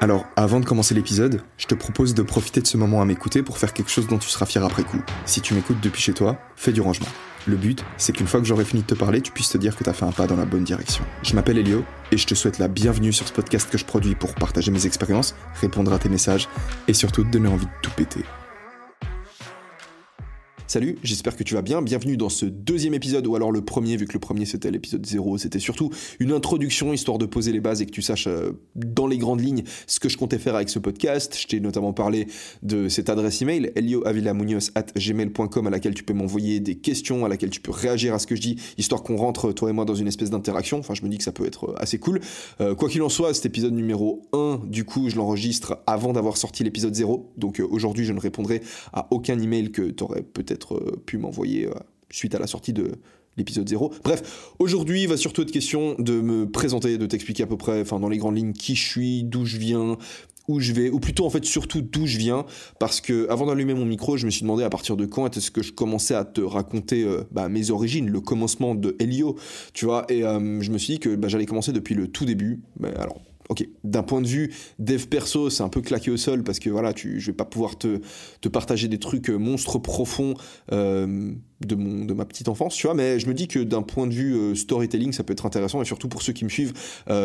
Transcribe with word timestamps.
Alors 0.00 0.26
avant 0.36 0.60
de 0.60 0.64
commencer 0.64 0.94
l'épisode, 0.94 1.42
je 1.58 1.66
te 1.66 1.74
propose 1.74 2.14
de 2.14 2.22
profiter 2.22 2.60
de 2.60 2.66
ce 2.66 2.76
moment 2.76 3.00
à 3.00 3.04
m'écouter 3.04 3.42
pour 3.42 3.58
faire 3.58 3.72
quelque 3.72 3.90
chose 3.90 4.06
dont 4.06 4.18
tu 4.18 4.28
seras 4.28 4.46
fier 4.46 4.64
après 4.64 4.82
coup. 4.82 5.00
Si 5.26 5.40
tu 5.40 5.54
m'écoutes 5.54 5.80
depuis 5.80 6.02
chez 6.02 6.12
toi, 6.12 6.38
fais 6.56 6.72
du 6.72 6.80
rangement. 6.80 7.08
Le 7.46 7.56
but, 7.56 7.84
c'est 7.96 8.12
qu'une 8.12 8.26
fois 8.26 8.40
que 8.40 8.46
j'aurai 8.46 8.64
fini 8.64 8.82
de 8.82 8.86
te 8.86 8.94
parler, 8.94 9.20
tu 9.20 9.32
puisses 9.32 9.50
te 9.50 9.58
dire 9.58 9.76
que 9.76 9.82
t'as 9.82 9.92
fait 9.92 10.04
un 10.04 10.12
pas 10.12 10.26
dans 10.26 10.36
la 10.36 10.44
bonne 10.44 10.64
direction. 10.64 11.04
Je 11.22 11.34
m'appelle 11.34 11.58
Elio 11.58 11.84
et 12.12 12.16
je 12.16 12.26
te 12.26 12.34
souhaite 12.34 12.58
la 12.58 12.68
bienvenue 12.68 13.12
sur 13.12 13.26
ce 13.26 13.32
podcast 13.32 13.68
que 13.70 13.78
je 13.78 13.84
produis 13.84 14.14
pour 14.14 14.34
partager 14.34 14.70
mes 14.70 14.86
expériences, 14.86 15.34
répondre 15.60 15.92
à 15.92 15.98
tes 15.98 16.08
messages 16.08 16.48
et 16.86 16.94
surtout 16.94 17.24
te 17.24 17.30
donner 17.30 17.48
envie 17.48 17.66
de 17.66 17.72
tout 17.82 17.90
péter. 17.96 18.24
Salut, 20.72 20.96
j'espère 21.02 21.36
que 21.36 21.42
tu 21.42 21.52
vas 21.52 21.60
bien. 21.60 21.82
Bienvenue 21.82 22.16
dans 22.16 22.30
ce 22.30 22.46
deuxième 22.46 22.94
épisode, 22.94 23.26
ou 23.26 23.36
alors 23.36 23.52
le 23.52 23.60
premier, 23.62 23.98
vu 23.98 24.06
que 24.06 24.14
le 24.14 24.20
premier 24.20 24.46
c'était 24.46 24.70
l'épisode 24.70 25.04
0. 25.04 25.36
C'était 25.36 25.58
surtout 25.58 25.90
une 26.18 26.32
introduction 26.32 26.94
histoire 26.94 27.18
de 27.18 27.26
poser 27.26 27.52
les 27.52 27.60
bases 27.60 27.82
et 27.82 27.84
que 27.84 27.90
tu 27.90 28.00
saches 28.00 28.26
euh, 28.26 28.52
dans 28.74 29.06
les 29.06 29.18
grandes 29.18 29.42
lignes 29.42 29.64
ce 29.86 30.00
que 30.00 30.08
je 30.08 30.16
comptais 30.16 30.38
faire 30.38 30.54
avec 30.54 30.70
ce 30.70 30.78
podcast. 30.78 31.36
Je 31.38 31.46
t'ai 31.46 31.60
notamment 31.60 31.92
parlé 31.92 32.26
de 32.62 32.88
cette 32.88 33.10
adresse 33.10 33.42
email, 33.42 33.70
gmail.com 33.76 35.66
à 35.66 35.68
laquelle 35.68 35.92
tu 35.92 36.04
peux 36.04 36.14
m'envoyer 36.14 36.58
des 36.58 36.76
questions, 36.76 37.26
à 37.26 37.28
laquelle 37.28 37.50
tu 37.50 37.60
peux 37.60 37.70
réagir 37.70 38.14
à 38.14 38.18
ce 38.18 38.26
que 38.26 38.34
je 38.34 38.40
dis, 38.40 38.56
histoire 38.78 39.02
qu'on 39.02 39.16
rentre, 39.16 39.52
toi 39.52 39.68
et 39.68 39.74
moi, 39.74 39.84
dans 39.84 39.94
une 39.94 40.08
espèce 40.08 40.30
d'interaction. 40.30 40.78
Enfin, 40.78 40.94
je 40.94 41.02
me 41.02 41.10
dis 41.10 41.18
que 41.18 41.24
ça 41.24 41.32
peut 41.32 41.44
être 41.44 41.68
euh, 41.68 41.82
assez 41.82 41.98
cool. 41.98 42.18
Euh, 42.62 42.74
quoi 42.74 42.88
qu'il 42.88 43.02
en 43.02 43.10
soit, 43.10 43.34
cet 43.34 43.44
épisode 43.44 43.74
numéro 43.74 44.22
1, 44.32 44.62
du 44.68 44.86
coup, 44.86 45.10
je 45.10 45.16
l'enregistre 45.16 45.82
avant 45.86 46.14
d'avoir 46.14 46.38
sorti 46.38 46.64
l'épisode 46.64 46.94
0. 46.94 47.30
Donc 47.36 47.60
aujourd'hui, 47.60 48.06
je 48.06 48.14
ne 48.14 48.20
répondrai 48.20 48.62
à 48.94 49.08
aucun 49.10 49.38
email 49.38 49.70
que 49.70 49.90
tu 49.90 50.02
aurais 50.02 50.22
peut-être 50.22 50.61
euh, 50.72 51.02
pu 51.04 51.18
m'envoyer 51.18 51.66
euh, 51.66 51.74
suite 52.10 52.34
à 52.34 52.38
la 52.38 52.46
sortie 52.46 52.72
de 52.72 52.92
l'épisode 53.36 53.68
0. 53.68 53.92
Bref, 54.04 54.52
aujourd'hui, 54.58 55.02
il 55.02 55.08
va 55.08 55.16
surtout 55.16 55.42
être 55.42 55.50
question 55.50 55.96
de 55.98 56.20
me 56.20 56.48
présenter, 56.48 56.98
de 56.98 57.06
t'expliquer 57.06 57.44
à 57.44 57.46
peu 57.46 57.56
près, 57.56 57.80
enfin 57.80 57.98
dans 57.98 58.08
les 58.08 58.18
grandes 58.18 58.36
lignes, 58.36 58.52
qui 58.52 58.74
je 58.74 58.86
suis, 58.86 59.24
d'où 59.24 59.46
je 59.46 59.56
viens, 59.56 59.96
où 60.48 60.60
je 60.60 60.72
vais, 60.72 60.90
ou 60.90 61.00
plutôt 61.00 61.24
en 61.24 61.30
fait 61.30 61.44
surtout 61.44 61.80
d'où 61.80 62.06
je 62.06 62.18
viens, 62.18 62.44
parce 62.78 63.00
que 63.00 63.28
avant 63.30 63.46
d'allumer 63.46 63.74
mon 63.74 63.86
micro, 63.86 64.16
je 64.16 64.26
me 64.26 64.30
suis 64.30 64.42
demandé 64.42 64.64
à 64.64 64.70
partir 64.70 64.96
de 64.96 65.06
quand 65.06 65.36
est-ce 65.36 65.50
que 65.50 65.62
je 65.62 65.72
commençais 65.72 66.14
à 66.14 66.24
te 66.24 66.40
raconter 66.40 67.04
euh, 67.04 67.22
bah, 67.30 67.48
mes 67.48 67.70
origines, 67.70 68.08
le 68.10 68.20
commencement 68.20 68.74
de 68.74 68.96
Helio, 68.98 69.36
tu 69.72 69.86
vois, 69.86 70.04
et 70.10 70.20
je 70.20 70.70
me 70.70 70.78
suis 70.78 70.94
dit 70.94 71.00
que 71.00 71.14
bah, 71.16 71.28
j'allais 71.28 71.46
commencer 71.46 71.72
depuis 71.72 71.94
le 71.94 72.08
tout 72.08 72.24
début. 72.26 72.60
Mais 72.78 72.94
alors, 72.96 73.20
ok, 73.52 73.68
d'un 73.84 74.02
point 74.02 74.22
de 74.22 74.26
vue 74.26 74.50
dev 74.78 75.06
perso, 75.06 75.50
c'est 75.50 75.62
un 75.62 75.68
peu 75.68 75.82
claqué 75.82 76.10
au 76.10 76.16
sol 76.16 76.42
parce 76.42 76.58
que 76.58 76.70
voilà, 76.70 76.94
tu, 76.94 77.20
je 77.20 77.26
vais 77.26 77.36
pas 77.36 77.44
pouvoir 77.44 77.76
te, 77.76 78.00
partager 78.48 78.88
des 78.88 78.98
trucs 78.98 79.28
euh, 79.28 79.36
monstres 79.36 79.78
profonds 79.78 80.34
euh, 80.72 81.32
de 81.60 82.14
ma 82.14 82.24
petite 82.24 82.48
enfance, 82.48 82.74
tu 82.74 82.86
vois, 82.86 82.94
mais 82.94 83.20
je 83.20 83.28
me 83.28 83.34
dis 83.34 83.48
que 83.48 83.58
d'un 83.58 83.82
point 83.82 84.06
de 84.06 84.14
vue 84.14 84.34
euh, 84.34 84.54
storytelling, 84.54 85.12
ça 85.12 85.22
peut 85.22 85.34
être 85.34 85.44
intéressant 85.44 85.82
et 85.82 85.84
surtout 85.84 86.08
pour 86.08 86.22
ceux 86.22 86.32
qui 86.32 86.44
me 86.44 86.50
suivent 86.50 86.72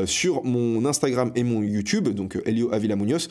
sur 0.06 0.44
mon 0.44 0.86
Instagram 0.86 1.32
et 1.36 1.44
mon 1.44 1.64
YouTube, 1.64 2.10
donc 2.10 2.38
Elio 2.46 2.74
Avila 2.74 2.96
Munoz. 2.98 3.30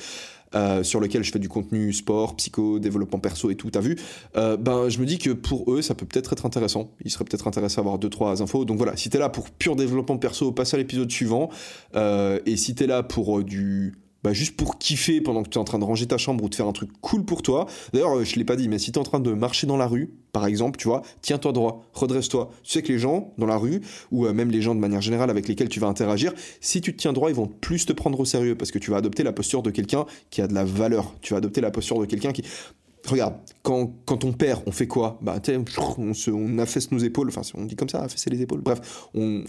Euh, 0.57 0.83
sur 0.83 1.01
lequel 1.01 1.23
je 1.23 1.31
fais 1.31 1.39
du 1.39 1.51
contenu 1.51 1.93
sport, 1.93 2.35
psycho, 2.37 2.79
développement 2.79 3.19
perso 3.19 3.51
et 3.51 3.57
tout, 3.57 3.71
t'as 3.71 3.81
vu, 3.81 3.97
euh, 4.37 4.57
ben 4.57 4.89
je 4.89 4.99
me 5.01 5.05
dis 5.05 5.19
que 5.19 5.31
pour 5.31 5.71
eux, 5.71 5.83
ça 5.83 5.95
peut 5.95 6.07
peut-être 6.07 6.33
être 6.33 6.47
intéressant. 6.47 6.91
Ils 7.05 7.11
seraient 7.11 7.25
peut-être 7.25 7.47
intéressés 7.47 7.79
à 7.79 7.81
avoir 7.81 7.99
deux 7.99 8.09
trois 8.09 8.43
infos. 8.43 8.65
Donc 8.65 8.79
voilà, 8.79 8.97
si 8.97 9.11
t'es 9.11 9.19
là 9.19 9.29
pour 9.29 9.51
pur 9.51 9.77
développement 9.77 10.17
perso, 10.17 10.53
passe 10.53 10.73
à 10.73 10.79
l'épisode 10.79 11.11
suivant. 11.11 11.51
Euh, 11.95 12.39
et 12.47 12.57
si 12.57 12.75
t'es 12.75 12.87
là 12.87 13.03
pour 13.03 13.45
du 13.45 13.95
bah, 14.27 14.33
juste 14.33 14.57
pour 14.57 14.77
kiffer 14.77 15.21
pendant 15.21 15.45
que 15.45 15.51
tu 15.51 15.57
es 15.57 15.61
en 15.61 15.65
train 15.65 15.79
de 15.79 15.85
ranger 15.85 16.09
ta 16.09 16.19
chambre 16.19 16.43
ou 16.43 16.49
de 16.49 16.55
faire 16.57 16.67
un 16.67 16.73
truc 16.73 16.91
cool 17.01 17.25
pour 17.25 17.43
toi. 17.43 17.67
D'ailleurs, 17.93 18.25
je 18.25 18.35
l'ai 18.35 18.45
pas 18.45 18.57
dit, 18.57 18.69
mais 18.69 18.81
si 18.81 18.91
tu 18.91 18.99
es 18.99 19.01
en 19.01 19.05
train 19.05 19.21
de 19.21 19.33
marcher 19.33 19.69
dans 19.69 19.77
la 19.77 19.87
rue, 19.87 20.15
par 20.33 20.47
exemple, 20.47 20.81
tu 20.81 20.89
vois, 20.89 21.03
tiens-toi 21.23 21.53
droit, 21.53 21.85
redresse-toi. 21.93 22.51
Tu 22.65 22.73
sais 22.73 22.83
que 22.83 22.93
les 22.93 22.99
gens 22.99 23.33
dans 23.39 23.47
la 23.47 23.57
rue, 23.57 23.83
ou 24.11 24.27
euh, 24.27 24.33
même 24.33 24.51
les 24.51 24.63
gens 24.63 24.75
de 24.75 24.81
manière 24.81 25.01
générale 25.01 25.31
avec 25.31 25.47
lesquels 25.47 25.69
tu 25.69 25.79
vas 25.79 25.87
interagir, 25.87 26.35
si 26.61 26.81
tu 26.81 26.93
te 26.93 27.01
tiens 27.01 27.13
droit, 27.13 27.31
ils 27.31 27.37
vont 27.37 27.47
plus 27.47 27.87
te 27.87 27.93
prendre 27.93 28.19
au 28.19 28.25
sérieux 28.25 28.57
parce 28.57 28.73
que 28.73 28.81
tu 28.81 28.91
vas 28.91 28.97
adopter 28.97 29.23
la 29.23 29.33
posture 29.33 29.63
de 29.63 29.71
quelqu'un 29.71 30.07
qui 30.31 30.43
a 30.43 30.49
de 30.49 30.55
la 30.55 30.65
valeur. 30.65 31.15
Tu 31.21 31.33
vas 31.33 31.39
adopter 31.39 31.61
la 31.61 31.71
posture 31.71 32.01
de 32.01 32.07
quelqu'un 32.07 32.33
qui. 32.33 32.43
Regarde, 33.07 33.37
quand, 33.63 33.93
quand 34.07 34.25
on 34.25 34.33
perd, 34.33 34.65
on 34.67 34.73
fait 34.73 34.89
quoi? 34.89 35.21
Bah, 35.23 35.41
on 36.27 36.59
affaisse 36.59 36.91
nos 36.91 36.99
épaules, 36.99 37.29
enfin, 37.29 37.43
on 37.55 37.65
dit 37.65 37.77
comme 37.77 37.89
ça, 37.89 38.03
affaisser 38.03 38.29
les 38.29 38.43
épaules. 38.43 38.61
Bref, 38.61 39.07
on 39.15 39.45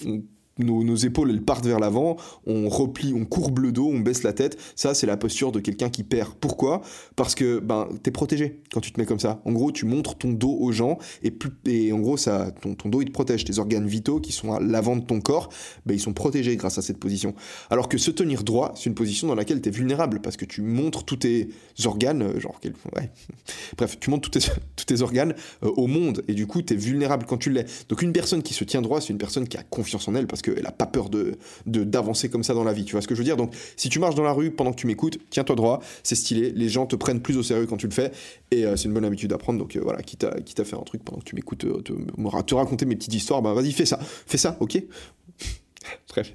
nos, 0.59 0.95
épaules 0.95 1.29
elles 1.31 1.41
partent 1.41 1.65
vers 1.65 1.79
l'avant, 1.79 2.17
on 2.45 2.69
replie, 2.69 3.13
on 3.13 3.25
courbe 3.25 3.59
le 3.59 3.71
dos, 3.71 3.87
on 3.87 3.99
baisse 3.99 4.23
la 4.23 4.33
tête. 4.33 4.57
Ça, 4.75 4.93
c'est 4.93 5.07
la 5.07 5.17
posture 5.17 5.51
de 5.51 5.59
quelqu'un 5.59 5.89
qui 5.89 6.03
perd. 6.03 6.33
Pourquoi? 6.35 6.81
Parce 7.15 7.35
que 7.35 7.59
ben, 7.59 7.87
tu 8.03 8.09
es 8.09 8.11
protégé 8.11 8.61
quand 8.71 8.81
tu 8.81 8.91
te 8.91 8.99
mets 8.99 9.05
comme 9.05 9.19
ça. 9.19 9.41
En 9.45 9.51
gros, 9.51 9.71
tu 9.71 9.85
montres 9.85 10.15
ton 10.15 10.31
dos 10.31 10.57
aux 10.59 10.71
gens 10.71 10.97
et, 11.23 11.31
plus, 11.31 11.51
et 11.65 11.91
en 11.91 11.99
gros, 11.99 12.17
ça, 12.17 12.51
ton, 12.61 12.75
ton, 12.75 12.89
dos 12.89 13.01
il 13.01 13.05
te 13.05 13.11
protège. 13.11 13.45
Tes 13.45 13.59
organes 13.59 13.87
vitaux 13.87 14.19
qui 14.19 14.31
sont 14.31 14.53
à 14.53 14.59
l'avant 14.59 14.95
de 14.95 15.01
ton 15.03 15.21
corps, 15.21 15.49
ben, 15.85 15.93
ils 15.93 15.99
sont 15.99 16.13
protégés 16.13 16.55
grâce 16.55 16.77
à 16.77 16.81
cette 16.81 16.97
position. 16.97 17.33
Alors 17.69 17.89
que 17.89 17.97
se 17.97 18.11
tenir 18.11 18.43
droit, 18.43 18.73
c'est 18.75 18.85
une 18.85 18.95
position 18.95 19.27
dans 19.27 19.35
laquelle 19.35 19.61
tu 19.61 19.69
es 19.69 19.71
vulnérable 19.71 20.21
parce 20.21 20.37
que 20.37 20.45
tu 20.45 20.61
montres 20.61 21.03
tous 21.03 21.17
tes 21.17 21.49
organes, 21.85 22.21
euh, 22.21 22.39
genre, 22.39 22.59
ouais. 22.95 23.11
bref, 23.77 23.97
tu 23.99 24.09
montres 24.09 24.29
tous 24.29 24.39
tes, 24.39 24.51
tous 24.75 24.85
tes 24.85 25.01
organes 25.01 25.33
euh, 25.63 25.71
au 25.75 25.87
monde 25.87 26.23
et 26.27 26.33
du 26.33 26.47
coup, 26.47 26.61
tu 26.61 26.73
es 26.73 26.77
vulnérable 26.77 27.25
quand 27.25 27.37
tu 27.37 27.51
l'es. 27.51 27.65
Donc, 27.89 28.01
une 28.01 28.13
personne 28.13 28.43
qui 28.43 28.53
se 28.53 28.63
tient 28.63 28.81
droit, 28.81 29.01
c'est 29.01 29.09
une 29.09 29.17
personne 29.17 29.47
qui 29.47 29.57
a 29.57 29.63
confiance 29.63 30.07
en 30.07 30.15
elle 30.15 30.27
parce 30.27 30.41
que 30.41 30.46
qu'elle 30.49 30.63
n'a 30.63 30.71
pas 30.71 30.85
peur 30.85 31.09
de, 31.09 31.37
d'avancer 31.65 32.29
comme 32.29 32.43
ça 32.43 32.53
dans 32.53 32.63
la 32.63 32.73
vie. 32.73 32.85
Tu 32.85 32.93
vois 32.93 33.01
ce 33.01 33.07
que 33.07 33.15
je 33.15 33.19
veux 33.19 33.25
dire? 33.25 33.37
Donc, 33.37 33.53
si 33.75 33.89
tu 33.89 33.99
marches 33.99 34.15
dans 34.15 34.23
la 34.23 34.31
rue 34.31 34.51
pendant 34.51 34.71
que 34.71 34.77
tu 34.77 34.87
m'écoutes, 34.87 35.19
tiens-toi 35.29 35.55
droit, 35.55 35.81
c'est 36.03 36.15
stylé. 36.15 36.51
Les 36.51 36.69
gens 36.69 36.85
te 36.85 36.95
prennent 36.95 37.21
plus 37.21 37.37
au 37.37 37.43
sérieux 37.43 37.65
quand 37.65 37.77
tu 37.77 37.87
le 37.87 37.93
fais. 37.93 38.11
Et 38.51 38.65
euh, 38.65 38.75
c'est 38.75 38.85
une 38.85 38.93
bonne 38.93 39.05
habitude 39.05 39.31
à 39.33 39.37
prendre. 39.37 39.59
Donc, 39.59 39.75
euh, 39.75 39.81
voilà, 39.81 40.01
quitte 40.01 40.23
à, 40.23 40.35
à 40.35 40.63
faire 40.63 40.79
un 40.79 40.83
truc 40.83 41.03
pendant 41.03 41.19
que 41.19 41.25
tu 41.25 41.35
m'écoutes, 41.35 41.65
euh, 41.65 41.81
te, 41.81 41.93
te, 41.93 42.55
raconter 42.55 42.85
mes 42.85 42.95
petites 42.95 43.13
histoires, 43.13 43.41
bah 43.41 43.53
vas-y, 43.53 43.71
fais 43.71 43.85
ça. 43.85 43.99
Fais 44.01 44.37
ça, 44.37 44.57
ok? 44.59 44.81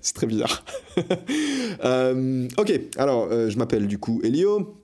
C'est 0.00 0.14
très 0.14 0.26
bizarre. 0.26 0.64
ok, 0.96 2.80
alors, 2.96 3.28
je 3.30 3.58
m'appelle 3.58 3.86
du 3.88 3.98
coup 3.98 4.20
Elio. 4.22 4.76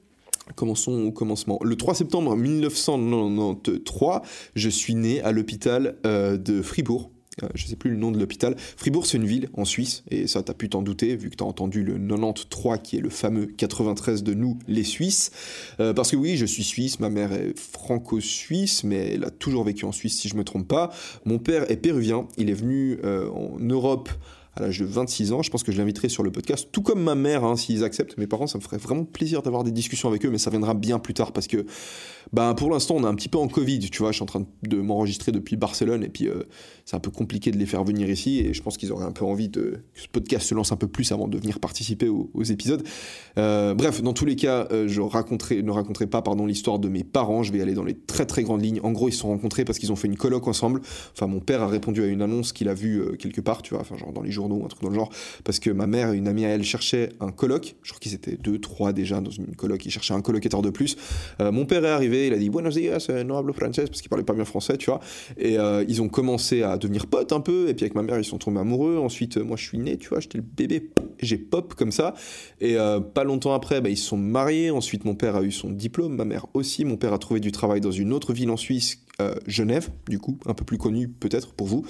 Commençons 0.56 1.04
au 1.04 1.12
commencement. 1.12 1.60
Le 1.62 1.76
3 1.76 1.94
septembre 1.94 2.34
1993, 2.36 4.20
je 4.56 4.68
suis 4.68 4.94
né 4.96 5.22
à 5.22 5.30
l'hôpital 5.30 5.96
de 6.04 6.62
Fribourg 6.62 7.12
je 7.54 7.66
sais 7.66 7.76
plus 7.76 7.90
le 7.90 7.96
nom 7.96 8.10
de 8.10 8.18
l'hôpital. 8.18 8.56
Fribourg, 8.76 9.06
c'est 9.06 9.16
une 9.16 9.26
ville 9.26 9.48
en 9.54 9.64
Suisse, 9.64 10.04
et 10.10 10.26
ça, 10.26 10.42
tu 10.42 10.50
as 10.50 10.54
pu 10.54 10.68
t'en 10.68 10.82
douter, 10.82 11.16
vu 11.16 11.30
que 11.30 11.36
tu 11.36 11.44
as 11.44 11.46
entendu 11.46 11.82
le 11.82 11.98
93, 11.98 12.80
qui 12.82 12.96
est 12.96 13.00
le 13.00 13.10
fameux 13.10 13.46
93 13.46 14.22
de 14.22 14.34
nous, 14.34 14.58
les 14.66 14.84
Suisses. 14.84 15.30
Euh, 15.80 15.92
parce 15.92 16.10
que 16.10 16.16
oui, 16.16 16.36
je 16.36 16.46
suis 16.46 16.64
suisse, 16.64 17.00
ma 17.00 17.10
mère 17.10 17.32
est 17.32 17.58
franco-suisse, 17.58 18.84
mais 18.84 19.14
elle 19.14 19.24
a 19.24 19.30
toujours 19.30 19.64
vécu 19.64 19.84
en 19.84 19.92
Suisse, 19.92 20.18
si 20.18 20.28
je 20.28 20.36
me 20.36 20.44
trompe 20.44 20.68
pas. 20.68 20.90
Mon 21.24 21.38
père 21.38 21.70
est 21.70 21.76
péruvien, 21.76 22.26
il 22.36 22.50
est 22.50 22.54
venu 22.54 22.98
euh, 23.04 23.28
en 23.30 23.58
Europe 23.58 24.10
à 24.54 24.62
l'âge 24.62 24.80
de 24.80 24.84
26 24.84 25.32
ans. 25.32 25.42
Je 25.42 25.50
pense 25.50 25.62
que 25.62 25.72
je 25.72 25.78
l'inviterai 25.78 26.08
sur 26.08 26.22
le 26.22 26.30
podcast, 26.30 26.68
tout 26.72 26.82
comme 26.82 27.02
ma 27.02 27.14
mère, 27.14 27.44
hein, 27.44 27.56
s'ils 27.56 27.84
acceptent. 27.84 28.18
Mes 28.18 28.26
parents, 28.26 28.46
ça 28.46 28.58
me 28.58 28.62
ferait 28.62 28.78
vraiment 28.78 29.04
plaisir 29.04 29.42
d'avoir 29.42 29.64
des 29.64 29.72
discussions 29.72 30.08
avec 30.08 30.24
eux, 30.24 30.30
mais 30.30 30.38
ça 30.38 30.50
viendra 30.50 30.74
bien 30.74 30.98
plus 30.98 31.14
tard 31.14 31.32
parce 31.32 31.46
que 31.46 31.66
bah, 32.32 32.54
pour 32.54 32.70
l'instant, 32.70 32.96
on 32.96 33.04
est 33.04 33.06
un 33.06 33.14
petit 33.14 33.28
peu 33.28 33.38
en 33.38 33.48
Covid. 33.48 33.78
Tu 33.90 33.98
vois, 33.98 34.10
je 34.10 34.16
suis 34.16 34.22
en 34.22 34.26
train 34.26 34.46
de 34.62 34.76
m'enregistrer 34.76 35.32
depuis 35.32 35.56
Barcelone 35.56 36.04
et 36.04 36.08
puis 36.08 36.28
euh, 36.28 36.42
c'est 36.84 36.96
un 36.96 37.00
peu 37.00 37.10
compliqué 37.10 37.50
de 37.50 37.56
les 37.56 37.66
faire 37.66 37.84
venir 37.84 38.08
ici. 38.08 38.40
Et 38.40 38.52
je 38.52 38.62
pense 38.62 38.76
qu'ils 38.76 38.92
auraient 38.92 39.06
un 39.06 39.12
peu 39.12 39.24
envie 39.24 39.48
de, 39.48 39.80
que 39.94 40.00
ce 40.00 40.08
podcast 40.08 40.46
se 40.46 40.54
lance 40.54 40.72
un 40.72 40.76
peu 40.76 40.88
plus 40.88 41.10
avant 41.12 41.28
de 41.28 41.38
venir 41.38 41.58
participer 41.58 42.08
aux, 42.08 42.28
épisodes. 42.42 42.82
Euh, 43.36 43.74
bref, 43.74 44.02
dans 44.02 44.12
tous 44.12 44.24
les 44.24 44.36
cas, 44.36 44.68
euh, 44.72 44.88
je 44.88 45.00
raconterai, 45.00 45.62
ne 45.62 45.70
raconterai 45.70 46.06
pas 46.06 46.22
pardon 46.22 46.46
l'histoire 46.46 46.78
de 46.78 46.88
mes 46.88 47.04
parents. 47.04 47.42
Je 47.42 47.52
vais 47.52 47.60
aller 47.60 47.74
dans 47.74 47.84
les 47.84 47.98
très 47.98 48.26
très 48.26 48.42
grandes 48.42 48.62
lignes. 48.62 48.80
En 48.82 48.92
gros, 48.92 49.08
ils 49.08 49.12
se 49.12 49.18
sont 49.18 49.28
rencontrés 49.28 49.64
parce 49.64 49.78
qu'ils 49.78 49.92
ont 49.92 49.96
fait 49.96 50.08
une 50.08 50.16
colloque 50.16 50.48
ensemble. 50.48 50.80
Enfin, 51.12 51.26
mon 51.26 51.40
père 51.40 51.62
a 51.62 51.68
répondu 51.68 52.02
à 52.02 52.06
une 52.06 52.22
annonce 52.22 52.52
qu'il 52.52 52.68
a 52.68 52.74
vue 52.74 53.16
quelque 53.18 53.40
part, 53.40 53.62
tu 53.62 53.74
vois, 53.74 53.82
enfin 53.82 53.96
genre 53.96 54.12
dans 54.12 54.22
les 54.22 54.30
un 54.44 54.68
truc 54.68 54.82
dans 54.82 54.90
le 54.90 54.94
genre, 54.94 55.10
parce 55.44 55.58
que 55.58 55.70
ma 55.70 55.86
mère, 55.86 56.12
une 56.12 56.28
amie 56.28 56.44
à 56.44 56.48
elle, 56.48 56.64
cherchait 56.64 57.10
un 57.20 57.30
colloque. 57.30 57.76
Je 57.82 57.90
crois 57.90 58.00
qu'ils 58.00 58.14
étaient 58.14 58.36
deux, 58.36 58.58
trois 58.58 58.92
déjà 58.92 59.20
dans 59.20 59.30
une 59.30 59.54
colloque. 59.54 59.84
Ils 59.86 59.90
cherchaient 59.90 60.14
un 60.14 60.22
colocataire 60.22 60.62
de 60.62 60.70
plus. 60.70 60.96
mon 61.40 61.66
père 61.66 61.84
est 61.84 61.90
arrivé, 61.90 62.26
il 62.26 62.32
a 62.32 62.38
dit 62.38 62.50
Buenos 62.50 62.74
días 62.74 63.08
no 63.24 63.36
hablo 63.36 63.52
français 63.52 63.84
parce 63.84 64.00
qu'ils 64.00 64.08
parlaient 64.08 64.24
pas 64.24 64.34
bien 64.34 64.44
français, 64.44 64.76
tu 64.76 64.90
vois. 64.90 65.00
Et 65.36 65.58
euh, 65.58 65.84
ils 65.88 66.02
ont 66.02 66.08
commencé 66.08 66.62
à 66.62 66.76
devenir 66.76 67.06
potes 67.06 67.32
un 67.32 67.40
peu. 67.40 67.68
Et 67.68 67.74
puis 67.74 67.84
avec 67.84 67.94
ma 67.94 68.02
mère, 68.02 68.18
ils 68.18 68.24
sont 68.24 68.38
tombés 68.38 68.60
amoureux. 68.60 68.98
Ensuite, 68.98 69.38
euh, 69.38 69.44
moi, 69.44 69.56
je 69.56 69.64
suis 69.64 69.78
né, 69.78 69.96
tu 69.96 70.08
vois, 70.08 70.20
j'étais 70.20 70.38
le 70.38 70.44
bébé, 70.44 70.90
j'ai 71.20 71.38
pop 71.38 71.74
comme 71.74 71.92
ça. 71.92 72.14
Et 72.60 72.76
euh, 72.76 73.00
pas 73.00 73.24
longtemps 73.24 73.54
après, 73.54 73.80
bah, 73.80 73.90
ils 73.90 73.96
se 73.96 74.08
sont 74.08 74.16
mariés. 74.16 74.70
Ensuite, 74.70 75.04
mon 75.04 75.14
père 75.14 75.36
a 75.36 75.42
eu 75.42 75.52
son 75.52 75.70
diplôme, 75.70 76.16
ma 76.16 76.24
mère 76.24 76.46
aussi. 76.54 76.84
Mon 76.84 76.96
père 76.96 77.12
a 77.12 77.18
trouvé 77.18 77.40
du 77.40 77.52
travail 77.52 77.80
dans 77.80 77.90
une 77.90 78.12
autre 78.12 78.32
ville 78.32 78.50
en 78.50 78.56
Suisse 78.56 79.00
euh, 79.20 79.34
Genève, 79.48 79.90
du 80.08 80.20
coup, 80.20 80.38
un 80.46 80.54
peu 80.54 80.64
plus 80.64 80.78
connu 80.78 81.08
peut-être 81.08 81.52
pour 81.52 81.66
vous. 81.66 81.84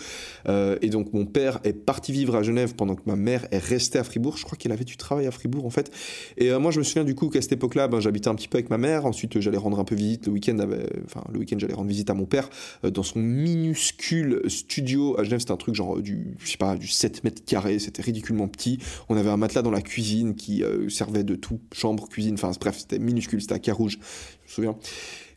Euh, 0.49 0.79
et 0.81 0.89
donc 0.89 1.13
mon 1.13 1.27
père 1.27 1.61
est 1.63 1.75
parti 1.75 2.11
vivre 2.11 2.35
à 2.35 2.43
Genève 2.43 2.75
pendant 2.75 2.95
que 2.95 3.03
ma 3.05 3.17
mère 3.17 3.47
est 3.51 3.59
restée 3.59 3.99
à 3.99 4.05
Fribourg. 4.05 4.39
Je 4.39 4.45
crois 4.45 4.57
qu'elle 4.57 4.73
avait 4.73 4.87
du 4.87 4.97
travail 4.97 5.27
à 5.27 5.31
Fribourg 5.31 5.67
en 5.67 5.71
fait. 5.71 5.91
Et 6.39 6.51
euh, 6.51 6.59
moi 6.59 6.71
je 6.71 6.79
me 6.79 6.85
souviens 6.85 7.05
du 7.05 7.15
coup 7.15 7.29
qu'à 7.29 7.43
cette 7.43 7.53
époque-là, 7.53 7.87
ben, 7.87 8.01
j'habitais 8.01 8.29
un 8.29 8.35
petit 8.35 8.49
peu 8.49 8.57
avec 8.57 8.71
ma 8.71 8.79
mère. 8.79 9.05
Ensuite 9.05 9.41
j'allais 9.41 9.59
rendre 9.59 9.79
un 9.79 9.85
peu 9.85 9.95
visite 9.95 10.25
le 10.25 10.33
week-end. 10.33 10.57
Enfin 11.05 11.23
le 11.31 11.39
week-end 11.39 11.59
j'allais 11.59 11.75
rendre 11.75 11.91
visite 11.91 12.09
à 12.09 12.15
mon 12.15 12.25
père 12.25 12.49
dans 12.83 13.03
son 13.03 13.19
minuscule 13.19 14.41
studio 14.47 15.21
à 15.21 15.25
Genève. 15.25 15.41
C'était 15.41 15.53
un 15.53 15.59
truc 15.59 15.75
genre 15.75 16.01
du, 16.01 16.35
je 16.39 16.51
sais 16.51 16.57
pas, 16.57 16.77
du 16.77 16.89
7 16.89 17.25
mètres 17.25 17.45
carrés. 17.45 17.79
C'était 17.79 18.01
ridiculement 18.01 18.49
petit. 18.49 18.79
On 19.11 19.19
avait 19.19 19.29
un 19.29 19.37
matelas 19.37 19.61
dans 19.61 19.71
la 19.71 19.83
cuisine 19.83 20.35
qui 20.35 20.65
servait 20.89 21.25
de 21.25 21.35
tout, 21.35 21.61
chambre, 21.75 22.09
cuisine. 22.09 22.37
Enfin 22.37 22.53
bref, 22.59 22.79
c'était 22.79 22.99
minuscule. 22.99 23.43
C'était 23.43 23.53
à 23.53 23.59
Carouge, 23.59 23.99
je 24.47 24.49
me 24.49 24.55
souviens. 24.55 24.77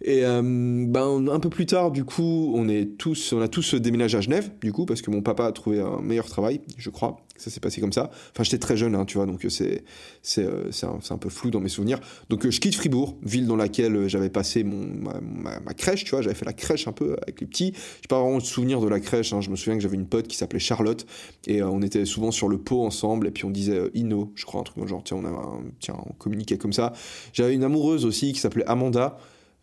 Et 0.03 0.25
euh, 0.25 0.42
ben, 0.42 1.27
un 1.27 1.39
peu 1.39 1.50
plus 1.50 1.68
tard, 1.68 1.92
du 1.92 2.03
coup, 2.03 2.53
on, 2.56 2.68
est 2.68 2.98
tous, 2.98 3.33
on 3.33 3.42
a 3.42 3.48
tous 3.48 3.75
déménagé 3.75 4.18
à 4.18 4.21
Genève, 4.21 4.50
du 4.62 4.74
coup, 4.74 4.86
parce 4.86 5.01
que 5.01 5.12
mon 5.12 5.21
papa 5.21 5.45
a 5.45 5.51
trouvé 5.51 5.80
un 5.80 6.01
meilleur 6.01 6.25
travail, 6.25 6.62
je 6.77 6.89
crois. 6.89 7.18
Ça 7.38 7.50
s'est 7.50 7.59
passé 7.59 7.81
comme 7.81 7.94
ça. 7.94 8.12
Enfin, 8.31 8.44
j'étais 8.44 8.59
très 8.59 8.77
jeune, 8.77 8.94
hein, 8.94 9.06
tu 9.06 9.18
vois, 9.18 9.25
donc 9.25 9.45
c'est, 9.50 9.83
c'est, 10.21 10.45
euh, 10.45 10.71
c'est, 10.71 10.86
un, 10.86 11.00
un, 11.09 11.18
peu 11.18 11.30
flou 11.30 11.50
dans 11.50 11.59
mes 11.59 11.69
souvenirs. 11.69 12.00
Donc, 12.30 12.45
euh, 12.45 12.51
je 12.51 12.59
quitte 12.59 12.75
Fribourg, 12.75 13.18
ville 13.24 13.48
dans 13.48 13.56
laquelle 13.56 14.07
j'avais 14.07 14.30
passé 14.30 14.63
mon, 14.63 14.86
ma, 14.86 15.59
ma, 15.59 15.74
crèche, 15.74 16.03
tu 16.03 16.12
vois, 16.12 16.21
j'avais 16.21 16.36
fait 16.36 16.45
la 16.45 16.53
crèche 16.53 16.88
un 16.88 16.92
peu 16.92 17.15
avec 17.21 17.42
les 17.42 17.48
petits. 17.48 17.74
J'ai 18.01 18.07
pas 18.07 18.19
vraiment 18.19 18.38
de 18.38 18.44
souvenir 18.44 18.80
de 18.80 18.88
la 18.88 19.00
crèche, 19.00 19.33
hein. 19.33 19.42
je 19.42 19.50
me 19.50 19.56
souviens 19.56 19.75
que 19.75 19.81
j'avais 19.81 19.95
une 19.98 20.07
pote 20.07 20.27
qui 20.27 20.38
s'appelait 20.38 20.59
Charlotte, 20.59 21.06
et 21.48 21.62
on 21.63 21.81
était 21.81 22.06
souvent 22.06 22.31
sur 22.31 22.48
le 22.48 22.57
pot 22.57 22.83
ensemble, 22.83 23.27
et 23.27 23.31
puis 23.31 23.45
on 23.45 23.51
disait 23.51 23.89
Inno, 23.94 24.31
je 24.36 24.45
crois, 24.45 24.62
un 24.62 24.63
truc 24.63 24.88
genre, 24.88 25.03
tiens, 25.03 25.18
on, 25.18 25.25
avait 25.25 25.38
tiens, 25.80 25.95
on 26.06 26.13
communiquait 26.13 26.57
comme 26.57 26.74
ça. 26.74 26.94
J'avais 27.33 27.53
une 27.53 27.63
amoureuse 27.63 28.06
aussi 28.06 28.33
qui 28.33 28.39
s'appelait 28.39 28.65
Amanda. 28.65 29.18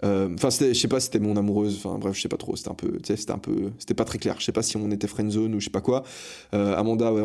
Euh, 0.04 0.28
enfin, 0.34 0.50
je 0.50 0.72
sais 0.72 0.88
pas 0.88 1.00
c'était 1.00 1.18
mon 1.18 1.36
amoureuse. 1.36 1.76
Enfin, 1.76 1.98
bref, 1.98 2.16
je 2.16 2.22
sais 2.22 2.28
pas 2.28 2.36
trop. 2.36 2.56
C'était 2.56 2.70
un 2.70 2.74
peu, 2.74 2.98
c'était 3.04 3.32
un 3.32 3.38
peu, 3.38 3.70
c'était 3.78 3.94
pas 3.94 4.04
très 4.04 4.18
clair. 4.18 4.36
Je 4.38 4.44
sais 4.44 4.52
pas 4.52 4.62
si 4.62 4.76
on 4.76 4.90
était 4.90 5.06
friendzone 5.06 5.54
ou 5.54 5.60
je 5.60 5.64
sais 5.64 5.70
pas 5.70 5.80
quoi. 5.80 6.04
Euh, 6.54 6.76
Amanda, 6.76 7.12
ouais, 7.12 7.22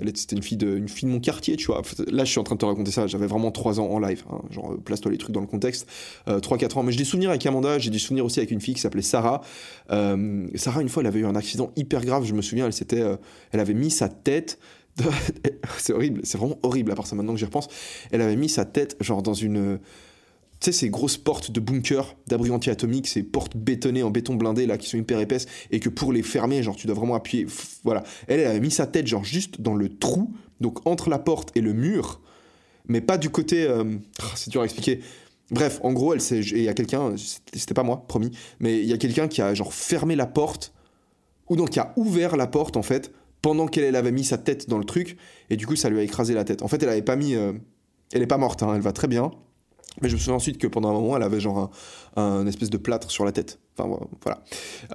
elle 0.00 0.16
c'était 0.16 0.36
une 0.36 0.42
fille 0.42 0.56
de, 0.56 0.76
une 0.76 0.88
fille 0.88 1.08
de 1.08 1.14
mon 1.14 1.20
quartier, 1.20 1.56
tu 1.56 1.66
vois. 1.66 1.82
Là, 2.08 2.24
je 2.24 2.30
suis 2.30 2.40
en 2.40 2.44
train 2.44 2.56
de 2.56 2.60
te 2.60 2.64
raconter 2.64 2.90
ça. 2.90 3.06
J'avais 3.06 3.26
vraiment 3.26 3.50
3 3.50 3.80
ans 3.80 3.86
en 3.86 3.98
live. 3.98 4.24
Hein. 4.30 4.40
genre, 4.50 4.76
place-toi 4.84 5.10
les 5.10 5.18
trucs 5.18 5.34
dans 5.34 5.40
le 5.40 5.46
contexte. 5.46 5.88
Euh, 6.28 6.40
3-4 6.40 6.78
ans. 6.78 6.82
Mais 6.82 6.92
j'ai 6.92 6.98
des 6.98 7.04
souvenirs 7.04 7.30
avec 7.30 7.44
Amanda. 7.46 7.78
J'ai 7.78 7.90
des 7.90 7.98
souvenirs 7.98 8.24
aussi 8.24 8.40
avec 8.40 8.50
une 8.50 8.60
fille 8.60 8.74
qui 8.74 8.80
s'appelait 8.80 9.02
Sarah. 9.02 9.40
Euh, 9.90 10.48
Sarah, 10.54 10.82
une 10.82 10.88
fois, 10.88 11.02
elle 11.02 11.06
avait 11.06 11.20
eu 11.20 11.26
un 11.26 11.36
accident 11.36 11.70
hyper 11.76 12.04
grave. 12.04 12.24
Je 12.24 12.34
me 12.34 12.42
souviens, 12.42 12.66
elle 12.66 12.72
s'était, 12.72 13.00
euh, 13.00 13.16
elle 13.52 13.60
avait 13.60 13.74
mis 13.74 13.90
sa 13.90 14.08
tête. 14.08 14.58
c'est 15.78 15.92
horrible. 15.92 16.20
C'est 16.24 16.36
vraiment 16.36 16.58
horrible 16.62 16.90
à 16.92 16.94
part 16.94 17.06
ça 17.06 17.16
maintenant 17.16 17.32
que 17.32 17.38
j'y 17.38 17.46
repense. 17.46 17.68
Elle 18.10 18.20
avait 18.20 18.36
mis 18.36 18.48
sa 18.48 18.64
tête 18.64 18.96
genre 19.00 19.22
dans 19.22 19.34
une 19.34 19.78
sais, 20.64 20.72
ces 20.72 20.90
grosses 20.90 21.16
portes 21.16 21.50
de 21.50 21.60
bunker, 21.60 22.16
d'abri 22.26 22.50
anti-atomique, 22.50 23.06
ces 23.06 23.22
portes 23.22 23.56
bétonnées 23.56 24.02
en 24.02 24.10
béton 24.10 24.34
blindé, 24.34 24.66
là, 24.66 24.78
qui 24.78 24.88
sont 24.88 24.96
hyper 24.96 25.20
épaisses, 25.20 25.46
et 25.70 25.80
que 25.80 25.88
pour 25.88 26.12
les 26.12 26.22
fermer, 26.22 26.62
genre, 26.62 26.76
tu 26.76 26.86
dois 26.86 26.96
vraiment 26.96 27.14
appuyer. 27.14 27.46
Voilà. 27.84 28.04
Elle, 28.28 28.40
elle 28.40 28.56
a 28.56 28.58
mis 28.60 28.70
sa 28.70 28.86
tête, 28.86 29.06
genre, 29.06 29.24
juste 29.24 29.60
dans 29.60 29.74
le 29.74 29.88
trou, 29.88 30.32
donc 30.60 30.86
entre 30.86 31.10
la 31.10 31.18
porte 31.18 31.56
et 31.56 31.60
le 31.60 31.72
mur, 31.72 32.20
mais 32.86 33.00
pas 33.00 33.18
du 33.18 33.30
côté. 33.30 33.64
Euh, 33.64 33.84
ah, 34.20 34.32
c'est 34.34 34.50
dur 34.50 34.62
à 34.62 34.64
expliquer. 34.64 35.00
Bref, 35.50 35.80
en 35.82 35.92
gros, 35.92 36.14
elle 36.14 36.20
il 36.30 36.62
y 36.62 36.68
a 36.68 36.74
quelqu'un, 36.74 37.14
c'était 37.16 37.74
pas 37.74 37.82
moi, 37.82 38.04
promis, 38.08 38.30
mais 38.60 38.80
il 38.80 38.88
y 38.88 38.92
a 38.92 38.98
quelqu'un 38.98 39.28
qui 39.28 39.42
a, 39.42 39.54
genre, 39.54 39.74
fermé 39.74 40.16
la 40.16 40.26
porte, 40.26 40.72
ou 41.48 41.56
donc 41.56 41.70
qui 41.70 41.80
a 41.80 41.92
ouvert 41.96 42.36
la 42.36 42.46
porte, 42.46 42.76
en 42.76 42.82
fait, 42.82 43.12
pendant 43.42 43.66
qu'elle 43.66 43.96
avait 43.96 44.12
mis 44.12 44.24
sa 44.24 44.38
tête 44.38 44.68
dans 44.68 44.78
le 44.78 44.84
truc, 44.84 45.16
et 45.50 45.56
du 45.56 45.66
coup, 45.66 45.76
ça 45.76 45.90
lui 45.90 45.98
a 45.98 46.02
écrasé 46.02 46.32
la 46.32 46.44
tête. 46.44 46.62
En 46.62 46.68
fait, 46.68 46.82
elle 46.82 46.88
avait 46.88 47.02
pas 47.02 47.16
mis. 47.16 47.34
Euh, 47.34 47.52
elle 48.12 48.22
est 48.22 48.26
pas 48.26 48.38
morte, 48.38 48.62
hein, 48.62 48.72
elle 48.74 48.82
va 48.82 48.92
très 48.92 49.08
bien. 49.08 49.30
Mais 50.00 50.08
je 50.08 50.14
me 50.14 50.18
souviens 50.18 50.34
ensuite 50.34 50.58
que 50.58 50.66
pendant 50.66 50.88
un 50.88 50.92
moment, 50.94 51.16
elle 51.16 51.22
avait 51.22 51.40
genre 51.40 51.70
un, 52.16 52.46
espèce 52.46 52.70
de 52.70 52.78
plâtre 52.78 53.10
sur 53.10 53.24
la 53.24 53.32
tête. 53.32 53.58
Enfin 53.76 53.98
voilà. 54.22 54.42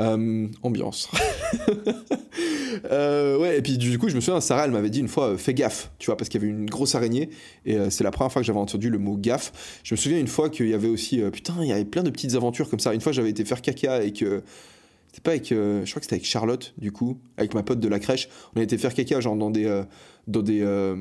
Euh, 0.01 0.47
ambiance. 0.63 1.09
euh, 2.91 3.37
ouais, 3.37 3.59
et 3.59 3.61
puis 3.61 3.77
du 3.77 3.99
coup, 3.99 4.09
je 4.09 4.15
me 4.15 4.21
souviens, 4.21 4.41
Sarah, 4.41 4.65
elle 4.65 4.71
m'avait 4.71 4.89
dit 4.89 4.99
une 4.99 5.07
fois, 5.07 5.29
euh, 5.29 5.37
fais 5.37 5.53
gaffe, 5.53 5.91
tu 5.99 6.07
vois, 6.07 6.17
parce 6.17 6.29
qu'il 6.29 6.41
y 6.41 6.43
avait 6.43 6.51
une 6.51 6.69
grosse 6.69 6.95
araignée. 6.95 7.29
Et 7.65 7.77
c'est 7.91 8.03
la 8.03 8.11
première 8.11 8.31
fois 8.31 8.41
que 8.41 8.45
j'avais 8.45 8.59
entendu 8.59 8.89
le 8.89 8.97
mot 8.97 9.17
gaffe. 9.17 9.81
Je 9.83 9.93
me 9.93 9.97
souviens 9.97 10.19
une 10.19 10.27
fois 10.27 10.49
qu'il 10.49 10.67
y 10.67 10.73
avait 10.73 10.89
aussi, 10.89 11.21
putain, 11.31 11.55
il 11.61 11.67
y 11.67 11.73
avait 11.73 11.85
plein 11.85 12.03
de 12.03 12.09
petites 12.09 12.33
aventures 12.33 12.69
comme 12.69 12.79
ça. 12.79 12.93
Une 12.93 13.01
fois, 13.01 13.11
j'avais 13.11 13.29
été 13.29 13.45
faire 13.45 13.61
caca 13.61 13.93
avec 13.93 14.23
c'était 15.07 15.21
pas 15.21 15.31
avec. 15.31 15.51
Euh, 15.51 15.85
je 15.85 15.91
crois 15.91 15.99
que 15.99 16.05
c'était 16.05 16.15
avec 16.15 16.25
Charlotte, 16.25 16.73
du 16.77 16.91
coup, 16.91 17.19
avec 17.37 17.53
ma 17.53 17.63
pote 17.63 17.79
de 17.79 17.87
la 17.87 17.99
crèche. 17.99 18.29
On 18.55 18.59
a 18.59 18.63
été 18.63 18.77
faire 18.77 18.93
caca, 18.93 19.19
genre 19.19 19.35
dans 19.35 19.49
des. 19.49 19.65
Euh, 19.65 19.83
dans 20.27 20.41
des. 20.41 20.61
Euh, 20.61 20.95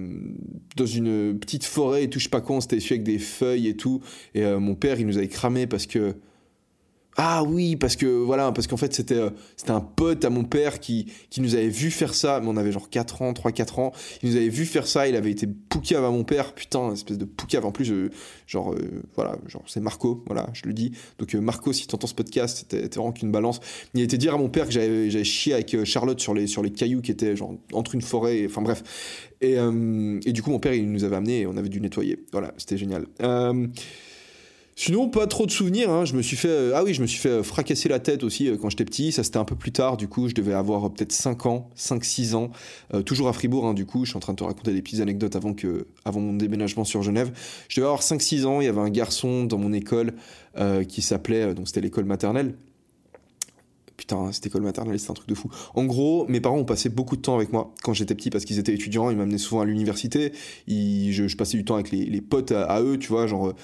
dans 0.77 0.87
une 0.87 1.39
petite 1.39 1.65
forêt 1.65 2.05
et 2.05 2.11
tout, 2.11 2.19
je 2.19 2.25
sais 2.25 2.31
pas 2.31 2.41
quoi, 2.41 2.57
on 2.57 2.61
s'était 2.61 2.77
avec 2.77 3.03
des 3.03 3.19
feuilles 3.19 3.69
et 3.69 3.77
tout. 3.77 4.01
Et 4.35 4.45
mon 4.45 4.75
père, 4.75 5.01
il 5.01 5.07
nous 5.07 5.19
avait 5.19 5.29
cramé 5.29 5.67
parce 5.67 5.87
que 5.87 6.15
ah 7.19 7.43
oui, 7.45 7.77
parce 7.77 7.97
que 7.97 8.07
voilà, 8.07 8.53
parce 8.53 8.67
qu'en 8.67 8.77
fait 8.77 8.93
c'était 8.93 9.15
euh, 9.15 9.31
c'était 9.57 9.71
un 9.71 9.81
pote 9.81 10.25
à 10.27 10.31
mon 10.31 10.45
père 10.45 10.81
qui, 10.81 11.11
qui 11.31 11.41
nous 11.41 11.55
avait 11.55 11.71
vu 11.71 11.91
faire 11.91 12.15
ça, 12.15 12.41
mais 12.41 12.49
on 12.49 12.59
avait 12.59 12.73
genre 12.73 12.91
4 12.91 13.23
ans, 13.23 13.33
3 13.33 13.53
4 13.53 13.79
ans, 13.79 13.93
il 14.23 14.29
nous 14.31 14.37
avait 14.37 14.51
vu 14.51 14.67
faire 14.67 14.87
ça, 14.87 15.09
il 15.09 15.17
avait 15.17 15.31
été 15.31 15.47
poucave 15.47 16.05
à 16.05 16.11
mon 16.11 16.25
père, 16.25 16.53
putain, 16.53 16.93
espèce 16.93 17.17
de 17.17 17.25
poucave 17.25 17.65
en 17.65 17.73
plus 17.73 17.91
euh, 17.91 18.11
genre 18.47 18.75
euh, 18.75 19.03
voilà, 19.15 19.39
genre 19.47 19.63
c'est 19.67 19.81
Marco, 19.81 20.23
voilà, 20.27 20.47
je 20.53 20.67
le 20.67 20.75
dis. 20.75 20.93
Donc 21.19 21.35
Marco 21.35 21.73
si 21.73 21.87
t'entends 21.87 22.07
ce 22.07 22.15
podcast, 22.15 22.67
c'était 22.69 22.87
vraiment 22.99 23.13
qu'une 23.13 23.33
balance. 23.33 23.61
Il 23.95 24.03
a 24.03 24.05
été 24.05 24.19
dire 24.19 24.35
à 24.35 24.39
mon 24.39 24.51
père 24.51 24.67
que 24.67 24.73
j'avais 24.73 25.09
j'avais 25.09 25.25
chié 25.25 25.55
avec 25.55 25.85
Charlotte 25.85 26.21
sur 26.21 26.35
les 26.35 26.47
sur 26.47 26.63
les 26.63 26.71
cailloux 26.71 27.01
qui 27.01 27.13
étaient 27.13 27.35
genre 27.35 27.55
entre 27.73 27.95
une 27.95 28.03
forêt, 28.03 28.45
enfin 28.45 28.61
bref. 28.61 28.83
Et, 29.41 29.55
et 29.55 30.33
du 30.33 30.43
coup 30.43 30.51
mon 30.51 30.59
père 30.59 30.75
il 30.75 30.91
nous 30.91 31.05
avait 31.05 31.17
amené 31.17 31.41
et 31.41 31.47
on 31.47 31.57
avait 31.57 31.71
dû 31.71 31.81
nettoyer. 31.81 32.25
Voilà, 32.33 32.53
c'était 32.59 32.77
génial. 32.77 33.07
Sinon, 34.79 35.09
pas 35.09 35.27
trop 35.27 35.47
de 35.47 35.51
souvenirs. 35.51 35.89
Hein. 35.91 36.05
Je 36.05 36.13
me 36.15 36.21
suis 36.21 36.37
fait, 36.37 36.51
euh, 36.51 36.73
ah 36.75 36.85
oui, 36.85 36.93
je 36.93 37.01
me 37.01 37.07
suis 37.07 37.19
fait 37.19 37.31
euh, 37.31 37.43
fracasser 37.43 37.89
la 37.89 37.99
tête 37.99 38.23
aussi 38.23 38.47
euh, 38.47 38.59
quand 38.61 38.69
j'étais 38.69 38.85
petit. 38.85 39.11
Ça, 39.11 39.25
c'était 39.25 39.39
un 39.39 39.47
peu 39.47 39.57
plus 39.57 39.73
tard. 39.73 39.97
Du 39.97 40.07
coup, 40.07 40.29
je 40.29 40.35
devais 40.35 40.53
avoir 40.53 40.93
peut-être 40.93 41.13
5 41.13 41.47
ans, 41.47 41.71
5-6 41.79 42.35
ans. 42.35 42.51
toujours 43.07 43.29
à 43.29 43.33
Fribourg, 43.33 43.65
hein, 43.65 43.73
du 43.73 43.87
coup. 43.87 44.05
Je 44.05 44.11
suis 44.11 44.19
en 44.19 44.21
train 44.21 44.35
de 44.35 44.39
te 44.39 44.45
raconter 44.45 44.75
des 44.75 44.83
petites 44.83 45.01
anecdotes 45.01 45.35
avant, 45.35 45.55
que, 45.55 45.87
avant 46.05 46.21
mon 46.21 46.35
déménagement 46.35 46.85
sur 46.85 47.03
Genève. 47.03 47.33
Je 47.69 47.81
devais 47.81 47.87
avoir 47.87 48.03
5-6 48.03 48.45
ans. 48.45 48.61
Il 48.61 48.67
y 48.67 48.69
avait 48.69 48.81
un 48.81 48.91
garçon 48.91 49.45
dans 49.45 49.59
mon 49.59 49.73
école 49.73 50.13
qui 50.89 51.03
s'appelait, 51.03 51.55
donc 51.55 51.69
c'était 51.69 51.83
l'école 51.83 52.07
maternelle. 52.07 52.55
Putain, 53.97 54.33
cette 54.33 54.47
école 54.47 54.63
maternelle, 54.63 54.99
c'était 54.99 55.11
un 55.11 55.15
truc 55.15 55.29
de 55.29 55.35
fou. 55.35 55.51
En 55.75 55.85
gros, 55.85 56.27
mes 56.29 56.41
parents 56.41 56.57
ont 56.57 56.65
passé 56.65 56.89
beaucoup 56.89 57.17
de 57.17 57.23
temps 57.23 57.35
avec 57.35 57.53
moi 57.53 57.75
quand 57.83 57.93
j'étais 57.93 58.15
petit 58.15 58.31
parce 58.31 58.45
qu'ils 58.45 58.59
étaient 58.59 58.75
étudiants. 58.75 59.11
Ils 59.11 59.17
m'amenaient 59.17 59.39
souvent 59.39 59.63
à 59.63 59.65
l'université. 59.65 60.33
Je, 60.69 61.37
passais 61.37 61.57
du 61.59 61.65
temps 61.65 61.75
avec 61.75 61.91
les, 61.91 62.21
potes 62.21 62.53
à, 62.53 62.81
eux, 62.83 62.99
tu 62.99 63.09
vois, 63.09 63.27
genre 63.27 63.55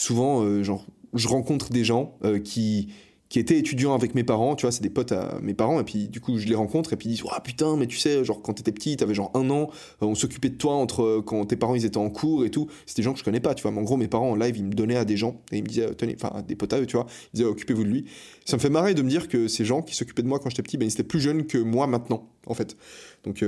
souvent, 0.00 0.44
euh, 0.44 0.62
je 0.62 1.28
rencontre 1.28 1.70
des 1.70 1.84
gens 1.84 2.16
euh, 2.24 2.38
qui 2.38 2.88
étaient 3.36 3.58
étudiants 3.58 3.94
avec 3.94 4.14
mes 4.14 4.24
parents, 4.24 4.56
tu 4.56 4.62
vois, 4.62 4.72
c'est 4.72 4.82
des 4.82 4.90
potes 4.90 5.12
à 5.12 5.38
mes 5.40 5.54
parents, 5.54 5.78
et 5.78 5.84
puis 5.84 6.08
du 6.08 6.20
coup 6.20 6.38
je 6.38 6.48
les 6.48 6.54
rencontre, 6.54 6.92
et 6.92 6.96
puis 6.96 7.08
ils 7.08 7.12
disent, 7.12 7.24
putain, 7.44 7.76
mais 7.76 7.86
tu 7.86 7.98
sais, 7.98 8.24
genre 8.24 8.42
quand 8.42 8.54
t'étais 8.54 8.72
petit, 8.72 8.96
t'avais 8.96 9.14
genre 9.14 9.30
un 9.34 9.48
an, 9.50 9.70
euh, 10.02 10.06
on 10.06 10.14
s'occupait 10.14 10.48
de 10.48 10.56
toi 10.56 10.74
entre 10.74 11.22
quand 11.24 11.44
tes 11.44 11.56
parents 11.56 11.74
étaient 11.74 11.96
en 11.96 12.10
cours 12.10 12.44
et 12.44 12.50
tout, 12.50 12.66
c'était 12.86 13.02
des 13.02 13.04
gens 13.04 13.12
que 13.12 13.20
je 13.20 13.24
connais 13.24 13.40
pas, 13.40 13.54
tu 13.54 13.62
vois, 13.62 13.70
mais 13.70 13.78
en 13.78 13.84
gros 13.84 13.96
mes 13.96 14.08
parents 14.08 14.30
en 14.30 14.34
live 14.34 14.56
ils 14.56 14.64
me 14.64 14.72
donnaient 14.72 14.96
à 14.96 15.04
des 15.04 15.16
gens, 15.16 15.40
et 15.52 15.58
ils 15.58 15.62
me 15.62 15.68
disaient, 15.68 15.94
tenez, 15.94 16.16
enfin 16.20 16.42
des 16.42 16.56
potes 16.56 16.72
à 16.72 16.80
eux, 16.80 16.86
tu 16.86 16.96
vois, 16.96 17.06
ils 17.32 17.36
disaient, 17.36 17.48
occupez-vous 17.48 17.84
de 17.84 17.90
lui. 17.90 18.06
Ça 18.46 18.56
me 18.56 18.60
fait 18.60 18.70
marrer 18.70 18.94
de 18.94 19.02
me 19.02 19.08
dire 19.08 19.28
que 19.28 19.46
ces 19.46 19.64
gens 19.64 19.82
qui 19.82 19.94
s'occupaient 19.94 20.22
de 20.22 20.28
moi 20.28 20.38
quand 20.40 20.50
j'étais 20.50 20.62
petit, 20.62 20.78
ben 20.78 20.86
ils 20.86 20.92
étaient 20.92 21.04
plus 21.04 21.20
jeunes 21.20 21.46
que 21.46 21.58
moi 21.58 21.86
maintenant, 21.86 22.28
en 22.46 22.54
fait. 22.54 22.76
Donc. 23.24 23.44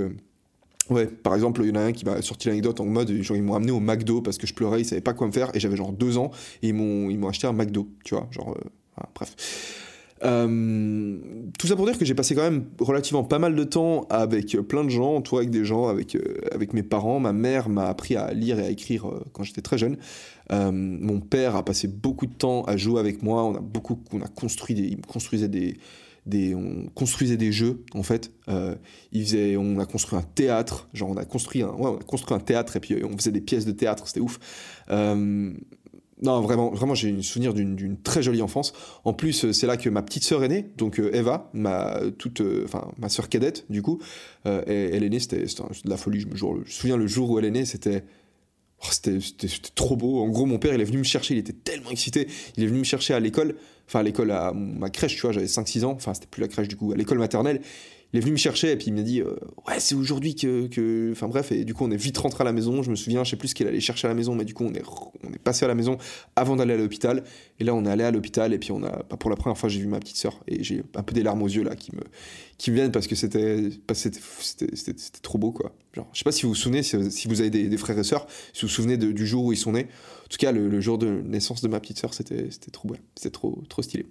Ouais, 0.92 1.06
par 1.06 1.34
exemple, 1.34 1.62
il 1.64 1.70
y 1.70 1.72
en 1.72 1.76
a 1.76 1.84
un 1.84 1.92
qui 1.92 2.04
m'a 2.04 2.20
sorti 2.20 2.48
l'anecdote 2.48 2.80
en 2.80 2.84
mode 2.84 3.10
genre 3.22 3.36
ils 3.36 3.42
m'ont 3.42 3.54
amené 3.54 3.72
au 3.72 3.80
McDo 3.80 4.20
parce 4.20 4.36
que 4.36 4.46
je 4.46 4.52
pleurais, 4.52 4.82
ils 4.82 4.84
savaient 4.84 5.00
pas 5.00 5.14
quoi 5.14 5.26
me 5.26 5.32
faire 5.32 5.50
et 5.54 5.60
j'avais 5.60 5.76
genre 5.76 5.92
deux 5.92 6.18
ans 6.18 6.30
et 6.62 6.68
ils 6.68 6.74
m'ont 6.74 7.28
acheté 7.28 7.46
un 7.46 7.52
McDo, 7.52 7.88
tu 8.04 8.14
vois, 8.14 8.28
genre 8.30 8.50
euh, 8.50 9.02
bref. 9.14 9.34
Euh, 10.24 11.16
tout 11.58 11.66
ça 11.66 11.74
pour 11.74 11.86
dire 11.86 11.98
que 11.98 12.04
j'ai 12.04 12.14
passé 12.14 12.36
quand 12.36 12.42
même 12.42 12.66
relativement 12.78 13.24
pas 13.24 13.40
mal 13.40 13.56
de 13.56 13.64
temps 13.64 14.06
avec 14.08 14.56
plein 14.68 14.84
de 14.84 14.90
gens, 14.90 15.16
entouré 15.16 15.40
avec 15.40 15.50
des 15.50 15.64
gens, 15.64 15.88
avec, 15.88 16.14
euh, 16.14 16.36
avec 16.52 16.74
mes 16.74 16.84
parents. 16.84 17.18
Ma 17.18 17.32
mère 17.32 17.68
m'a 17.68 17.88
appris 17.88 18.14
à 18.14 18.32
lire 18.32 18.60
et 18.60 18.66
à 18.66 18.70
écrire 18.70 19.06
quand 19.32 19.42
j'étais 19.42 19.62
très 19.62 19.78
jeune. 19.78 19.96
mon 20.50 21.20
père 21.20 21.56
a 21.56 21.64
passé 21.64 21.88
beaucoup 21.88 22.26
de 22.26 22.34
temps 22.34 22.62
à 22.64 22.76
jouer 22.76 23.00
avec 23.00 23.22
moi. 23.22 23.42
On 23.44 23.56
a 23.56 23.60
beaucoup, 23.60 23.98
on 24.12 24.20
a 24.20 24.28
construit 24.28 24.76
des, 24.76 24.82
il 24.82 25.00
construisait 25.00 25.48
des, 25.48 25.78
on 26.26 26.86
construisait 26.94 27.36
des 27.36 27.52
jeux 27.52 27.84
en 27.94 28.02
fait. 28.02 28.32
Euh, 28.48 28.74
on 29.58 29.78
a 29.78 29.86
construit 29.86 30.18
un 30.18 30.22
théâtre, 30.22 30.88
genre 30.92 31.10
on 31.10 31.16
a 31.16 31.24
construit 31.24 31.62
un, 31.62 31.74
on 31.78 31.96
a 31.96 32.02
construit 32.02 32.36
un 32.36 32.40
théâtre 32.40 32.76
et 32.76 32.80
puis 32.80 32.94
euh, 32.94 33.06
on 33.10 33.16
faisait 33.16 33.32
des 33.32 33.40
pièces 33.40 33.64
de 33.64 33.72
théâtre, 33.72 34.06
c'était 34.06 34.20
ouf. 34.20 34.38
Euh, 34.90 35.52
non, 36.22 36.40
vraiment, 36.40 36.70
vraiment, 36.70 36.94
j'ai 36.94 37.10
un 37.10 37.20
souvenir 37.20 37.52
d'une 37.52 38.00
très 38.00 38.22
jolie 38.22 38.42
enfance. 38.42 38.72
En 39.02 39.12
plus, 39.12 39.50
c'est 39.50 39.66
là 39.66 39.76
que 39.76 39.90
ma 39.90 40.02
petite 40.02 40.22
sœur 40.22 40.44
est 40.44 40.48
née, 40.48 40.70
donc 40.78 41.00
Eva, 41.00 41.50
ma 41.52 41.98
toute, 42.16 42.40
enfin 42.62 42.92
ma 42.96 43.08
sœur 43.08 43.28
cadette, 43.28 43.64
du 43.68 43.82
coup, 43.82 43.98
elle, 44.44 45.02
est 45.02 45.08
née, 45.08 45.18
c'était 45.18 45.42
de 45.42 45.90
la 45.90 45.96
folie. 45.96 46.20
Je 46.20 46.28
me 46.28 46.64
souviens 46.64 46.96
le 46.96 47.08
jour 47.08 47.28
où 47.28 47.40
elle 47.40 47.46
est 47.46 47.50
née, 47.50 47.64
c'était 47.64 48.04
Oh, 48.82 48.88
c'était 48.90 49.18
trop 49.74 49.96
beau. 49.96 50.20
En 50.20 50.28
gros, 50.28 50.46
mon 50.46 50.58
père, 50.58 50.74
il 50.74 50.80
est 50.80 50.84
venu 50.84 50.98
me 50.98 51.04
chercher, 51.04 51.34
il 51.34 51.38
était 51.38 51.52
tellement 51.52 51.90
excité. 51.90 52.26
Il 52.56 52.64
est 52.64 52.66
venu 52.66 52.80
me 52.80 52.84
chercher 52.84 53.14
à 53.14 53.20
l'école, 53.20 53.54
enfin 53.86 54.00
à 54.00 54.02
l'école, 54.02 54.32
à 54.32 54.52
ma 54.52 54.90
crèche, 54.90 55.14
tu 55.14 55.20
vois, 55.22 55.32
j'avais 55.32 55.46
5-6 55.46 55.84
ans, 55.84 55.92
enfin 55.92 56.14
c'était 56.14 56.26
plus 56.26 56.40
la 56.40 56.48
crèche 56.48 56.68
du 56.68 56.76
coup, 56.76 56.92
à 56.92 56.96
l'école 56.96 57.18
maternelle. 57.18 57.60
Il 58.12 58.18
est 58.18 58.20
venu 58.20 58.32
me 58.32 58.36
chercher 58.36 58.72
et 58.72 58.76
puis 58.76 58.86
il 58.88 58.94
m'a 58.94 59.02
dit 59.02 59.22
ouais 59.22 59.78
c'est 59.78 59.94
aujourd'hui 59.94 60.34
que, 60.34 61.10
enfin 61.12 61.28
bref 61.28 61.50
et 61.52 61.64
du 61.64 61.74
coup 61.74 61.84
on 61.84 61.90
est 61.90 61.96
vite 61.96 62.18
rentré 62.18 62.42
à 62.42 62.44
la 62.44 62.52
maison. 62.52 62.82
Je 62.82 62.90
me 62.90 62.96
souviens 62.96 63.24
je 63.24 63.30
sais 63.30 63.36
plus 63.36 63.48
ce 63.48 63.54
qu'il 63.54 63.66
allait 63.66 63.80
chercher 63.80 64.06
à 64.06 64.10
la 64.10 64.14
maison 64.14 64.34
mais 64.34 64.44
du 64.44 64.54
coup 64.54 64.64
on 64.64 64.74
est 64.74 64.82
on 65.26 65.32
est 65.32 65.38
passé 65.38 65.64
à 65.64 65.68
la 65.68 65.74
maison 65.74 65.96
avant 66.36 66.56
d'aller 66.56 66.74
à 66.74 66.76
l'hôpital. 66.76 67.24
Et 67.58 67.64
là 67.64 67.74
on 67.74 67.84
est 67.84 67.90
allé 67.90 68.04
à 68.04 68.10
l'hôpital 68.10 68.52
et 68.52 68.58
puis 68.58 68.72
on 68.72 68.82
a 68.82 69.02
bah, 69.08 69.16
pour 69.18 69.30
la 69.30 69.36
première 69.36 69.56
fois 69.56 69.68
j'ai 69.68 69.80
vu 69.80 69.86
ma 69.86 69.98
petite 69.98 70.16
sœur 70.16 70.40
et 70.46 70.62
j'ai 70.62 70.82
un 70.94 71.02
peu 71.02 71.14
des 71.14 71.22
larmes 71.22 71.42
aux 71.42 71.48
yeux 71.48 71.64
là 71.64 71.74
qui 71.74 71.94
me 71.94 72.02
qui 72.58 72.70
viennent 72.70 72.92
parce 72.92 73.06
que 73.06 73.14
c'était 73.14 73.70
c'était 73.92 74.20
trop 75.22 75.38
beau 75.38 75.52
quoi. 75.52 75.74
Genre 75.94 76.08
je 76.12 76.18
sais 76.18 76.24
pas 76.24 76.32
si 76.32 76.42
vous 76.42 76.50
vous 76.50 76.54
souvenez 76.54 76.82
si, 76.82 76.96
vous 77.28 77.40
avez 77.40 77.50
des, 77.50 77.76
frères 77.76 77.98
et 77.98 78.04
sœurs 78.04 78.26
si 78.52 78.62
vous 78.62 78.68
vous 78.68 78.74
souvenez 78.74 78.96
du 78.96 79.26
jour 79.26 79.44
où 79.44 79.52
ils 79.52 79.56
sont 79.56 79.72
nés. 79.72 79.86
En 80.26 80.28
tout 80.28 80.38
cas 80.38 80.52
le, 80.52 80.80
jour 80.80 80.98
de 80.98 81.22
naissance 81.26 81.62
de 81.62 81.68
ma 81.68 81.80
petite 81.80 81.98
sœur 81.98 82.14
c'était 82.14 82.50
c'était 82.50 82.70
trop 82.70 82.88
beau 82.88 82.96
c'était 83.16 83.30
trop 83.30 83.62
trop 83.68 83.82
stylé 83.82 84.06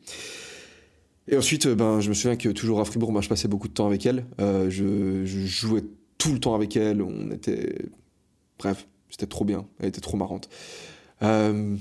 et 1.31 1.37
ensuite, 1.37 1.65
euh, 1.65 1.75
ben, 1.75 2.01
je 2.01 2.09
me 2.09 2.13
souviens 2.13 2.35
que 2.35 2.49
toujours 2.49 2.81
à 2.81 2.85
Fribourg, 2.85 3.13
ben, 3.13 3.21
je 3.21 3.29
passais 3.29 3.47
beaucoup 3.47 3.69
de 3.69 3.73
temps 3.73 3.87
avec 3.87 4.05
elle. 4.05 4.25
Euh, 4.41 4.69
je, 4.69 5.25
jouais 5.25 5.83
tout 6.17 6.33
le 6.33 6.39
temps 6.39 6.53
avec 6.53 6.75
elle. 6.75 7.01
On 7.01 7.31
était. 7.31 7.89
Bref, 8.59 8.85
c'était 9.09 9.27
trop 9.27 9.45
bien. 9.45 9.65
Elle 9.79 9.87
était 9.87 10.01
trop 10.01 10.17
marrante. 10.17 10.49
Euh, 11.23 11.77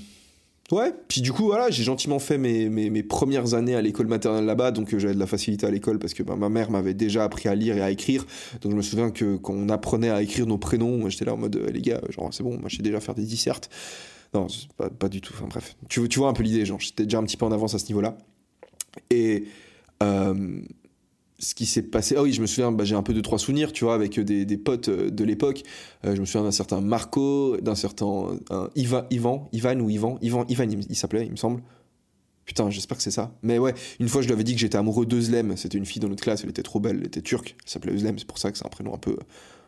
ouais, 0.71 0.93
puis 1.09 1.19
du 1.19 1.33
coup, 1.33 1.47
voilà, 1.47 1.69
j'ai 1.69 1.83
gentiment 1.83 2.17
fait 2.19 2.37
mes, 2.37 2.69
mes, 2.69 3.03
premières 3.03 3.53
années 3.53 3.75
à 3.75 3.81
l'école 3.81 4.07
maternelle 4.07 4.45
là-bas, 4.45 4.71
donc 4.71 4.95
j'avais 4.97 5.13
de 5.13 5.19
la 5.19 5.27
facilité 5.27 5.65
à 5.65 5.71
l'école 5.71 5.99
parce 5.99 6.13
que 6.13 6.23
ben, 6.23 6.37
ma 6.37 6.47
mère 6.47 6.71
m'avait 6.71 6.93
déjà 6.93 7.25
appris 7.25 7.49
à 7.49 7.55
lire 7.55 7.75
et 7.75 7.81
à 7.81 7.91
écrire. 7.91 8.25
Donc 8.61 8.71
je 8.71 8.77
me 8.77 8.81
souviens 8.81 9.11
que 9.11 9.35
quand 9.35 9.53
on 9.53 9.67
apprenait 9.67 10.11
à 10.11 10.21
écrire 10.21 10.45
nos 10.45 10.59
prénoms, 10.59 11.09
j'étais 11.09 11.25
là 11.25 11.33
en 11.33 11.37
mode, 11.37 11.57
les 11.73 11.81
gars, 11.81 11.99
genre, 12.09 12.33
c'est 12.33 12.43
bon, 12.43 12.57
moi 12.57 12.69
je 12.69 12.77
sais 12.77 12.83
déjà 12.83 13.01
faire 13.01 13.15
des 13.15 13.25
dissertes. 13.25 13.69
Non, 14.33 14.47
pas, 14.97 15.09
du 15.09 15.19
tout. 15.19 15.33
Enfin 15.35 15.47
bref, 15.47 15.75
tu 15.89 16.07
vois 16.07 16.29
un 16.29 16.33
peu 16.33 16.43
l'idée, 16.43 16.65
genre, 16.65 16.79
j'étais 16.79 17.03
déjà 17.03 17.17
un 17.17 17.23
petit 17.23 17.35
peu 17.35 17.45
en 17.45 17.51
avance 17.51 17.75
à 17.75 17.79
ce 17.79 17.87
niveau-là. 17.87 18.15
Et 19.09 19.45
euh, 20.03 20.61
ce 21.39 21.55
qui 21.55 21.65
s'est 21.65 21.81
passé. 21.81 22.15
Ah 22.17 22.23
oui, 22.23 22.33
je 22.33 22.41
me 22.41 22.47
souviens, 22.47 22.71
bah, 22.71 22.83
j'ai 22.83 22.95
un 22.95 23.03
peu 23.03 23.13
de 23.13 23.21
trois 23.21 23.39
souvenirs, 23.39 23.71
tu 23.71 23.83
vois, 23.85 23.95
avec 23.95 24.19
des, 24.19 24.45
des 24.45 24.57
potes 24.57 24.89
euh, 24.89 25.09
de 25.09 25.23
l'époque. 25.23 25.63
Euh, 26.05 26.15
je 26.15 26.21
me 26.21 26.25
souviens 26.25 26.43
d'un 26.43 26.51
certain 26.51 26.81
Marco, 26.81 27.57
d'un 27.57 27.75
certain 27.75 28.37
Ivan, 28.75 29.05
Ivan, 29.09 29.49
ou 29.79 29.89
Ivan, 29.89 30.17
Ivan, 30.21 30.45
Ivan, 30.49 30.67
il, 30.89 30.95
s'appelait, 30.95 31.25
il 31.25 31.31
me 31.31 31.37
semble. 31.37 31.61
Putain, 32.45 32.69
j'espère 32.69 32.97
que 32.97 33.03
c'est 33.03 33.11
ça. 33.11 33.33
Mais 33.43 33.59
ouais, 33.59 33.73
une 33.99 34.09
fois, 34.09 34.21
je 34.21 34.27
lui 34.27 34.33
avais 34.33 34.43
dit 34.43 34.53
que 34.53 34.59
j'étais 34.59 34.77
amoureux 34.77 35.05
d'Ezlem. 35.05 35.55
C'était 35.57 35.77
une 35.77 35.85
fille 35.85 36.01
dans 36.01 36.09
notre 36.09 36.23
classe, 36.23 36.43
elle 36.43 36.49
était 36.49 36.63
trop 36.63 36.79
belle, 36.79 36.97
elle 36.99 37.07
était 37.07 37.21
turque. 37.21 37.55
Elle 37.63 37.69
s'appelait 37.69 37.93
Özlem, 37.93 38.19
c'est 38.19 38.27
pour 38.27 38.37
ça 38.37 38.51
que 38.51 38.57
c'est 38.57 38.65
un 38.65 38.69
prénom 38.69 38.93
un 38.93 38.97
peu 38.97 39.15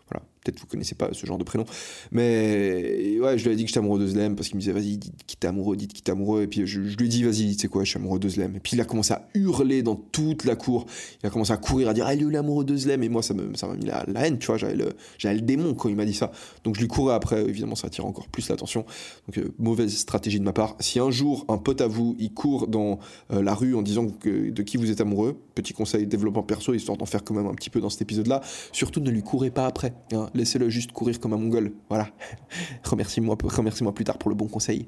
voilà, 0.10 0.25
peut-être 0.44 0.60
vous 0.60 0.66
connaissez 0.66 0.96
pas 0.96 1.10
ce 1.12 1.26
genre 1.26 1.38
de 1.38 1.44
prénom. 1.44 1.66
Mais 2.12 3.18
ouais, 3.20 3.38
je 3.38 3.46
lui 3.46 3.54
ai 3.54 3.56
dit 3.56 3.64
que 3.64 3.70
j'étais 3.70 3.80
amoureux 3.80 4.00
de 4.00 4.08
Zlem 4.08 4.36
parce 4.36 4.48
qu'il 4.48 4.58
me 4.58 4.62
disait 4.62 4.72
vas-y, 4.72 4.98
dites 4.98 5.26
qu'il 5.26 5.38
t'es 5.40 5.48
amoureux, 5.48 5.76
dites 5.76 5.94
qu'il 5.94 6.04
t'es 6.04 6.12
amoureux. 6.12 6.44
Et 6.44 6.48
puis 6.48 6.66
je, 6.66 6.80
lui 6.80 7.06
ai 7.06 7.10
dit 7.10 7.24
vas-y, 7.24 7.56
tu 7.56 7.62
sais 7.62 7.68
quoi, 7.68 7.84
je 7.84 7.90
suis 7.90 8.00
amoureux 8.00 8.20
de 8.20 8.30
Zlem. 8.30 8.56
Et 8.56 8.60
puis 8.60 8.74
il 8.74 8.82
a 8.82 8.86
commencé 8.86 9.14
à 9.14 9.28
hurler 9.34 9.84
dans 9.84 9.96
toute 9.96 10.46
la 10.46 10.56
cour. 10.56 10.86
Il 11.24 11.28
a 11.28 11.30
commencé 11.30 11.52
à 11.52 11.58
courir, 11.58 11.90
à 11.90 11.94
dire 11.94 12.06
ah, 12.08 12.14
il 12.14 12.22
est 12.22 12.32
l'amoureux 12.32 12.66
de 12.66 12.76
Zlem. 12.76 13.04
Et 13.04 13.10
moi, 13.10 13.22
ça 13.22 13.34
m'a 13.34 13.44
ça 13.56 13.68
mis 13.68 13.86
la, 13.86 14.06
haine, 14.16 14.38
tu 14.38 14.48
vois. 14.48 14.58
J'avais 14.58 14.76
le, 14.76 14.90
le 15.24 15.42
démon 15.42 15.74
quand 15.74 15.90
il 15.90 15.96
m'a 15.96 16.06
dit 16.06 16.14
ça. 16.14 16.32
Donc 16.64 16.76
je 16.76 16.82
lui 16.82 16.88
courais 16.88 17.14
après. 17.14 17.42
Évidemment, 17.44 17.76
ça 17.76 17.88
attire 17.88 18.06
encore 18.06 18.28
plus 18.28 18.50
l'attention. 18.50 18.86
Donc 19.28 19.38
euh, 19.38 19.54
mauvaise 19.58 19.96
stratégie 19.96 20.40
de 20.40 20.46
ma 20.46 20.54
part. 20.54 20.76
Si 20.80 21.00
un 21.00 21.12
jour 21.12 21.46
un 21.48 21.58
pote 21.58 21.82
à 21.82 21.88
vous, 21.88 22.16
il 22.20 22.34
court 22.34 22.68
dans 22.68 23.00
euh, 23.32 23.42
la 23.42 23.54
rue 23.54 23.76
en 23.76 23.82
disant 23.82 24.06
de 24.24 24.62
qui 24.64 24.78
vous 24.78 24.92
êtes 24.92 25.02
amoureux, 25.02 25.40
petit 25.56 25.74
conseil 25.74 26.06
développement 26.08 26.44
perso, 26.44 26.74
histoire 26.74 26.98
d'en 26.98 27.06
faire 27.06 27.24
quand 27.24 27.34
même 27.34 27.48
un 27.48 27.54
petit 27.54 27.70
peu 27.70 27.80
dans 27.80 27.90
cet 27.90 28.02
épisode-là, 28.02 28.42
surtout 28.72 29.00
ne 29.00 29.10
lui 29.10 29.24
courez 29.24 29.52
pas 29.52 29.66
après. 29.66 29.94
Hein. 30.14 30.30
Laissez-le 30.34 30.70
juste 30.70 30.92
courir 30.92 31.20
comme 31.20 31.34
un 31.34 31.38
mongol. 31.38 31.72
Voilà. 31.90 32.10
Remercie-moi 32.84 33.38
remercie 33.44 33.84
plus 33.94 34.06
tard 34.06 34.18
pour 34.18 34.30
le 34.30 34.36
bon 34.36 34.48
conseil. 34.48 34.88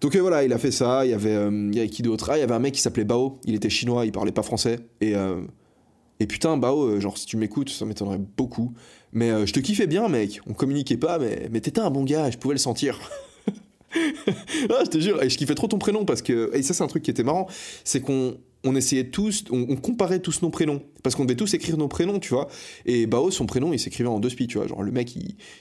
Donc 0.00 0.16
euh, 0.16 0.20
voilà, 0.20 0.42
il 0.44 0.52
a 0.52 0.58
fait 0.58 0.72
ça. 0.72 1.06
Il 1.06 1.10
y 1.10 1.14
avait, 1.14 1.34
euh, 1.34 1.68
il 1.70 1.76
y 1.76 1.78
avait 1.78 1.88
qui 1.88 2.02
d'autre? 2.02 2.28
Ah, 2.30 2.36
il 2.36 2.40
y 2.40 2.42
avait 2.42 2.54
un 2.54 2.58
mec 2.58 2.74
qui 2.74 2.80
s'appelait 2.80 3.04
Bao. 3.04 3.38
Il 3.44 3.54
était 3.54 3.70
chinois, 3.70 4.04
il 4.04 4.12
parlait 4.12 4.32
pas 4.32 4.42
français. 4.42 4.80
Et, 5.00 5.14
euh, 5.14 5.40
et 6.18 6.26
putain, 6.26 6.56
Bao, 6.56 7.00
genre, 7.00 7.16
si 7.16 7.26
tu 7.26 7.36
m'écoutes, 7.36 7.70
ça 7.70 7.84
m'étonnerait 7.84 8.20
beaucoup. 8.36 8.74
Mais 9.12 9.46
je 9.46 9.52
te 9.52 9.60
kiffais 9.60 9.86
bien, 9.86 10.08
mec. 10.08 10.40
On 10.46 10.54
communiquait 10.54 10.96
pas, 10.96 11.18
mais, 11.18 11.48
mais 11.52 11.60
t'étais 11.60 11.80
un 11.80 11.90
bon 11.90 12.04
gars, 12.04 12.30
je 12.30 12.38
pouvais 12.38 12.54
le 12.54 12.58
sentir. 12.58 12.98
ah, 13.94 14.82
je 14.84 14.90
te 14.90 14.98
jure, 14.98 15.22
et 15.22 15.28
je 15.28 15.38
kiffais 15.38 15.54
trop 15.54 15.68
ton 15.68 15.78
prénom 15.78 16.04
parce 16.04 16.22
que. 16.22 16.50
Et 16.54 16.62
ça, 16.62 16.74
c'est 16.74 16.82
un 16.82 16.88
truc 16.88 17.02
qui 17.02 17.10
était 17.10 17.24
marrant. 17.24 17.46
C'est 17.84 18.00
qu'on 18.00 18.36
on 18.64 18.76
essayait 18.76 19.10
tous, 19.10 19.44
on, 19.50 19.76
comparait 19.76 20.20
tous 20.20 20.42
nos 20.42 20.50
prénoms, 20.50 20.82
parce 21.02 21.16
qu'on 21.16 21.24
devait 21.24 21.36
tous 21.36 21.52
écrire 21.54 21.76
nos 21.76 21.88
prénoms, 21.88 22.18
tu 22.18 22.30
vois. 22.30 22.48
Et 22.86 23.06
Bao, 23.06 23.30
son 23.30 23.46
prénom, 23.46 23.72
il 23.72 23.78
s'écrivait 23.78 24.08
en 24.08 24.20
deux 24.20 24.30
spi, 24.30 24.46
tu 24.46 24.58
vois. 24.58 24.66
Genre, 24.66 24.82
le 24.82 24.92
mec, 24.92 25.16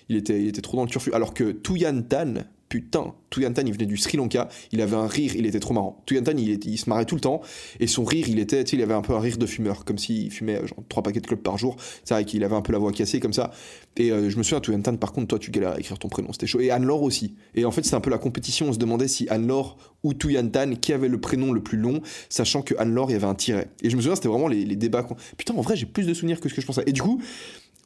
il, 0.09 0.15
était, 0.15 0.51
trop 0.61 0.77
dans 0.77 0.83
le 0.83 0.89
turfu. 0.89 1.11
Alors 1.13 1.33
que 1.33 1.51
Tuyan 1.51 2.01
Tan, 2.03 2.33
putain, 2.71 3.13
Tuyantan, 3.31 3.63
il 3.65 3.73
venait 3.73 3.85
du 3.85 3.97
Sri 3.97 4.15
Lanka, 4.15 4.47
il 4.71 4.79
avait 4.79 4.95
un 4.95 5.05
rire, 5.05 5.35
il 5.35 5.45
était 5.45 5.59
trop 5.59 5.73
marrant. 5.73 6.01
Tuyantan, 6.05 6.37
il, 6.37 6.57
il 6.65 6.77
se 6.77 6.89
marrait 6.89 7.03
tout 7.03 7.15
le 7.15 7.21
temps, 7.21 7.41
et 7.81 7.87
son 7.87 8.05
rire, 8.05 8.29
il 8.29 8.39
était, 8.39 8.63
tu 8.63 8.71
sais, 8.71 8.77
il 8.77 8.81
avait 8.81 8.93
un 8.93 9.01
peu 9.01 9.13
un 9.13 9.19
rire 9.19 9.37
de 9.37 9.45
fumeur, 9.45 9.83
comme 9.83 9.97
s'il 9.97 10.31
fumait 10.31 10.55
genre 10.65 10.81
trois 10.87 11.03
paquets 11.03 11.19
de 11.19 11.27
clubs 11.27 11.41
par 11.41 11.57
jour. 11.57 11.75
C'est 12.05 12.13
vrai 12.13 12.23
qu'il 12.23 12.41
avait 12.45 12.55
un 12.55 12.61
peu 12.61 12.71
la 12.71 12.79
voix 12.79 12.93
cassée 12.93 13.19
comme 13.19 13.33
ça. 13.33 13.51
Et 13.97 14.09
euh, 14.09 14.29
je 14.29 14.37
me 14.37 14.43
souviens, 14.43 14.61
Tuyantan, 14.61 14.95
par 14.95 15.11
contre, 15.11 15.27
toi, 15.27 15.37
tu 15.37 15.51
galères 15.51 15.73
à 15.73 15.79
écrire 15.79 15.99
ton 15.99 16.07
prénom, 16.07 16.31
c'était 16.31 16.47
chaud. 16.47 16.61
Et 16.61 16.71
Anne-Laure 16.71 17.01
aussi. 17.01 17.35
Et 17.55 17.65
en 17.65 17.71
fait, 17.71 17.83
c'était 17.83 17.97
un 17.97 17.99
peu 18.01 18.09
la 18.09 18.17
compétition, 18.17 18.69
on 18.69 18.73
se 18.73 18.79
demandait 18.79 19.09
si 19.09 19.27
Anne-Laure 19.27 19.75
ou 20.03 20.13
Tuyantan, 20.13 20.75
qui 20.75 20.93
avait 20.93 21.09
le 21.09 21.19
prénom 21.19 21.51
le 21.51 21.61
plus 21.61 21.77
long, 21.77 21.99
sachant 22.29 22.61
que 22.61 22.73
Anne-Laure, 22.77 23.09
il 23.09 23.13
y 23.13 23.17
avait 23.17 23.27
un 23.27 23.35
tiret. 23.35 23.67
Et 23.83 23.89
je 23.89 23.97
me 23.97 24.01
souviens, 24.01 24.15
c'était 24.15 24.29
vraiment 24.29 24.47
les, 24.47 24.63
les 24.63 24.77
débats. 24.77 25.05
Putain, 25.35 25.55
en 25.55 25.61
vrai, 25.61 25.75
j'ai 25.75 25.87
plus 25.87 26.07
de 26.07 26.13
souvenirs 26.13 26.39
que 26.39 26.47
ce 26.47 26.53
que 26.53 26.61
je 26.61 26.67
pensais. 26.67 26.83
Et 26.87 26.93
du 26.93 27.01
coup, 27.01 27.21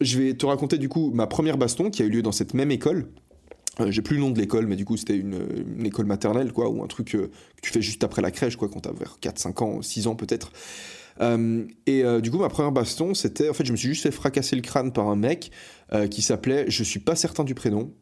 je 0.01 0.19
vais 0.19 0.33
te 0.33 0.45
raconter 0.45 0.77
du 0.77 0.89
coup 0.89 1.11
ma 1.13 1.25
première 1.25 1.57
baston 1.57 1.89
qui 1.89 2.03
a 2.03 2.05
eu 2.05 2.09
lieu 2.09 2.21
dans 2.21 2.31
cette 2.31 2.53
même 2.53 2.71
école. 2.71 3.09
Euh, 3.79 3.91
j'ai 3.91 4.01
plus 4.01 4.15
le 4.15 4.21
nom 4.21 4.31
de 4.31 4.39
l'école, 4.39 4.67
mais 4.67 4.75
du 4.75 4.85
coup, 4.85 4.97
c'était 4.97 5.17
une, 5.17 5.85
école 5.85 6.05
maternelle, 6.05 6.51
quoi, 6.53 6.69
ou 6.69 6.83
un 6.83 6.87
truc 6.87 7.15
euh, 7.15 7.27
que 7.55 7.61
tu 7.61 7.71
fais 7.71 7.81
juste 7.81 8.03
après 8.03 8.21
la 8.21 8.31
crèche, 8.31 8.55
quoi, 8.55 8.69
quand 8.69 8.81
t'as 8.81 8.93
vers 8.93 9.17
4, 9.19 9.39
5 9.39 9.61
ans, 9.61 9.81
6 9.81 10.07
ans 10.07 10.15
peut-être. 10.15 10.51
Euh, 11.21 11.65
et 11.85 12.03
du 12.21 12.31
coup, 12.31 12.39
ma 12.39 12.49
première 12.49 12.71
baston, 12.71 13.13
c'était. 13.13 13.49
En 13.49 13.53
fait, 13.53 13.65
je 13.65 13.71
me 13.71 13.77
suis 13.77 13.87
juste 13.87 14.03
fait 14.03 14.11
fracasser 14.11 14.55
le 14.55 14.61
crâne 14.61 14.91
par 14.91 15.07
un 15.07 15.15
mec 15.15 15.51
qui 16.11 16.21
s'appelait. 16.21 16.65
Je 16.67 16.83
suis 16.83 16.99
pas 16.99 17.15
certain 17.15 17.43
du 17.43 17.55
prénom, 17.55 17.93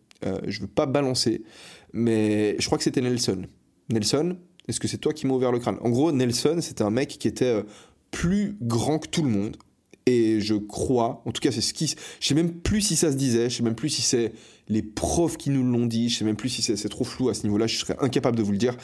je 0.48 0.62
veux 0.62 0.68
pas 0.68 0.88
balancer, 0.88 1.44
mais 1.92 2.56
je 2.60 2.66
crois 2.66 2.80
que 2.80 2.84
c'était 2.84 3.02
Nelson. 3.02 3.44
Nelson, 3.90 4.38
est-ce 4.68 4.80
que 4.80 4.88
c'est 4.88 4.98
toi 4.98 5.14
qui 5.14 5.28
m'as 5.28 5.36
ouvert 5.36 5.52
le 5.52 5.60
crâne? 5.60 5.78
En 5.82 5.92
gros, 5.92 6.12
Nelson, 6.12 6.58
c'était 6.62 6.84
un 6.84 6.90
mec 6.90 7.10
qui 7.20 7.28
était 7.28 7.64
plus 8.10 8.58
grand 8.62 8.98
que 8.98 9.08
tout 9.08 9.22
le 9.22 9.30
monde. 9.30 9.58
Et 10.06 10.42
je 10.42 10.56
crois, 10.56 11.22
en 11.26 11.32
tout 11.32 11.40
cas, 11.40 11.52
c'est 11.52 11.62
ce 11.62 11.74
qui. 11.74 11.96
Je 12.20 12.28
sais 12.28 12.36
même 12.36 12.52
plus 12.52 12.82
si 12.82 12.96
ça 12.96 13.12
se 13.12 13.16
disait, 13.16 13.50
je 13.50 13.58
sais 13.58 13.64
même 13.64 13.76
plus 13.76 13.90
si 13.90 14.02
c'est 14.02 14.34
les 14.70 14.82
profs 14.82 15.38
qui 15.38 15.50
nous 15.50 15.64
l'ont 15.64 15.86
dit, 15.86 16.10
je 16.10 16.20
sais 16.20 16.26
même 16.26 16.36
plus 16.36 16.50
si 16.50 16.62
c'est 16.62 16.90
trop 16.90 17.04
flou 17.04 17.30
à 17.30 17.34
ce 17.34 17.44
niveau-là, 17.44 17.68
je 17.68 17.78
serais 17.78 17.96
incapable 18.00 18.38
de 18.38 18.44
vous 18.44 18.52
le 18.52 18.58
dire. 18.58 18.76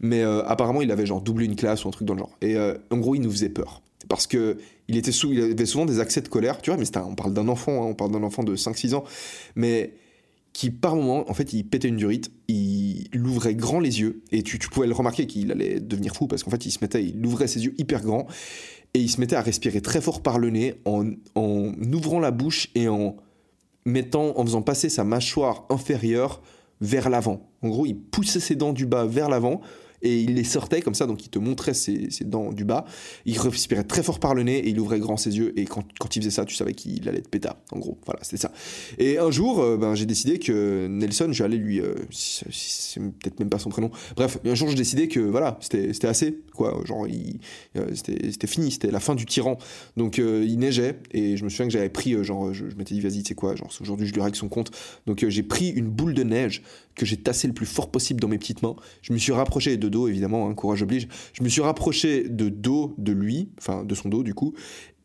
Mais 0.00 0.22
euh, 0.22 0.44
apparemment, 0.44 0.82
il 0.82 0.90
avait 0.90 1.06
genre 1.06 1.20
doublé 1.20 1.46
une 1.46 1.56
classe 1.56 1.84
ou 1.84 1.88
un 1.88 1.90
truc 1.90 2.06
dans 2.06 2.14
le 2.14 2.20
genre. 2.20 2.36
Et 2.42 2.56
euh, 2.56 2.74
en 2.90 2.98
gros, 2.98 3.14
il 3.14 3.22
nous 3.22 3.30
faisait 3.30 3.48
peur. 3.48 3.82
Parce 4.08 4.26
que 4.26 4.58
il, 4.88 4.96
était 4.96 5.12
sous, 5.12 5.32
il 5.32 5.40
avait 5.42 5.66
souvent 5.66 5.84
des 5.84 6.00
accès 6.00 6.20
de 6.20 6.28
colère, 6.28 6.62
tu 6.62 6.70
vois, 6.70 6.78
mais 6.78 6.86
on 6.98 7.14
parle 7.14 7.34
d'un 7.34 7.48
enfant, 7.48 7.82
hein, 7.82 7.86
on 7.90 7.94
parle 7.94 8.12
d'un 8.12 8.22
enfant 8.22 8.42
de 8.42 8.56
5-6 8.56 8.94
ans. 8.94 9.04
Mais 9.54 9.92
qui 10.58 10.72
par 10.72 10.96
moment, 10.96 11.30
en 11.30 11.34
fait, 11.34 11.52
il 11.52 11.62
pétait 11.62 11.86
une 11.86 11.98
durite, 11.98 12.32
il, 12.48 13.08
ouvrait 13.14 13.54
grand 13.54 13.78
les 13.78 14.00
yeux, 14.00 14.24
et 14.32 14.42
tu, 14.42 14.58
tu 14.58 14.68
pouvais 14.68 14.88
le 14.88 14.92
remarquer 14.92 15.28
qu'il 15.28 15.52
allait 15.52 15.78
devenir 15.78 16.16
fou, 16.16 16.26
parce 16.26 16.42
qu'en 16.42 16.50
fait, 16.50 16.66
il 16.66 16.72
se 16.72 16.80
mettait, 16.82 17.04
il 17.04 17.24
ouvrait 17.24 17.46
ses 17.46 17.64
yeux 17.64 17.76
hyper 17.78 18.02
grands, 18.02 18.26
et 18.92 18.98
il 18.98 19.08
se 19.08 19.20
mettait 19.20 19.36
à 19.36 19.40
respirer 19.40 19.80
très 19.80 20.00
fort 20.00 20.20
par 20.20 20.40
le 20.40 20.50
nez, 20.50 20.74
en, 20.84 21.12
en 21.36 21.72
ouvrant 21.92 22.18
la 22.18 22.32
bouche 22.32 22.70
et 22.74 22.88
en 22.88 23.14
mettant, 23.84 24.36
en 24.36 24.44
faisant 24.44 24.62
passer 24.62 24.88
sa 24.88 25.04
mâchoire 25.04 25.64
inférieure 25.70 26.42
vers 26.80 27.08
l'avant. 27.08 27.48
En 27.62 27.68
gros, 27.68 27.86
il 27.86 27.94
poussait 27.96 28.40
ses 28.40 28.56
dents 28.56 28.72
du 28.72 28.84
bas 28.84 29.04
vers 29.04 29.28
l'avant 29.28 29.60
et 30.02 30.20
il 30.20 30.34
les 30.34 30.44
sortait 30.44 30.80
comme 30.80 30.94
ça, 30.94 31.06
donc 31.06 31.24
il 31.24 31.28
te 31.28 31.38
montrait 31.38 31.74
ses, 31.74 32.08
dents 32.24 32.52
du 32.52 32.64
bas. 32.64 32.84
Il 33.24 33.38
respirait 33.38 33.84
très 33.84 34.02
fort 34.02 34.20
par 34.20 34.34
le 34.34 34.42
nez 34.42 34.58
et 34.58 34.68
il 34.68 34.78
ouvrait 34.80 35.00
grand 35.00 35.16
ses 35.16 35.36
yeux. 35.36 35.58
Et 35.58 35.64
quand, 35.64 35.84
il 36.14 36.20
faisait 36.20 36.30
ça, 36.30 36.44
tu 36.44 36.54
savais 36.54 36.74
qu'il 36.74 37.08
allait 37.08 37.18
être 37.18 37.28
pétard. 37.28 37.56
En 37.72 37.78
gros, 37.78 37.98
voilà, 38.06 38.20
c'était 38.22 38.36
ça. 38.36 38.52
Et 38.98 39.18
un 39.18 39.30
jour, 39.30 39.60
euh, 39.60 39.76
ben, 39.76 39.94
j'ai 39.94 40.06
décidé 40.06 40.38
que 40.38 40.86
Nelson, 40.88 41.28
j'allais 41.32 41.56
lui. 41.56 41.80
Euh, 41.80 41.94
c'est 42.10 43.00
peut-être 43.00 43.38
même 43.40 43.48
pas 43.48 43.58
son 43.58 43.70
prénom. 43.70 43.90
Bref, 44.16 44.38
un 44.44 44.54
jour, 44.54 44.68
j'ai 44.68 44.76
décidé 44.76 45.08
que 45.08 45.20
voilà, 45.20 45.58
c'était 45.60 46.06
assez. 46.06 46.38
Quoi, 46.54 46.80
genre, 46.84 47.06
euh, 47.06 47.86
c'était 47.94 48.46
fini, 48.46 48.70
c'était 48.70 48.90
la 48.90 49.00
fin 49.00 49.14
du 49.14 49.26
tyran. 49.26 49.58
Donc, 49.96 50.18
il 50.18 50.58
neigeait 50.58 50.98
et 51.12 51.36
je 51.36 51.44
me 51.44 51.48
souviens 51.48 51.66
que 51.66 51.72
j'avais 51.72 51.88
pris, 51.88 52.22
genre, 52.24 52.52
je, 52.52 52.64
m'étais 52.76 52.94
dit, 52.94 53.00
vas-y, 53.00 53.22
tu 53.22 53.28
sais 53.28 53.34
quoi, 53.34 53.54
genre, 53.54 53.70
aujourd'hui, 53.80 54.06
je 54.06 54.14
lui 54.14 54.20
règle 54.20 54.36
son 54.36 54.48
compte. 54.48 54.70
Donc, 55.06 55.24
j'ai 55.28 55.42
pris 55.42 55.68
une 55.68 55.88
boule 55.88 56.14
de 56.14 56.22
neige 56.22 56.62
que 56.98 57.06
j'ai 57.06 57.16
tassé 57.16 57.46
le 57.46 57.54
plus 57.54 57.66
fort 57.66 57.90
possible 57.90 58.20
dans 58.20 58.28
mes 58.28 58.38
petites 58.38 58.62
mains. 58.62 58.76
Je 59.00 59.12
me 59.12 59.18
suis 59.18 59.32
rapproché 59.32 59.76
de 59.76 59.88
dos, 59.88 60.08
évidemment, 60.08 60.48
hein, 60.48 60.54
courage 60.54 60.82
oblige. 60.82 61.08
Je 61.32 61.42
me 61.42 61.48
suis 61.48 61.62
rapproché 61.62 62.28
de 62.28 62.48
dos 62.50 62.94
de 62.98 63.12
lui, 63.12 63.48
enfin 63.58 63.84
de 63.84 63.94
son 63.94 64.08
dos 64.08 64.22
du 64.22 64.34
coup, 64.34 64.54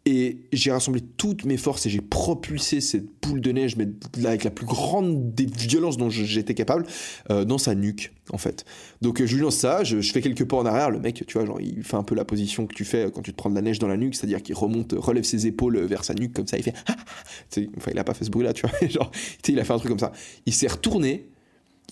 et 0.06 0.40
j'ai 0.52 0.72
rassemblé 0.72 1.02
toutes 1.02 1.46
mes 1.46 1.56
forces 1.56 1.86
et 1.86 1.90
j'ai 1.90 2.02
propulsé 2.02 2.82
cette 2.82 3.06
boule 3.22 3.40
de 3.40 3.52
neige, 3.54 3.78
mais 3.78 3.88
avec 4.26 4.44
la 4.44 4.52
plus 4.52 4.66
grande 4.66 5.34
des 5.34 5.46
violences 5.46 5.96
dont 5.96 6.10
j'étais 6.10 6.54
capable, 6.54 6.86
euh, 7.30 7.46
dans 7.46 7.58
sa 7.58 7.74
nuque, 7.74 8.12
en 8.32 8.38
fait. 8.38 8.66
Donc 9.02 9.22
euh, 9.22 9.26
je 9.26 9.36
lui 9.36 9.42
lance 9.42 9.56
ça, 9.56 9.86
je, 9.86 10.02
fais 10.02 10.22
quelques 10.22 10.46
pas 10.46 10.58
en 10.58 10.66
arrière, 10.66 10.90
le 10.90 11.00
mec, 11.00 11.24
tu 11.26 11.38
vois, 11.38 11.46
genre, 11.46 11.62
il 11.62 11.84
fait 11.84 11.96
un 11.96 12.04
peu 12.04 12.16
la 12.16 12.26
position 12.26 12.68
que 12.68 12.76
tu 12.76 12.84
fais 12.84 13.10
quand 13.14 13.22
tu 13.22 13.32
te 13.32 13.38
prends 13.38 13.50
de 13.50 13.56
la 13.56 13.62
neige 13.62 13.80
dans 13.80 13.88
la 13.88 13.96
nuque, 13.96 14.16
c'est-à-dire 14.16 14.44
qu'il 14.44 14.56
remonte, 14.56 14.94
relève 14.98 15.24
ses 15.24 15.48
épaules 15.48 15.80
vers 15.86 16.04
sa 16.04 16.14
nuque, 16.14 16.34
comme 16.34 16.48
ça, 16.48 16.58
il 16.58 16.64
fait... 16.64 16.76
enfin, 17.78 17.92
il 17.92 17.98
a 17.98 18.04
pas 18.04 18.14
fait 18.14 18.26
ce 18.26 18.30
bruit-là, 18.30 18.52
tu 18.52 18.68
vois, 18.68 18.88
genre, 18.90 19.10
il 19.48 19.60
a 19.60 19.64
fait 19.64 19.74
un 19.74 19.78
truc 19.78 19.90
comme 19.90 20.00
ça. 20.00 20.12
Il 20.46 20.54
s'est 20.54 20.68
retourné, 20.68 21.30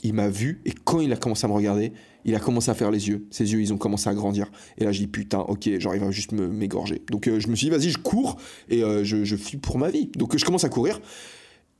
il 0.04 0.14
m'a 0.14 0.30
vu 0.30 0.62
et 0.66 0.72
quand 0.72 1.00
il 1.00 1.12
a 1.14 1.18
commencé 1.18 1.46
à 1.46 1.48
me 1.48 1.54
regarder, 1.54 1.94
il 2.26 2.36
a 2.36 2.40
commencé 2.40 2.70
à 2.70 2.74
faire 2.74 2.92
les 2.92 3.10
yeux. 3.10 3.26
Ses 3.32 3.52
yeux, 3.52 3.62
ils 3.62 3.74
ont 3.74 3.78
commencé 3.78 4.10
à 4.10 4.14
grandir. 4.14 4.52
Et 4.78 4.84
là, 4.84 4.92
je 4.92 5.00
dis 5.00 5.08
putain, 5.08 5.40
ok, 5.40 5.80
genre 5.80 5.96
il 5.96 6.02
va 6.02 6.12
juste 6.12 6.32
m'égorger. 6.34 7.02
Donc 7.10 7.26
je 7.26 7.48
me 7.48 7.56
suis 7.56 7.70
dit, 7.70 7.76
vas-y, 7.76 7.90
je 7.90 7.98
cours 7.98 8.38
et 8.70 8.82
je, 8.82 9.24
je 9.24 9.36
fuis 9.36 9.58
pour 9.58 9.78
ma 9.78 9.90
vie. 9.90 10.10
Donc 10.16 10.38
je 10.38 10.46
commence 10.46 10.64
à 10.64 10.70
courir. 10.70 11.00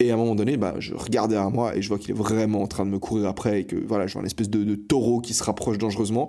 Et 0.02 0.10
à 0.10 0.16
un 0.16 0.18
moment 0.18 0.34
donné, 0.34 0.58
bah, 0.58 0.74
je 0.80 0.96
regarde 0.96 1.30
derrière 1.30 1.52
moi 1.52 1.76
et 1.76 1.82
je 1.84 1.88
vois 1.88 2.00
qu'il 2.00 2.10
est 2.10 2.18
vraiment 2.18 2.64
en 2.64 2.68
train 2.68 2.88
de 2.88 2.90
me 2.90 2.98
courir 2.98 3.28
après 3.28 3.62
et 3.62 3.64
que 3.66 3.76
voilà, 3.76 4.08
je 4.08 4.14
vois 4.14 4.22
une 4.22 4.26
espèce 4.26 4.50
de, 4.50 4.74
taureau 4.74 5.22
qui 5.22 5.36
se 5.36 5.44
rapproche 5.44 5.78
dangereusement. 5.78 6.28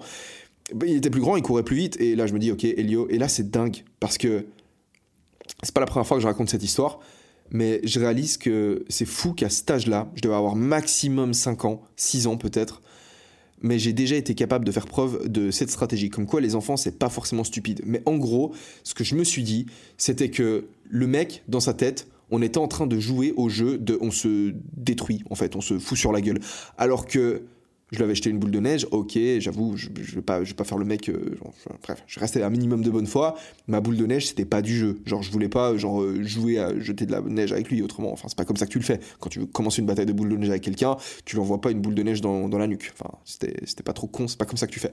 Bah, 0.74 0.84
il 0.86 0.96
était 0.96 1.08
plus 1.08 1.22
grand, 1.22 1.36
il 1.36 1.42
courait 1.42 1.62
plus 1.62 1.76
vite 1.76 1.98
et 1.98 2.14
là 2.14 2.26
je 2.26 2.34
me 2.34 2.38
dis 2.38 2.52
ok 2.52 2.64
Elio 2.64 3.08
et 3.08 3.16
là 3.16 3.28
c'est 3.28 3.50
dingue 3.50 3.82
parce 3.98 4.18
que 4.18 4.46
c'est 5.62 5.74
pas 5.74 5.80
la 5.80 5.86
première 5.86 6.06
fois 6.06 6.18
que 6.18 6.22
je 6.22 6.26
raconte 6.26 6.50
cette 6.50 6.62
histoire 6.62 7.00
mais 7.50 7.80
je 7.84 8.00
réalise 8.00 8.36
que 8.36 8.84
c'est 8.88 9.04
fou 9.04 9.32
qu'à 9.32 9.50
cet 9.50 9.70
âge-là, 9.70 10.10
je 10.14 10.22
devais 10.22 10.34
avoir 10.34 10.56
maximum 10.56 11.34
5 11.34 11.64
ans, 11.64 11.82
6 11.96 12.26
ans 12.26 12.36
peut-être, 12.36 12.82
mais 13.62 13.78
j'ai 13.78 13.92
déjà 13.92 14.16
été 14.16 14.34
capable 14.34 14.64
de 14.64 14.72
faire 14.72 14.86
preuve 14.86 15.28
de 15.28 15.50
cette 15.50 15.70
stratégie. 15.70 16.10
Comme 16.10 16.26
quoi, 16.26 16.40
les 16.40 16.54
enfants, 16.54 16.76
c'est 16.76 16.98
pas 16.98 17.08
forcément 17.08 17.44
stupide. 17.44 17.80
Mais 17.86 18.02
en 18.06 18.16
gros, 18.16 18.52
ce 18.82 18.92
que 18.92 19.04
je 19.04 19.14
me 19.14 19.24
suis 19.24 19.44
dit, 19.44 19.66
c'était 19.96 20.30
que 20.30 20.66
le 20.88 21.06
mec, 21.06 21.44
dans 21.48 21.60
sa 21.60 21.72
tête, 21.72 22.08
on 22.30 22.42
était 22.42 22.58
en 22.58 22.66
train 22.66 22.86
de 22.86 22.98
jouer 22.98 23.32
au 23.36 23.48
jeu 23.48 23.78
de 23.78 23.98
on 24.00 24.10
se 24.10 24.54
détruit, 24.76 25.22
en 25.30 25.34
fait, 25.34 25.54
on 25.54 25.60
se 25.60 25.78
fout 25.78 25.96
sur 25.96 26.12
la 26.12 26.20
gueule. 26.20 26.40
Alors 26.76 27.06
que 27.06 27.42
je 27.92 27.98
lui 27.98 28.04
avais 28.04 28.14
jeté 28.14 28.30
une 28.30 28.38
boule 28.38 28.50
de 28.50 28.58
neige, 28.58 28.86
ok, 28.90 29.18
j'avoue, 29.38 29.76
je, 29.76 29.88
je, 30.00 30.14
vais 30.14 30.22
pas, 30.22 30.42
faire 30.44 30.78
le 30.78 30.84
mec. 30.86 31.10
Euh, 31.10 31.36
bref, 31.82 32.02
je 32.06 32.18
restais 32.18 32.42
un 32.42 32.48
minimum 32.48 32.82
de 32.82 32.90
bonne 32.90 33.06
foi. 33.06 33.36
Ma 33.68 33.80
boule 33.80 33.98
de 33.98 34.06
neige, 34.06 34.28
c'était 34.28 34.46
pas 34.46 34.62
du 34.62 34.74
jeu. 34.74 35.00
Genre, 35.04 35.22
je 35.22 35.30
voulais 35.30 35.50
pas 35.50 35.76
genre 35.76 36.02
euh, 36.02 36.22
jouer 36.22 36.58
à 36.58 36.78
jeter 36.80 37.04
de 37.04 37.12
la 37.12 37.20
neige 37.20 37.52
avec 37.52 37.68
lui 37.68 37.82
autrement. 37.82 38.10
Enfin, 38.10 38.28
c'est 38.28 38.36
pas 38.36 38.46
comme 38.46 38.56
ça 38.56 38.66
que 38.66 38.72
tu 38.72 38.78
le 38.78 38.84
fais. 38.84 38.98
Quand 39.20 39.28
tu 39.28 39.40
veux 39.40 39.46
commencer 39.46 39.82
une 39.82 39.86
bataille 39.86 40.06
de 40.06 40.12
boule 40.12 40.30
de 40.30 40.36
neige 40.36 40.48
avec 40.48 40.62
quelqu'un, 40.62 40.96
tu 41.26 41.36
lui 41.36 41.42
envoies 41.42 41.60
pas 41.60 41.70
une 41.70 41.80
boule 41.80 41.94
de 41.94 42.02
neige 42.02 42.22
dans, 42.22 42.48
dans 42.48 42.58
la 42.58 42.66
nuque. 42.66 42.92
Enfin, 42.98 43.10
c'était 43.24 43.82
pas 43.84 43.92
trop 43.92 44.06
con, 44.06 44.26
c'est 44.26 44.38
pas 44.38 44.46
comme 44.46 44.56
ça 44.56 44.66
que 44.66 44.72
tu 44.72 44.80
fais. 44.80 44.92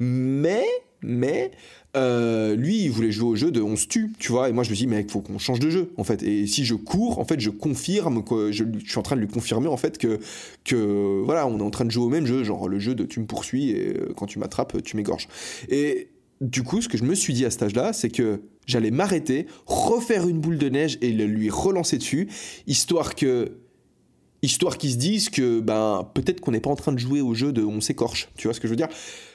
Mais 0.00 0.64
mais 1.02 1.52
euh, 1.98 2.54
lui, 2.54 2.84
il 2.84 2.90
voulait 2.90 3.10
jouer 3.10 3.28
au 3.28 3.36
jeu 3.36 3.50
de 3.50 3.60
on 3.60 3.76
se 3.76 3.86
tue, 3.86 4.10
tu 4.18 4.32
vois. 4.32 4.48
Et 4.48 4.52
moi, 4.52 4.64
je 4.64 4.70
me 4.70 4.74
dis, 4.74 4.86
mais 4.86 5.02
il 5.02 5.10
faut 5.10 5.20
qu'on 5.20 5.38
change 5.38 5.58
de 5.58 5.68
jeu, 5.68 5.90
en 5.96 6.04
fait. 6.04 6.22
Et 6.22 6.46
si 6.46 6.64
je 6.64 6.74
cours, 6.74 7.18
en 7.18 7.24
fait, 7.24 7.40
je 7.40 7.50
confirme 7.50 8.24
que 8.24 8.52
je, 8.52 8.64
suis 8.86 8.98
en 8.98 9.02
train 9.02 9.16
de 9.16 9.20
lui 9.20 9.28
confirmer, 9.28 9.68
en 9.68 9.76
fait, 9.76 9.98
que, 9.98 10.18
que 10.64 11.22
voilà, 11.24 11.46
on 11.46 11.58
est 11.58 11.62
en 11.62 11.70
train 11.70 11.84
de 11.84 11.90
jouer 11.90 12.04
au 12.04 12.08
même 12.08 12.26
jeu, 12.26 12.44
genre 12.44 12.68
le 12.68 12.78
jeu 12.78 12.94
de 12.94 13.04
tu 13.04 13.20
me 13.20 13.26
poursuis 13.26 13.70
et 13.70 13.96
euh, 13.96 14.12
quand 14.16 14.26
tu 14.26 14.38
m'attrapes, 14.38 14.82
tu 14.82 14.96
m'égorges. 14.96 15.28
Et 15.68 16.08
du 16.40 16.62
coup, 16.62 16.80
ce 16.80 16.88
que 16.88 16.96
je 16.96 17.04
me 17.04 17.14
suis 17.14 17.32
dit 17.32 17.44
à 17.44 17.50
cet 17.50 17.64
âge-là, 17.64 17.92
c'est 17.92 18.10
que 18.10 18.42
j'allais 18.66 18.90
m'arrêter, 18.90 19.46
refaire 19.66 20.28
une 20.28 20.40
boule 20.40 20.58
de 20.58 20.68
neige 20.68 20.98
et 21.00 21.12
le 21.12 21.26
lui 21.26 21.50
relancer 21.50 21.98
dessus, 21.98 22.28
histoire 22.66 23.14
que 23.14 23.58
histoire 24.42 24.78
qu'ils 24.78 24.92
se 24.92 24.96
disent 24.98 25.30
que 25.30 25.58
ben 25.58 26.08
peut-être 26.14 26.40
qu'on 26.40 26.52
n'est 26.52 26.60
pas 26.60 26.70
en 26.70 26.76
train 26.76 26.92
de 26.92 26.98
jouer 26.98 27.20
au 27.20 27.34
jeu 27.34 27.52
de 27.52 27.64
on 27.64 27.80
s'écorche, 27.80 28.28
tu 28.36 28.46
vois 28.46 28.54
ce 28.54 28.60
que 28.60 28.68
je 28.68 28.72
veux 28.72 28.76
dire? 28.76 28.88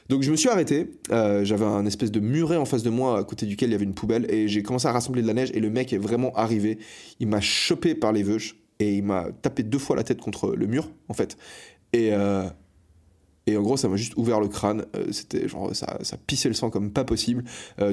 Donc 0.09 0.21
je 0.21 0.31
me 0.31 0.35
suis 0.35 0.49
arrêté, 0.49 0.91
euh, 1.11 1.45
j'avais 1.45 1.65
un 1.65 1.85
espèce 1.85 2.11
de 2.11 2.19
muret 2.19 2.57
en 2.57 2.65
face 2.65 2.83
de 2.83 2.89
moi 2.89 3.19
à 3.19 3.23
côté 3.23 3.45
duquel 3.45 3.69
il 3.69 3.71
y 3.71 3.75
avait 3.75 3.85
une 3.85 3.93
poubelle 3.93 4.25
et 4.29 4.47
j'ai 4.47 4.63
commencé 4.63 4.87
à 4.87 4.91
rassembler 4.91 5.21
de 5.21 5.27
la 5.27 5.33
neige 5.33 5.51
et 5.53 5.59
le 5.59 5.69
mec 5.69 5.93
est 5.93 5.97
vraiment 5.97 6.33
arrivé, 6.35 6.77
il 7.19 7.27
m'a 7.27 7.41
chopé 7.41 7.95
par 7.95 8.11
les 8.11 8.23
veuches 8.23 8.55
et 8.79 8.95
il 8.95 9.03
m'a 9.03 9.27
tapé 9.41 9.63
deux 9.63 9.77
fois 9.77 9.95
la 9.95 10.03
tête 10.03 10.19
contre 10.19 10.53
le 10.55 10.67
mur 10.67 10.89
en 11.07 11.13
fait. 11.13 11.37
Et, 11.93 12.09
euh, 12.11 12.49
et 13.47 13.55
en 13.55 13.61
gros 13.61 13.77
ça 13.77 13.87
m'a 13.87 13.95
juste 13.95 14.15
ouvert 14.17 14.41
le 14.41 14.49
crâne, 14.49 14.85
euh, 14.95 15.11
c'était 15.11 15.47
genre 15.47 15.73
ça, 15.75 15.97
ça 16.01 16.17
pissait 16.17 16.49
le 16.49 16.55
sang 16.55 16.69
comme 16.69 16.91
pas 16.91 17.05
possible. 17.05 17.43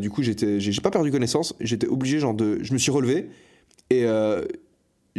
du 0.01 0.11
coup 0.11 0.23
j'étais, 0.23 0.59
j'ai 0.59 0.81
pas 0.81 0.91
perdu 0.91 1.13
connaissance, 1.13 1.55
j'étais 1.61 1.87
obligé 1.87 2.19
genre 2.19 2.35
de, 2.35 2.59
je 2.63 2.73
me 2.73 2.79
suis 2.79 2.91
relevé 2.91 3.29
et 3.91 4.05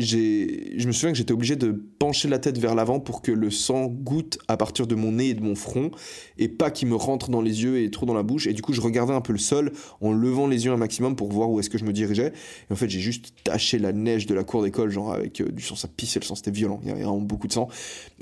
je 0.02 0.88
me 0.88 0.92
souviens 0.92 1.12
que 1.12 1.18
j'étais 1.18 1.34
obligé 1.34 1.56
de 1.56 1.72
pencher 2.00 2.28
la 2.28 2.40
tête 2.40 2.58
vers 2.58 2.76
l'avant 2.76 3.00
pour 3.00 3.22
que 3.22 3.32
le 3.32 3.52
sang 3.52 3.86
goûte 3.86 4.40
à 4.48 4.58
partir 4.58 4.88
de 4.88 4.96
mon 4.96 5.14
nez 5.14 5.30
et 5.30 5.34
de 5.34 5.42
mon 5.42 5.56
front 5.56 5.92
et 6.38 6.48
pas 6.48 6.72
qu'il 6.72 6.88
me 6.88 6.96
rentre 6.96 7.30
dans 7.30 7.42
les 7.42 7.64
yeux 7.64 7.82
et 7.82 7.92
trop 7.92 8.06
dans 8.06 8.14
la 8.14 8.24
bouche. 8.24 8.48
Et 8.48 8.54
du 8.54 8.62
coup, 8.62 8.74
je 8.74 8.82
regardais 8.82 9.14
un 9.14 9.22
peu 9.22 9.34
le 9.34 9.40
sol 9.40 9.72
en 10.02 10.12
levant 10.12 10.48
les 10.48 10.66
yeux 10.66 10.72
un 10.72 10.78
maximum 10.78 11.16
pour 11.16 11.32
voir 11.32 11.50
où 11.50 11.60
est-ce 11.60 11.70
que 11.70 11.78
je 11.78 11.86
me 11.86 11.94
dirigeais. 11.94 12.34
Et 12.70 12.74
en 12.74 12.76
fait, 12.76 12.90
j'ai 12.90 13.00
juste 13.00 13.34
taché 13.44 13.80
la 13.80 13.94
neige 13.94 14.26
de 14.26 14.34
la 14.34 14.44
cour 14.44 14.64
d'école, 14.64 14.90
genre 14.90 15.14
avec 15.14 15.42
euh, 15.42 15.52
du 15.52 15.64
sang, 15.64 15.76
ça 15.76 15.88
pissait 15.88 16.20
le 16.20 16.26
sang, 16.26 16.36
c'était 16.36 16.52
violent. 16.52 16.80
Il 16.84 16.90
y 16.90 16.92
avait 16.92 17.04
vraiment 17.04 17.20
beaucoup 17.20 17.48
de 17.48 17.54
sang. 17.54 17.68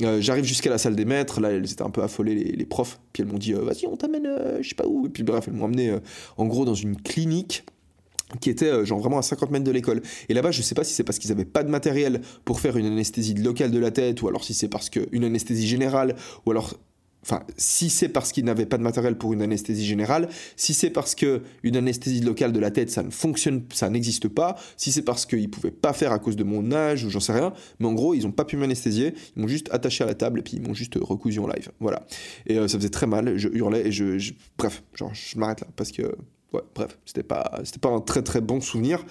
Euh, 0.01 0.21
j'arrive 0.21 0.45
jusqu'à 0.45 0.69
la 0.69 0.77
salle 0.77 0.95
des 0.95 1.05
maîtres. 1.05 1.39
Là, 1.39 1.51
elles 1.51 1.71
étaient 1.71 1.83
un 1.83 1.89
peu 1.89 2.03
affolées, 2.03 2.35
les, 2.35 2.65
profs. 2.65 2.99
Puis 3.13 3.23
elles 3.23 3.29
m'ont 3.29 3.37
dit, 3.37 3.53
euh, 3.53 3.61
vas-y, 3.61 3.87
on 3.87 3.95
t'amène, 3.95 4.29
je 4.61 4.69
sais 4.69 4.75
pas 4.75 4.87
où. 4.87 5.05
Et 5.05 5.09
puis 5.09 5.23
bref, 5.23 5.45
elles 5.47 5.53
m'ont 5.53 5.65
amené 5.65 5.97
en 6.37 6.45
gros 6.45 6.65
dans 6.65 6.75
une 6.75 6.95
clinique 6.95 7.63
qui 8.39 8.49
était 8.49 8.65
euh, 8.65 8.85
genre 8.85 8.99
vraiment 8.99 9.17
à 9.17 9.21
50 9.21 9.51
mètres 9.51 9.65
de 9.65 9.71
l'école. 9.71 10.01
Et 10.29 10.33
là-bas, 10.33 10.51
je 10.51 10.61
sais 10.61 10.75
pas 10.75 10.83
si 10.83 10.93
c'est 10.93 11.03
parce 11.03 11.19
qu'ils 11.19 11.31
avaient 11.31 11.45
pas 11.45 11.63
de 11.63 11.69
matériel 11.69 12.21
pour 12.45 12.59
faire 12.59 12.77
une 12.77 12.85
anesthésie 12.85 13.33
locale 13.33 13.71
de 13.71 13.79
la 13.79 13.91
tête, 13.91 14.21
ou 14.21 14.27
alors 14.27 14.43
si 14.43 14.53
c'est 14.53 14.67
parce 14.67 14.89
qu'une 14.89 15.23
anesthésie 15.23 15.67
générale, 15.67 16.15
ou 16.45 16.51
alors 16.51 16.73
Enfin, 17.21 17.43
si 17.57 17.89
c'est 17.89 18.07
parce 18.07 18.31
qu'ils 18.31 18.45
n'avaient 18.45 18.65
pas 18.65 18.77
de 18.77 18.83
matériel 18.83 19.17
pour 19.17 19.33
une 19.33 19.41
anesthésie 19.41 19.85
générale, 19.85 20.29
si 20.55 20.73
c'est 20.73 20.89
parce 20.89 21.15
que 21.15 21.41
une 21.63 21.75
anesthésie 21.75 22.21
locale 22.21 22.53
de 22.53 22.59
la 22.59 22.71
tête, 22.71 22.89
ça 22.89 23.03
ne 23.03 23.09
fonctionne, 23.09 23.63
ça 23.73 23.89
n'existe 23.89 24.29
pas, 24.29 24.55
si 24.77 24.91
c'est 24.91 25.01
parce 25.01 25.25
qu'ils 25.25 25.49
pouvaient 25.49 25.69
pas 25.71 25.91
faire 25.91 26.13
à 26.13 26.19
cause 26.19 26.37
de 26.37 26.45
mon 26.45 26.71
âge 26.71 27.03
ou 27.03 27.09
j'en 27.09 27.19
sais 27.19 27.33
rien, 27.33 27.53
mais 27.79 27.87
en 27.87 27.93
gros, 27.93 28.13
ils 28.13 28.25
ont 28.25 28.31
pas 28.31 28.45
pu 28.45 28.55
m'anesthésier, 28.55 29.13
ils 29.35 29.41
m'ont 29.41 29.49
juste 29.49 29.67
attaché 29.73 30.03
à 30.03 30.07
la 30.07 30.15
table 30.15 30.39
et 30.39 30.43
puis 30.43 30.53
ils 30.55 30.61
m'ont 30.61 30.73
juste 30.73 30.97
recousu 30.99 31.39
en 31.39 31.47
live. 31.47 31.71
Voilà. 31.81 32.05
Et 32.47 32.57
euh, 32.57 32.69
ça 32.69 32.77
faisait 32.77 32.89
très 32.89 33.07
mal, 33.07 33.37
je 33.37 33.49
hurlais 33.49 33.87
et 33.87 33.91
je, 33.91 34.33
bref, 34.57 34.81
genre 34.93 35.13
je 35.13 35.37
m'arrête 35.37 35.61
là 35.61 35.67
parce 35.75 35.91
que 35.91 36.15
ouais, 36.53 36.61
bref, 36.75 36.97
c'était 37.05 37.23
pas, 37.23 37.59
c'était 37.63 37.79
pas 37.79 37.89
un 37.89 38.01
très 38.01 38.21
très 38.21 38.41
bon 38.41 38.61
souvenir. 38.61 39.05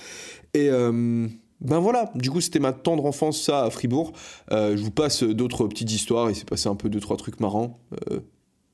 Et 0.54 0.68
euh, 0.70 1.28
ben 1.60 1.78
voilà, 1.78 2.10
du 2.14 2.30
coup 2.30 2.40
c'était 2.40 2.60
ma 2.60 2.72
tendre 2.72 3.04
enfance 3.06 3.42
ça 3.42 3.64
à 3.64 3.70
Fribourg. 3.70 4.12
Euh, 4.52 4.76
je 4.76 4.82
vous 4.82 4.90
passe 4.90 5.22
d'autres 5.22 5.66
petites 5.66 5.90
histoires, 5.92 6.30
il 6.30 6.36
s'est 6.36 6.44
passé 6.44 6.68
un 6.68 6.76
peu 6.76 6.88
deux 6.88 7.00
trois 7.00 7.16
trucs 7.16 7.40
marrants. 7.40 7.80
Euh, 8.10 8.20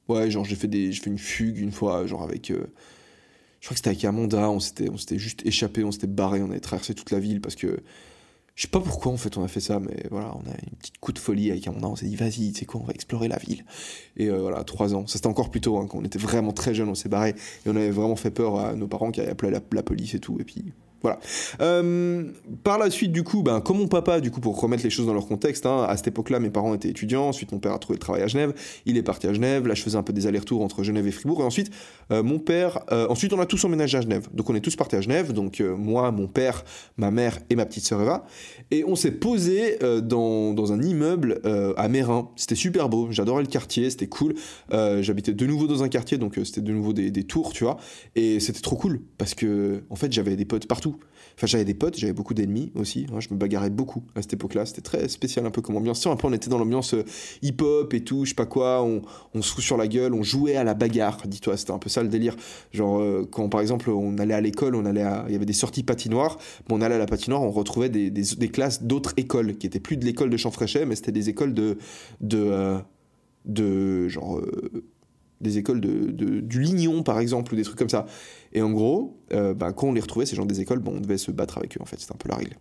ouais, 0.08 0.30
genre 0.30 0.44
j'ai 0.44 0.56
fait 0.56 0.68
des, 0.68 0.92
j'ai 0.92 1.06
une 1.06 1.18
fugue 1.18 1.58
une 1.58 1.72
fois, 1.72 2.06
genre 2.06 2.22
avec, 2.22 2.48
je 2.48 2.56
crois 3.66 3.70
que 3.70 3.76
c'était 3.76 3.90
avec 3.90 4.04
Amanda, 4.04 4.50
on 4.50 4.60
s'était, 4.60 4.90
on 4.90 4.96
s'était 4.96 5.18
juste 5.18 5.44
échappé, 5.46 5.84
on 5.84 5.92
s'était 5.92 6.06
barré, 6.06 6.42
on 6.42 6.50
avait 6.50 6.60
traversé 6.60 6.94
toute 6.94 7.10
la 7.10 7.20
ville 7.20 7.40
parce 7.40 7.54
que 7.54 7.80
je 8.54 8.62
sais 8.62 8.68
pas 8.68 8.80
pourquoi 8.80 9.12
en 9.12 9.16
fait 9.16 9.36
on 9.36 9.42
a 9.42 9.48
fait 9.48 9.60
ça, 9.60 9.80
mais 9.80 10.04
voilà, 10.10 10.32
on 10.34 10.48
a 10.48 10.54
une 10.54 10.76
petite 10.78 10.98
coup 10.98 11.12
de 11.12 11.18
folie 11.18 11.50
avec 11.50 11.66
un 11.66 11.74
on 11.82 11.96
s'est 11.96 12.06
dit 12.06 12.16
vas-y, 12.16 12.52
tu 12.52 12.60
sais 12.60 12.64
quoi, 12.66 12.80
on 12.80 12.84
va 12.84 12.92
explorer 12.92 13.28
la 13.28 13.38
ville. 13.38 13.64
Et 14.16 14.28
euh, 14.28 14.38
voilà, 14.38 14.62
trois 14.64 14.94
ans, 14.94 15.06
ça 15.06 15.14
c'était 15.14 15.26
encore 15.26 15.50
plus 15.50 15.60
tôt, 15.60 15.78
hein, 15.78 15.86
quand 15.88 15.98
on 15.98 16.04
était 16.04 16.18
vraiment 16.18 16.52
très 16.52 16.74
jeunes, 16.74 16.88
on 16.88 16.94
s'est 16.94 17.08
barré, 17.08 17.30
et 17.30 17.68
on 17.68 17.76
avait 17.76 17.90
vraiment 17.90 18.16
fait 18.16 18.30
peur 18.30 18.58
à 18.58 18.74
nos 18.74 18.86
parents 18.86 19.10
qui 19.10 19.20
avaient 19.20 19.30
appelé 19.30 19.50
la 19.50 19.82
police 19.82 20.14
et 20.14 20.20
tout, 20.20 20.38
et 20.40 20.44
puis 20.44 20.72
voilà. 21.04 21.20
Euh, 21.60 22.24
par 22.62 22.78
la 22.78 22.90
suite, 22.90 23.12
du 23.12 23.24
coup, 23.24 23.42
ben, 23.42 23.60
comme 23.60 23.76
mon 23.76 23.88
papa, 23.88 24.20
du 24.20 24.30
coup, 24.30 24.40
pour 24.40 24.58
remettre 24.58 24.84
les 24.84 24.88
choses 24.88 25.04
dans 25.04 25.12
leur 25.12 25.26
contexte, 25.26 25.66
hein, 25.66 25.84
à 25.86 25.98
cette 25.98 26.06
époque-là, 26.08 26.40
mes 26.40 26.48
parents 26.48 26.72
étaient 26.72 26.88
étudiants. 26.88 27.28
Ensuite, 27.28 27.52
mon 27.52 27.58
père 27.58 27.74
a 27.74 27.78
trouvé 27.78 27.96
le 27.96 28.00
travail 28.00 28.22
à 28.22 28.26
Genève. 28.26 28.54
Il 28.86 28.96
est 28.96 29.02
parti 29.02 29.26
à 29.26 29.34
Genève. 29.34 29.66
Là, 29.66 29.74
je 29.74 29.82
faisais 29.82 29.98
un 29.98 30.02
peu 30.02 30.14
des 30.14 30.26
allers-retours 30.26 30.62
entre 30.62 30.82
Genève 30.82 31.06
et 31.06 31.10
Fribourg. 31.10 31.42
Et 31.42 31.44
ensuite, 31.44 31.70
euh, 32.10 32.22
mon 32.22 32.38
père. 32.38 32.80
Euh, 32.90 33.06
ensuite, 33.10 33.34
on 33.34 33.40
a 33.40 33.44
tous 33.44 33.62
emménagé 33.66 33.98
à 33.98 34.00
Genève. 34.00 34.28
Donc, 34.32 34.48
on 34.48 34.54
est 34.54 34.62
tous 34.62 34.76
partis 34.76 34.96
à 34.96 35.02
Genève. 35.02 35.34
Donc, 35.34 35.60
moi, 35.60 36.10
mon 36.10 36.26
père, 36.26 36.64
ma 36.96 37.10
mère 37.10 37.38
et 37.50 37.54
ma 37.54 37.66
petite 37.66 37.84
sœur 37.84 38.00
Eva. 38.00 38.24
Et 38.70 38.82
on 38.86 38.96
s'est 38.96 39.12
posé 39.12 39.78
dans, 40.02 40.54
dans, 40.54 40.72
un 40.72 40.80
immeuble 40.80 41.42
à 41.76 41.86
Mérin. 41.88 42.30
C'était 42.36 42.54
super 42.54 42.88
beau. 42.88 43.08
J'adorais 43.10 43.42
le 43.42 43.48
quartier. 43.48 43.90
C'était 43.90 44.06
cool. 44.06 44.36
J'habitais 44.72 45.34
de 45.34 45.46
nouveau 45.46 45.66
dans 45.66 45.82
un 45.82 45.90
quartier. 45.90 46.16
Donc, 46.16 46.40
c'était 46.44 46.62
de 46.62 46.72
nouveau 46.72 46.94
des, 46.94 47.10
des 47.10 47.24
tours, 47.24 47.52
tu 47.52 47.64
vois. 47.64 47.76
Et 48.16 48.40
c'était 48.40 48.60
trop 48.60 48.76
cool. 48.76 49.02
Parce 49.18 49.34
que, 49.34 49.82
en 49.90 49.96
fait, 49.96 50.10
j'avais 50.10 50.34
des 50.34 50.46
potes 50.46 50.66
partout. 50.66 50.93
Enfin, 51.36 51.46
j'avais 51.46 51.64
des 51.64 51.74
potes, 51.74 51.98
j'avais 51.98 52.12
beaucoup 52.12 52.34
d'ennemis 52.34 52.70
aussi. 52.74 53.06
Hein, 53.12 53.20
je 53.20 53.28
me 53.32 53.38
bagarrais 53.38 53.70
beaucoup 53.70 54.04
à 54.14 54.22
cette 54.22 54.34
époque-là. 54.34 54.66
C'était 54.66 54.82
très 54.82 55.08
spécial 55.08 55.44
un 55.46 55.50
peu 55.50 55.62
comme 55.62 55.76
ambiance. 55.76 56.02
Peu, 56.02 56.26
on 56.26 56.32
était 56.32 56.48
dans 56.48 56.58
l'ambiance 56.58 56.94
euh, 56.94 57.04
hip-hop 57.42 57.92
et 57.92 58.04
tout, 58.04 58.24
je 58.24 58.30
sais 58.30 58.34
pas 58.34 58.46
quoi. 58.46 58.82
On, 58.82 59.02
se 59.42 59.52
fout 59.52 59.64
sur 59.64 59.76
la 59.76 59.88
gueule, 59.88 60.14
on 60.14 60.22
jouait 60.22 60.56
à 60.56 60.64
la 60.64 60.74
bagarre. 60.74 61.18
Dis-toi, 61.26 61.56
c'était 61.56 61.72
un 61.72 61.78
peu 61.78 61.88
ça 61.88 62.02
le 62.02 62.08
délire. 62.08 62.36
Genre, 62.72 63.00
euh, 63.00 63.28
quand 63.30 63.48
par 63.48 63.60
exemple, 63.60 63.90
on 63.90 64.18
allait 64.18 64.34
à 64.34 64.40
l'école, 64.40 64.76
on 64.76 64.84
allait 64.84 65.04
il 65.26 65.32
y 65.32 65.36
avait 65.36 65.46
des 65.46 65.52
sorties 65.52 65.82
patinoires. 65.82 66.38
On 66.70 66.80
allait 66.80 66.94
à 66.94 66.98
la 66.98 67.06
patinoire, 67.06 67.42
on 67.42 67.50
retrouvait 67.50 67.88
des, 67.88 68.10
des, 68.10 68.48
classes 68.48 68.82
d'autres 68.82 69.12
écoles 69.16 69.56
qui 69.56 69.66
étaient 69.66 69.80
plus 69.80 69.96
de 69.96 70.04
l'école 70.04 70.30
de 70.30 70.36
Champfréchet, 70.36 70.86
mais 70.86 70.94
c'était 70.94 71.12
des 71.12 71.28
écoles 71.28 71.54
de. 71.54 71.78
de, 72.20 72.38
euh, 72.38 72.78
de 73.44 74.08
genre 74.08 74.40
des 75.44 75.58
écoles 75.58 75.80
de, 75.80 76.40
du 76.40 76.60
Lignon, 76.60 77.04
par 77.04 77.20
exemple, 77.20 77.54
ou 77.54 77.56
des 77.56 77.62
trucs 77.62 77.78
comme 77.78 77.88
ça. 77.88 78.06
Et 78.52 78.62
en 78.62 78.70
gros, 78.70 79.16
euh, 79.32 79.54
bah, 79.54 79.72
quand 79.72 79.88
on 79.88 79.92
les 79.92 80.00
retrouvait, 80.00 80.26
ces 80.26 80.34
gens 80.34 80.46
des 80.46 80.60
écoles, 80.60 80.80
bon, 80.80 80.94
on 80.96 81.00
devait 81.00 81.18
se 81.18 81.30
battre 81.30 81.58
avec 81.58 81.76
eux, 81.76 81.80
en 81.80 81.86
fait, 81.86 82.00
c'était 82.00 82.12
un 82.12 82.16
peu 82.16 82.28
la 82.28 82.36
règle. 82.36 82.56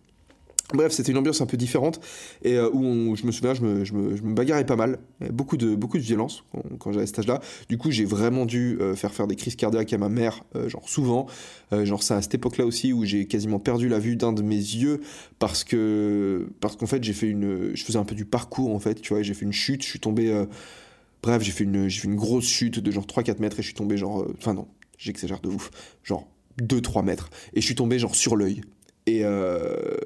Bref, 0.72 0.92
c'était 0.92 1.12
une 1.12 1.18
ambiance 1.18 1.42
un 1.42 1.46
peu 1.46 1.58
différente, 1.58 2.00
et 2.42 2.54
euh, 2.54 2.70
où 2.72 3.14
je 3.16 3.26
me 3.26 3.32
souviens, 3.32 3.52
je 3.52 3.60
me, 3.60 3.84
je, 3.84 3.92
me, 3.92 4.34
bagarrais 4.34 4.64
pas 4.64 4.76
mal, 4.76 4.98
beaucoup 5.30 5.58
de, 5.58 5.74
beaucoup 5.74 5.98
de 5.98 6.02
violence 6.02 6.42
quand, 6.78 6.90
j'avais 6.90 7.06
cet 7.06 7.18
âge-là. 7.18 7.40
Du 7.68 7.76
coup, 7.76 7.90
j'ai 7.90 8.06
vraiment 8.06 8.46
dû 8.46 8.78
euh, 8.80 8.96
faire 8.96 9.12
faire 9.12 9.26
des 9.26 9.36
crises 9.36 9.56
cardiaques 9.56 9.92
à 9.92 9.98
ma 9.98 10.08
mère, 10.08 10.42
genre 10.66 10.88
souvent. 10.88 11.26
genre, 11.70 12.02
c'est 12.02 12.14
à 12.14 12.22
cette 12.22 12.34
époque-là 12.34 12.64
aussi 12.64 12.94
où 12.94 13.04
j'ai 13.04 13.26
quasiment 13.26 13.58
perdu 13.58 13.88
la 13.88 13.98
vue 13.98 14.16
d'un 14.16 14.32
de 14.32 14.42
mes 14.42 14.56
yeux, 14.56 15.02
parce 15.38 15.64
que 15.64 16.48
parce 16.60 16.76
qu'en 16.76 16.86
fait, 16.86 17.04
j'ai 17.04 17.12
fait 17.12 17.28
une, 17.28 17.72
je 17.74 17.84
faisais 17.84 17.98
un 17.98 18.04
peu 18.04 18.14
du 18.14 18.24
parcours, 18.24 18.74
en 18.74 18.80
fait, 18.80 19.02
tu 19.02 19.12
vois, 19.12 19.22
j'ai 19.22 19.34
fait 19.34 19.44
une 19.44 19.52
chute, 19.52 19.82
je 19.82 19.88
suis 19.88 20.00
tombé 20.00 20.46
Bref, 21.24 21.42
j'ai 21.42 21.52
fait, 21.52 21.64
une, 21.64 21.90
fait 21.90 22.06
une 22.06 22.16
grosse 22.16 22.46
chute 22.46 22.80
de 22.80 22.90
genre 22.90 23.06
3-4 23.06 23.40
mètres 23.40 23.58
et 23.58 23.62
je 23.62 23.68
suis 23.68 23.74
tombé 23.74 23.96
genre. 23.96 24.20
Euh, 24.20 24.34
enfin, 24.36 24.52
non, 24.52 24.68
j'exagère 24.98 25.40
de 25.40 25.48
ouf. 25.48 25.70
Genre 26.02 26.28
2-3 26.60 27.02
mètres. 27.02 27.30
Et 27.54 27.62
je 27.62 27.66
suis 27.66 27.74
tombé 27.74 27.98
genre 27.98 28.14
sur 28.14 28.36
l'œil. 28.36 28.60
Et, 29.06 29.24
euh, 29.24 29.96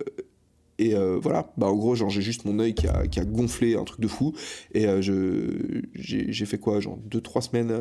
et 0.78 0.94
voilà, 1.20 1.52
bah 1.56 1.66
en 1.66 1.74
gros, 1.74 1.96
genre 1.96 2.08
j'ai 2.08 2.22
juste 2.22 2.44
mon 2.44 2.60
œil 2.60 2.72
qui 2.72 2.86
a, 2.86 3.08
qui 3.08 3.18
a, 3.18 3.24
gonflé, 3.24 3.74
un 3.74 3.82
truc 3.82 3.98
de 4.00 4.06
fou. 4.06 4.32
Et 4.74 4.86
j'ai 5.02 6.46
fait 6.46 6.58
quoi, 6.58 6.78
genre 6.78 7.00
2-3 7.10 7.42
semaines 7.42 7.76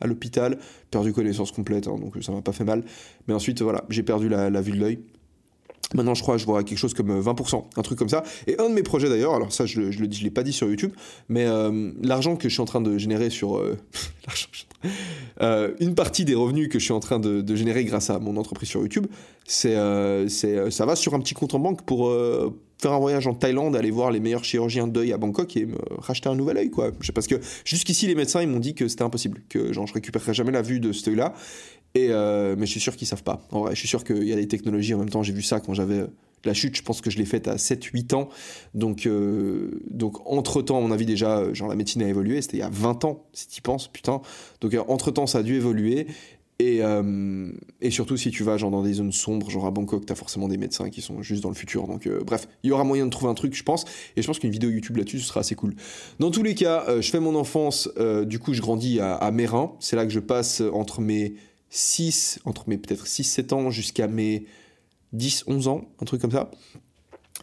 à 0.00 0.06
l'hôpital, 0.08 0.58
perdu 0.90 1.12
connaissance 1.12 1.52
complète, 1.52 1.86
hein, 1.86 1.96
donc 1.96 2.20
ça 2.22 2.32
m'a 2.32 2.42
pas 2.42 2.50
fait 2.50 2.64
mal. 2.64 2.82
Mais 3.28 3.34
ensuite, 3.34 3.62
voilà, 3.62 3.84
j'ai 3.88 4.02
perdu 4.02 4.28
la 4.28 4.60
vue 4.60 4.72
de 4.72 4.80
l'œil. 4.80 4.98
Maintenant, 5.94 6.14
je 6.14 6.22
crois 6.22 6.36
je 6.36 6.46
vois 6.46 6.62
quelque 6.62 6.78
chose 6.78 6.94
comme 6.94 7.20
20%, 7.20 7.56
euh, 7.56 7.60
un 7.76 7.82
truc 7.82 7.98
comme 7.98 8.08
ça. 8.08 8.22
Et 8.46 8.58
un 8.60 8.68
de 8.68 8.74
mes 8.74 8.82
projets 8.82 9.08
d'ailleurs, 9.08 9.34
alors 9.34 9.52
ça, 9.52 9.66
je, 9.66 9.90
je 9.90 10.00
le 10.00 10.10
je 10.10 10.22
l'ai 10.22 10.30
pas 10.30 10.42
dit 10.42 10.52
sur 10.52 10.68
YouTube, 10.68 10.92
mais 11.28 11.46
euh, 11.46 11.90
l'argent 12.02 12.36
que 12.36 12.48
je 12.48 12.54
suis 12.54 12.62
en 12.62 12.66
train 12.66 12.80
de 12.80 12.98
générer 12.98 13.30
sur. 13.30 13.62
Euh, 15.42 15.74
une 15.78 15.94
partie 15.94 16.24
des 16.24 16.34
revenus 16.34 16.70
que 16.70 16.78
je 16.78 16.84
suis 16.84 16.94
en 16.94 17.00
train 17.00 17.18
de, 17.18 17.42
de 17.42 17.54
générer 17.54 17.84
grâce 17.84 18.08
à 18.08 18.18
mon 18.18 18.38
entreprise 18.38 18.70
sur 18.70 18.80
YouTube, 18.80 19.06
c'est, 19.44 19.76
c'est, 20.28 20.70
ça 20.70 20.86
va 20.86 20.96
sur 20.96 21.12
un 21.12 21.20
petit 21.20 21.34
compte 21.34 21.54
en 21.54 21.58
banque 21.58 21.82
pour 21.82 22.10
faire 22.80 22.92
un 22.92 22.98
voyage 22.98 23.26
en 23.26 23.34
Thaïlande, 23.34 23.76
aller 23.76 23.90
voir 23.90 24.10
les 24.10 24.20
meilleurs 24.20 24.44
chirurgiens 24.44 24.86
d'œil 24.86 25.12
à 25.12 25.18
Bangkok 25.18 25.56
et 25.56 25.66
me 25.66 25.76
racheter 25.98 26.28
un 26.28 26.34
nouvel 26.34 26.56
œil, 26.56 26.70
quoi. 26.70 26.90
Parce 27.14 27.26
que 27.26 27.36
jusqu'ici, 27.64 28.06
les 28.06 28.14
médecins, 28.14 28.42
ils 28.42 28.48
m'ont 28.48 28.58
dit 28.58 28.74
que 28.74 28.88
c'était 28.88 29.02
impossible, 29.02 29.42
que 29.48 29.72
genre, 29.72 29.86
je 29.86 29.94
récupérerais 29.94 30.34
jamais 30.34 30.52
la 30.52 30.62
vue 30.62 30.80
de 30.80 30.92
cet 30.92 31.08
œil-là. 31.08 31.34
Euh, 31.98 32.54
mais 32.56 32.66
je 32.66 32.70
suis 32.70 32.80
sûr 32.80 32.96
qu'ils 32.96 33.06
savent 33.06 33.22
pas. 33.22 33.40
En 33.50 33.60
vrai, 33.60 33.74
je 33.74 33.78
suis 33.78 33.88
sûr 33.88 34.04
qu'il 34.04 34.24
y 34.24 34.32
a 34.32 34.36
des 34.36 34.48
technologies. 34.48 34.94
En 34.94 34.98
même 34.98 35.10
temps, 35.10 35.22
j'ai 35.22 35.32
vu 35.32 35.42
ça 35.42 35.60
quand 35.60 35.74
j'avais 35.74 36.06
la 36.44 36.54
chute. 36.54 36.76
Je 36.76 36.82
pense 36.82 37.00
que 37.00 37.10
je 37.10 37.18
l'ai 37.18 37.24
faite 37.24 37.48
à 37.48 37.56
7-8 37.56 38.14
ans. 38.14 38.28
Donc, 38.74 39.06
euh, 39.06 39.82
donc 39.90 40.18
entre 40.26 40.62
temps, 40.62 40.78
à 40.78 40.80
mon 40.80 40.92
avis, 40.92 41.06
déjà, 41.06 41.52
genre 41.52 41.68
la 41.68 41.74
médecine 41.74 42.02
a 42.02 42.08
évolué. 42.08 42.40
C'était 42.42 42.58
il 42.58 42.60
y 42.60 42.64
a 42.64 42.70
20 42.70 43.04
ans, 43.04 43.24
si 43.32 43.48
tu 43.48 43.58
y 43.58 43.60
penses, 43.60 43.88
putain. 43.88 44.20
Donc, 44.60 44.74
euh, 44.74 44.82
entre 44.88 45.10
temps, 45.10 45.26
ça 45.26 45.38
a 45.38 45.42
dû 45.42 45.54
évoluer. 45.54 46.06
Et, 46.62 46.82
et, 47.80 47.90
surtout, 47.90 48.18
si 48.18 48.30
tu 48.30 48.44
vas 48.44 48.58
genre 48.58 48.70
dans 48.70 48.82
des 48.82 48.92
zones 48.92 49.12
sombres, 49.12 49.48
genre 49.48 49.64
à 49.64 49.70
Bangkok, 49.70 50.04
t'as 50.04 50.14
forcément 50.14 50.46
des 50.46 50.58
médecins 50.58 50.90
qui 50.90 51.00
sont 51.00 51.22
juste 51.22 51.42
dans 51.42 51.48
le 51.48 51.54
futur. 51.54 51.86
Donc, 51.86 52.06
bref, 52.06 52.48
il 52.62 52.68
y 52.68 52.70
aura 52.70 52.84
moyen 52.84 53.06
de 53.06 53.10
trouver 53.10 53.30
un 53.30 53.34
truc, 53.34 53.54
je 53.56 53.62
pense. 53.62 53.86
Et 54.14 54.20
je 54.20 54.26
pense 54.26 54.38
qu'une 54.38 54.50
vidéo 54.50 54.68
YouTube 54.68 54.98
là-dessus, 54.98 55.20
ce 55.20 55.28
sera 55.28 55.40
assez 55.40 55.54
cool. 55.54 55.74
Dans 56.18 56.30
tous 56.30 56.42
les 56.42 56.54
cas, 56.54 56.84
je 57.00 57.10
fais 57.10 57.18
mon 57.18 57.34
enfance. 57.34 57.88
du 58.26 58.38
coup, 58.38 58.52
je 58.52 58.60
grandis 58.60 59.00
à, 59.00 59.14
à 59.14 59.30
Mérin. 59.30 59.72
C'est 59.80 59.96
là 59.96 60.04
que 60.04 60.12
je 60.12 60.20
passe 60.20 60.62
entre 60.74 61.00
mes 61.00 61.32
6, 61.70 62.40
entre 62.44 62.68
mes 62.68 62.76
peut-être 62.76 63.06
6-7 63.06 63.54
ans 63.54 63.70
jusqu'à 63.70 64.08
mes 64.08 64.44
10-11 65.16 65.68
ans, 65.68 65.88
un 66.00 66.04
truc 66.04 66.20
comme 66.20 66.32
ça. 66.32 66.50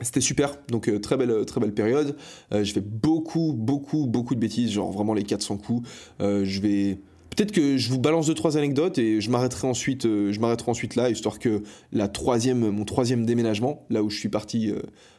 C'était 0.02 0.22
super, 0.22 0.56
donc 0.70 0.90
euh, 0.90 1.00
très, 1.00 1.18
belle, 1.18 1.46
très 1.46 1.60
belle 1.60 1.74
période. 1.74 2.16
Euh, 2.54 2.64
je 2.64 2.72
fais 2.72 2.82
beaucoup, 2.82 3.54
beaucoup, 3.54 4.06
beaucoup 4.06 4.36
de 4.36 4.40
bêtises, 4.40 4.72
genre 4.72 4.92
vraiment 4.92 5.14
les 5.14 5.24
400 5.24 5.58
coups. 5.58 5.90
Euh, 6.22 6.46
je 6.46 6.62
vais. 6.62 7.00
Peut-être 7.36 7.52
que 7.52 7.78
je 7.78 7.90
vous 7.90 8.00
balance 8.00 8.28
deux 8.28 8.34
trois 8.34 8.58
anecdotes 8.58 8.98
et 8.98 9.22
je 9.22 9.30
m'arrêterai 9.30 9.68
ensuite, 9.68 10.04
je 10.04 10.40
m'arrêterai 10.40 10.72
ensuite 10.72 10.96
là, 10.96 11.12
histoire 11.12 11.38
que 11.38 11.62
la 11.92 12.08
troisième, 12.08 12.72
mon 12.72 12.84
troisième 12.84 13.28
déménagement, 13.28 13.86
là 13.92 14.02
où 14.02 14.10
je 14.10 14.18
suis 14.18 14.30
parti, 14.30 14.72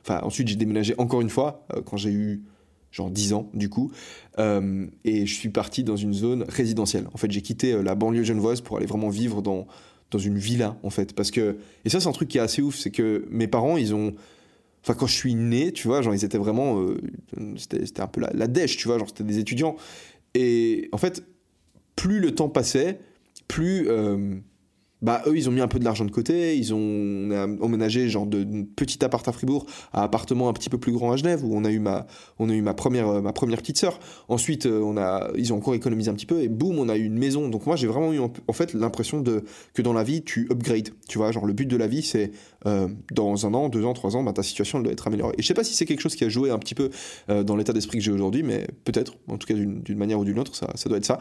enfin 0.02 0.20
ensuite 0.24 0.48
j'ai 0.48 0.56
déménagé 0.56 0.96
encore 0.98 1.20
une 1.20 1.30
fois 1.30 1.64
quand 1.84 1.96
j'ai 1.96 2.10
eu 2.10 2.42
genre 2.90 3.10
10 3.10 3.32
ans 3.34 3.50
du 3.54 3.68
coup, 3.68 3.90
euh, 4.38 4.86
et 5.04 5.26
je 5.26 5.34
suis 5.34 5.50
parti 5.50 5.84
dans 5.84 5.96
une 5.96 6.14
zone 6.14 6.44
résidentielle. 6.48 7.06
En 7.12 7.16
fait, 7.16 7.30
j'ai 7.30 7.42
quitté 7.42 7.72
euh, 7.72 7.82
la 7.82 7.94
banlieue 7.94 8.24
genevoise 8.24 8.60
pour 8.60 8.76
aller 8.76 8.86
vraiment 8.86 9.08
vivre 9.08 9.42
dans, 9.42 9.66
dans 10.10 10.18
une 10.18 10.38
villa, 10.38 10.78
en 10.82 10.90
fait. 10.90 11.14
Parce 11.14 11.30
que, 11.30 11.58
et 11.84 11.90
ça, 11.90 12.00
c'est 12.00 12.08
un 12.08 12.12
truc 12.12 12.28
qui 12.28 12.38
est 12.38 12.42
assez 12.42 12.62
ouf, 12.62 12.76
c'est 12.76 12.90
que 12.90 13.26
mes 13.30 13.46
parents, 13.46 13.76
ils 13.76 13.94
ont. 13.94 14.14
Enfin, 14.84 14.94
quand 14.94 15.06
je 15.06 15.14
suis 15.14 15.34
né, 15.34 15.72
tu 15.72 15.88
vois, 15.88 16.02
genre, 16.02 16.14
ils 16.14 16.24
étaient 16.24 16.38
vraiment. 16.38 16.80
Euh, 16.80 16.98
c'était 17.56 18.00
un 18.00 18.06
peu 18.06 18.20
la, 18.20 18.30
la 18.32 18.46
dèche, 18.46 18.76
tu 18.76 18.88
vois, 18.88 18.98
genre, 18.98 19.08
c'était 19.08 19.24
des 19.24 19.38
étudiants. 19.38 19.76
Et 20.34 20.88
en 20.92 20.98
fait, 20.98 21.24
plus 21.96 22.20
le 22.20 22.34
temps 22.34 22.48
passait, 22.48 23.00
plus 23.48 23.88
bah 25.02 25.22
eux 25.26 25.36
ils 25.36 25.48
ont 25.48 25.52
mis 25.52 25.60
un 25.60 25.68
peu 25.68 25.78
de 25.78 25.84
l'argent 25.84 26.04
de 26.04 26.10
côté, 26.10 26.56
ils 26.56 26.74
ont 26.74 27.30
emménagé 27.60 28.08
genre 28.08 28.26
de, 28.26 28.44
petit 28.76 29.04
appart 29.04 29.26
à 29.26 29.32
Fribourg 29.32 29.66
à 29.92 30.02
appartement 30.02 30.48
un 30.48 30.52
petit 30.52 30.70
peu 30.70 30.78
plus 30.78 30.92
grand 30.92 31.12
à 31.12 31.16
Genève 31.16 31.44
où 31.44 31.56
on 31.56 31.64
a 31.64 31.70
eu 31.70 31.78
ma 31.78 32.06
on 32.38 32.50
a 32.50 32.54
eu 32.54 32.62
ma 32.62 32.74
première 32.74 33.08
euh, 33.08 33.20
ma 33.20 33.32
première 33.32 33.58
petite 33.58 33.78
sœur. 33.78 34.00
Ensuite 34.28 34.66
euh, 34.66 34.80
on 34.80 34.96
a 34.96 35.30
ils 35.36 35.52
ont 35.52 35.56
encore 35.56 35.74
économisé 35.74 36.10
un 36.10 36.14
petit 36.14 36.26
peu 36.26 36.42
et 36.42 36.48
boum 36.48 36.78
on 36.78 36.88
a 36.88 36.96
eu 36.96 37.04
une 37.04 37.18
maison. 37.18 37.48
Donc 37.48 37.66
moi 37.66 37.76
j'ai 37.76 37.86
vraiment 37.86 38.12
eu 38.12 38.18
en, 38.18 38.52
fait 38.52 38.74
l'impression 38.74 39.20
de 39.20 39.44
que 39.74 39.82
dans 39.82 39.92
la 39.92 40.02
vie 40.02 40.22
tu 40.22 40.48
upgrades, 40.50 40.90
tu 41.08 41.18
vois 41.18 41.30
genre 41.32 41.46
le 41.46 41.52
but 41.52 41.66
de 41.66 41.76
la 41.76 41.86
vie 41.86 42.02
c'est 42.02 42.32
euh, 42.66 42.88
dans 43.12 43.46
un 43.46 43.54
an, 43.54 43.68
deux 43.68 43.84
ans, 43.84 43.94
trois 43.94 44.16
ans 44.16 44.22
bah, 44.22 44.32
ta 44.32 44.42
situation 44.42 44.80
doit 44.80 44.92
être 44.92 45.06
améliorée. 45.06 45.34
Et 45.38 45.42
je 45.42 45.46
sais 45.46 45.54
pas 45.54 45.64
si 45.64 45.74
c'est 45.74 45.86
quelque 45.86 46.00
chose 46.00 46.16
qui 46.16 46.24
a 46.24 46.28
joué 46.28 46.50
un 46.50 46.58
petit 46.58 46.74
peu 46.74 46.90
dans 47.28 47.56
l'état 47.56 47.72
d'esprit 47.72 47.98
que 47.98 48.04
j'ai 48.04 48.10
aujourd'hui, 48.10 48.42
mais 48.42 48.66
peut-être 48.84 49.14
en 49.28 49.36
tout 49.36 49.46
cas 49.46 49.54
d'une 49.54 49.98
manière 49.98 50.18
ou 50.18 50.24
d'une 50.24 50.38
autre 50.38 50.54
ça 50.54 50.70
ça 50.74 50.88
doit 50.88 50.98
être 50.98 51.04
ça. 51.04 51.18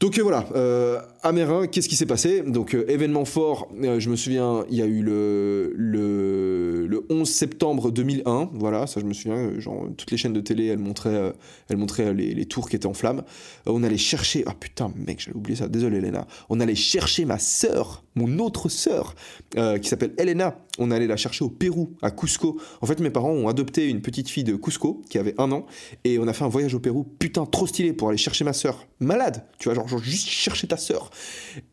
Donc 0.00 0.16
euh, 0.16 0.22
voilà, 0.22 0.46
euh, 0.54 1.00
Amérin, 1.24 1.66
qu'est-ce 1.66 1.88
qui 1.88 1.96
s'est 1.96 2.06
passé? 2.06 2.42
Donc 2.42 2.74
euh, 2.74 2.88
événement 2.88 3.24
fort, 3.24 3.68
je 3.82 4.08
me 4.08 4.14
souviens, 4.14 4.64
il 4.70 4.76
y 4.76 4.82
a 4.82 4.86
eu 4.86 5.02
le, 5.02 5.72
le, 5.74 6.86
le, 6.86 7.04
11 7.10 7.28
septembre 7.28 7.90
2001, 7.90 8.50
voilà, 8.52 8.86
ça 8.86 9.00
je 9.00 9.04
me 9.06 9.12
souviens, 9.12 9.58
genre 9.58 9.88
toutes 9.96 10.12
les 10.12 10.16
chaînes 10.16 10.32
de 10.32 10.40
télé, 10.40 10.66
elles 10.66 10.78
montraient, 10.78 11.32
elles 11.68 11.76
montraient 11.76 12.14
les, 12.14 12.32
les, 12.32 12.46
tours 12.46 12.70
qui 12.70 12.76
étaient 12.76 12.86
en 12.86 12.94
flammes. 12.94 13.24
on 13.66 13.82
allait 13.82 13.96
chercher, 13.96 14.44
ah 14.46 14.54
putain 14.58 14.92
mec, 14.94 15.20
j'avais 15.20 15.36
oublié 15.36 15.56
ça, 15.56 15.66
désolé 15.66 15.96
Elena, 15.96 16.28
on 16.48 16.60
allait 16.60 16.76
chercher 16.76 17.24
ma 17.24 17.40
sœur, 17.40 18.04
mon 18.14 18.38
autre 18.38 18.68
sœur, 18.68 19.16
qui 19.50 19.88
s'appelle 19.88 20.12
Elena, 20.16 20.56
on 20.78 20.92
allait 20.92 21.08
la 21.08 21.16
chercher 21.16 21.44
au 21.44 21.50
Pérou, 21.50 21.90
à 22.02 22.12
Cusco. 22.12 22.60
En 22.80 22.86
fait 22.86 23.00
mes 23.00 23.10
parents 23.10 23.32
ont 23.32 23.48
adopté 23.48 23.88
une 23.88 24.00
petite 24.00 24.28
fille 24.28 24.44
de 24.44 24.54
Cusco, 24.54 25.02
qui 25.10 25.18
avait 25.18 25.34
un 25.38 25.50
an, 25.50 25.66
et 26.04 26.20
on 26.20 26.28
a 26.28 26.32
fait 26.32 26.44
un 26.44 26.48
voyage 26.48 26.74
au 26.74 26.80
Pérou, 26.80 27.04
putain 27.18 27.44
trop 27.46 27.66
stylé 27.66 27.92
pour 27.92 28.08
aller 28.08 28.18
chercher 28.18 28.44
ma 28.44 28.52
sœur, 28.52 28.86
malade, 29.00 29.44
tu 29.58 29.68
vois, 29.68 29.74
genre 29.74 29.87
genre, 29.88 30.02
juste 30.02 30.28
chercher 30.28 30.66
ta 30.66 30.76
sœur. 30.76 31.10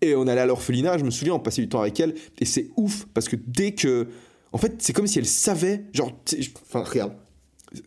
Et 0.01 0.15
on 0.15 0.27
allait 0.27 0.41
à 0.41 0.45
l'orphelinat, 0.45 0.97
je 0.97 1.03
me 1.03 1.11
souviens, 1.11 1.33
on 1.33 1.39
passait 1.39 1.61
du 1.61 1.69
temps 1.69 1.81
avec 1.81 1.99
elle, 1.99 2.15
et 2.39 2.45
c'est 2.45 2.69
ouf, 2.77 3.05
parce 3.13 3.27
que 3.27 3.35
dès 3.35 3.73
que... 3.73 4.07
En 4.51 4.57
fait, 4.57 4.75
c'est 4.79 4.93
comme 4.93 5.07
si 5.07 5.19
elle 5.19 5.25
savait, 5.25 5.83
genre, 5.93 6.11
enfin, 6.65 6.83
regarde, 6.83 7.13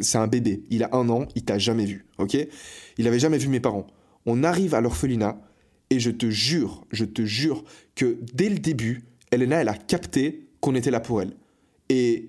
c'est 0.00 0.18
un 0.18 0.26
bébé, 0.26 0.62
il 0.70 0.82
a 0.82 0.90
un 0.92 1.08
an, 1.08 1.26
il 1.34 1.44
t'a 1.44 1.58
jamais 1.58 1.86
vu, 1.86 2.04
ok? 2.18 2.36
Il 2.98 3.08
avait 3.08 3.18
jamais 3.18 3.38
vu 3.38 3.48
mes 3.48 3.60
parents. 3.60 3.86
On 4.26 4.44
arrive 4.44 4.74
à 4.74 4.82
l'orphelinat, 4.82 5.40
et 5.90 5.98
je 5.98 6.10
te 6.10 6.28
jure, 6.28 6.84
je 6.90 7.06
te 7.06 7.24
jure 7.24 7.64
que 7.94 8.18
dès 8.34 8.50
le 8.50 8.58
début, 8.58 9.04
Elena, 9.30 9.62
elle 9.62 9.68
a 9.68 9.74
capté 9.74 10.46
qu'on 10.60 10.74
était 10.74 10.90
là 10.90 11.00
pour 11.00 11.22
elle. 11.22 11.32
Et 11.88 12.28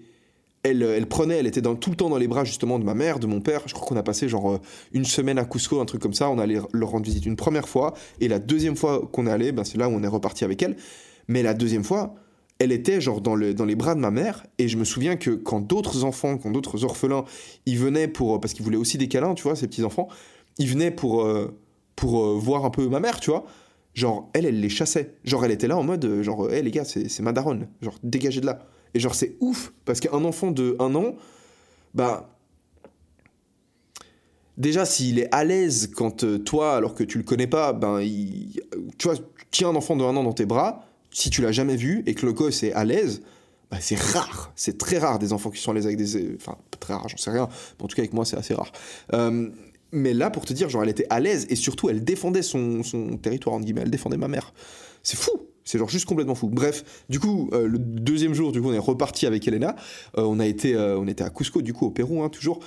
elle, 0.64 0.84
elle, 0.84 1.08
prenait, 1.08 1.38
elle 1.38 1.48
était 1.48 1.62
dans, 1.62 1.76
tout 1.76 1.90
le 1.90 1.96
temps 1.96 2.10
dans 2.10 2.18
les 2.18 2.28
bras 2.28 2.44
justement 2.44 2.80
de 2.80 2.84
ma 2.84 2.94
mère, 2.94 3.20
de 3.20 3.28
mon 3.28 3.40
père. 3.40 3.62
Je 3.66 3.74
crois 3.74 3.88
qu'on 3.88 3.96
a 3.96 4.04
passé 4.04 4.28
genre 4.28 4.52
euh, 4.52 4.60
une 4.94 5.06
semaine 5.06 5.38
à 5.38 5.46
Cusco, 5.46 5.80
un 5.80 5.86
truc 5.86 6.02
comme 6.02 6.14
ça. 6.14 6.30
On 6.30 6.38
allait 6.38 6.60
leur 6.74 6.90
rendre 6.90 7.06
visite 7.06 7.26
une 7.26 7.36
première 7.36 7.70
fois. 7.70 7.94
Et 8.20 8.28
la 8.28 8.40
deuxième 8.40 8.76
fois 8.76 9.08
qu'on 9.12 9.28
est 9.28 9.32
allé, 9.32 9.52
ben, 9.52 9.64
c'est 9.64 9.78
là 9.78 9.88
où 9.88 9.94
on 9.94 10.04
est 10.04 10.08
reparti 10.08 10.44
avec 10.44 10.62
elle. 10.62 10.76
Mais 11.28 11.44
la 11.44 11.54
deuxième 11.54 11.84
fois, 11.84 12.16
elle 12.60 12.74
était 12.74 13.00
genre 13.00 13.22
dans, 13.22 13.38
dans 13.38 13.66
les 13.66 13.76
bras 13.76 13.96
de 13.96 14.02
ma 14.02 14.12
mère. 14.12 14.46
Et 14.58 14.68
je 14.68 14.78
me 14.78 14.84
souviens 14.84 15.16
que 15.16 15.32
quand 15.32 15.62
d'autres 15.62 16.04
enfants, 16.04 16.38
quand 16.38 16.52
d'autres 16.52 16.84
orphelins, 16.84 17.24
ils 17.66 17.78
venaient 17.78 18.10
pour. 18.10 18.40
Parce 18.42 18.54
qu'ils 18.54 18.66
voulaient 18.66 18.78
aussi 18.78 18.98
des 18.98 19.08
câlins, 19.08 19.36
tu 19.36 19.44
vois, 19.44 19.56
ces 19.56 19.68
petits-enfants. 19.68 20.10
Ils 20.58 20.68
venaient 20.68 20.92
pour, 20.92 21.24
euh, 21.24 21.58
pour 21.96 22.22
euh, 22.22 22.38
voir 22.38 22.66
un 22.66 22.70
peu 22.70 22.88
ma 22.90 23.00
mère, 23.00 23.22
tu 23.22 23.30
vois. 23.30 23.46
Genre, 23.94 24.30
elle, 24.34 24.46
elle 24.46 24.60
les 24.60 24.70
chassait. 24.70 25.16
Genre, 25.24 25.46
elle 25.46 25.52
était 25.52 25.68
là 25.68 25.78
en 25.78 25.84
mode, 25.84 26.22
genre, 26.22 26.52
hé 26.52 26.58
hey, 26.58 26.64
les 26.64 26.72
gars, 26.72 26.84
c'est 26.84 27.22
ma 27.22 27.32
daronne. 27.32 27.70
Genre, 27.82 27.96
dégagez 28.04 28.42
de 28.42 28.46
là. 28.46 28.68
Et 28.94 29.00
genre, 29.00 29.16
c'est 29.16 29.36
ouf, 29.40 29.74
parce 29.86 30.00
qu'un 30.00 30.24
enfant 30.24 30.52
de 30.52 30.76
1 30.80 30.96
an, 30.96 31.16
bah. 31.94 32.36
Déjà, 34.58 34.86
s'il 34.86 35.20
est 35.20 35.34
à 35.34 35.46
l'aise 35.46 35.90
quand 35.96 36.26
euh, 36.26 36.38
toi, 36.38 36.76
alors 36.76 36.94
que 36.94 37.04
tu 37.04 37.18
le 37.18 37.24
connais 37.24 37.48
pas, 37.48 37.72
ben, 37.72 38.02
tu 38.98 39.08
vois, 39.08 39.16
tu 39.16 39.24
tiens 39.52 39.70
un 39.70 39.76
enfant 39.76 39.96
de 39.96 40.04
1 40.04 40.18
an 40.18 40.24
dans 40.24 40.34
tes 40.34 40.46
bras, 40.46 40.86
si 41.12 41.30
tu 41.30 41.42
l'as 41.42 41.54
jamais 41.54 41.78
vu 41.78 42.04
et 42.06 42.14
que 42.14 42.26
le 42.26 42.34
gosse 42.34 42.64
est 42.64 42.74
à 42.74 42.84
l'aise, 42.84 43.22
bah, 43.72 43.78
c'est 43.80 44.00
rare. 44.00 44.52
C'est 44.56 44.78
très 44.78 44.98
rare 44.98 45.20
des 45.20 45.32
enfants 45.32 45.50
qui 45.50 45.62
sont 45.62 45.72
à 45.72 45.74
l'aise 45.76 45.86
avec 45.86 45.98
des. 45.98 46.36
Enfin, 46.36 46.58
très 46.80 46.94
rare, 46.94 47.08
j'en 47.08 47.18
sais 47.18 47.32
rien. 47.32 47.48
Mais 47.78 47.86
en 47.86 47.88
tout 47.88 47.96
cas, 47.96 48.02
avec 48.02 48.14
moi, 48.14 48.26
c'est 48.26 48.38
assez 48.38 48.54
rare. 48.54 48.72
Euh, 49.14 49.50
mais 49.92 50.14
là, 50.14 50.30
pour 50.30 50.46
te 50.46 50.54
dire, 50.54 50.70
genre, 50.70 50.84
elle 50.84 50.90
était 50.90 51.08
à 51.10 51.20
l'aise 51.20 51.48
et 51.50 51.56
surtout, 51.56 51.90
elle 51.90 52.04
défendait 52.04 52.42
son, 52.42 52.84
son 52.84 53.18
territoire, 53.18 53.56
en 53.56 53.60
guillemets. 53.60 53.82
Elle 53.82 53.92
défendait 53.92 54.18
ma 54.18 54.28
mère. 54.28 54.54
C'est 55.04 55.18
fou! 55.18 55.32
C'est 55.70 55.78
genre 55.78 55.88
juste 55.88 56.06
complètement 56.06 56.34
fou. 56.34 56.50
Bref, 56.50 56.84
du 57.10 57.20
coup, 57.20 57.48
euh, 57.54 57.68
le 57.68 57.78
deuxième 57.78 58.34
jour, 58.34 58.52
du 58.52 58.60
coup, 58.60 58.70
on 58.70 58.74
est 58.74 58.80
reparti 58.80 59.28
avec 59.28 59.48
Elena. 59.48 59.76
Euh, 60.18 60.24
on, 60.24 60.40
a 60.40 60.48
été, 60.48 60.74
euh, 60.74 60.98
on 60.98 61.08
était 61.08 61.24
à 61.24 61.30
Cusco, 61.30 61.62
du 61.62 61.74
coup, 61.74 61.86
au 61.86 61.92
Pérou, 61.92 62.24
hein, 62.24 62.30
toujours. 62.30 62.60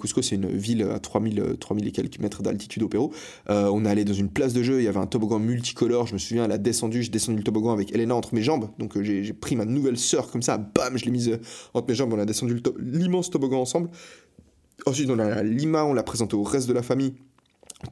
Cusco, 0.00 0.22
c'est 0.22 0.34
une 0.34 0.48
ville 0.48 0.82
à 0.82 0.98
3000, 0.98 1.54
3000 1.60 1.86
et 1.86 1.92
quelques 1.92 2.18
mètres 2.18 2.42
d'altitude 2.42 2.82
au 2.82 2.88
Pérou. 2.88 3.12
on 3.48 3.84
est 3.84 3.88
allé 3.88 4.04
dans 4.04 4.12
une 4.12 4.28
place 4.28 4.54
de 4.54 4.64
jeu, 4.64 4.80
il 4.80 4.84
y 4.86 4.88
avait 4.88 4.98
un 4.98 5.06
toboggan 5.06 5.38
multicolore. 5.38 6.08
Je 6.08 6.14
me 6.14 6.18
souviens, 6.18 6.46
elle 6.46 6.50
a 6.50 6.58
descendu, 6.58 7.04
j'ai 7.04 7.10
descendu 7.10 7.38
le 7.38 7.44
toboggan 7.44 7.72
avec 7.72 7.94
Elena 7.94 8.16
entre 8.16 8.34
mes 8.34 8.42
jambes. 8.42 8.70
Donc, 8.80 9.00
j'ai 9.00 9.32
pris 9.32 9.54
ma 9.54 9.64
nouvelle 9.64 9.96
sœur 9.96 10.28
comme 10.28 10.42
ça, 10.42 10.58
bam, 10.58 10.98
je 10.98 11.04
l'ai 11.04 11.12
mise 11.12 11.38
entre 11.74 11.86
mes 11.86 11.94
jambes. 11.94 12.12
On 12.12 12.18
a 12.18 12.26
descendu 12.26 12.60
l'immense 12.80 13.30
toboggan 13.30 13.60
ensemble. 13.60 13.88
Ensuite, 14.84 15.10
on 15.10 15.20
a 15.20 15.44
Lima, 15.44 15.84
on 15.84 15.94
l'a 15.94 16.02
présenté 16.02 16.34
au 16.34 16.42
reste 16.42 16.68
de 16.68 16.72
la 16.72 16.82
famille 16.82 17.14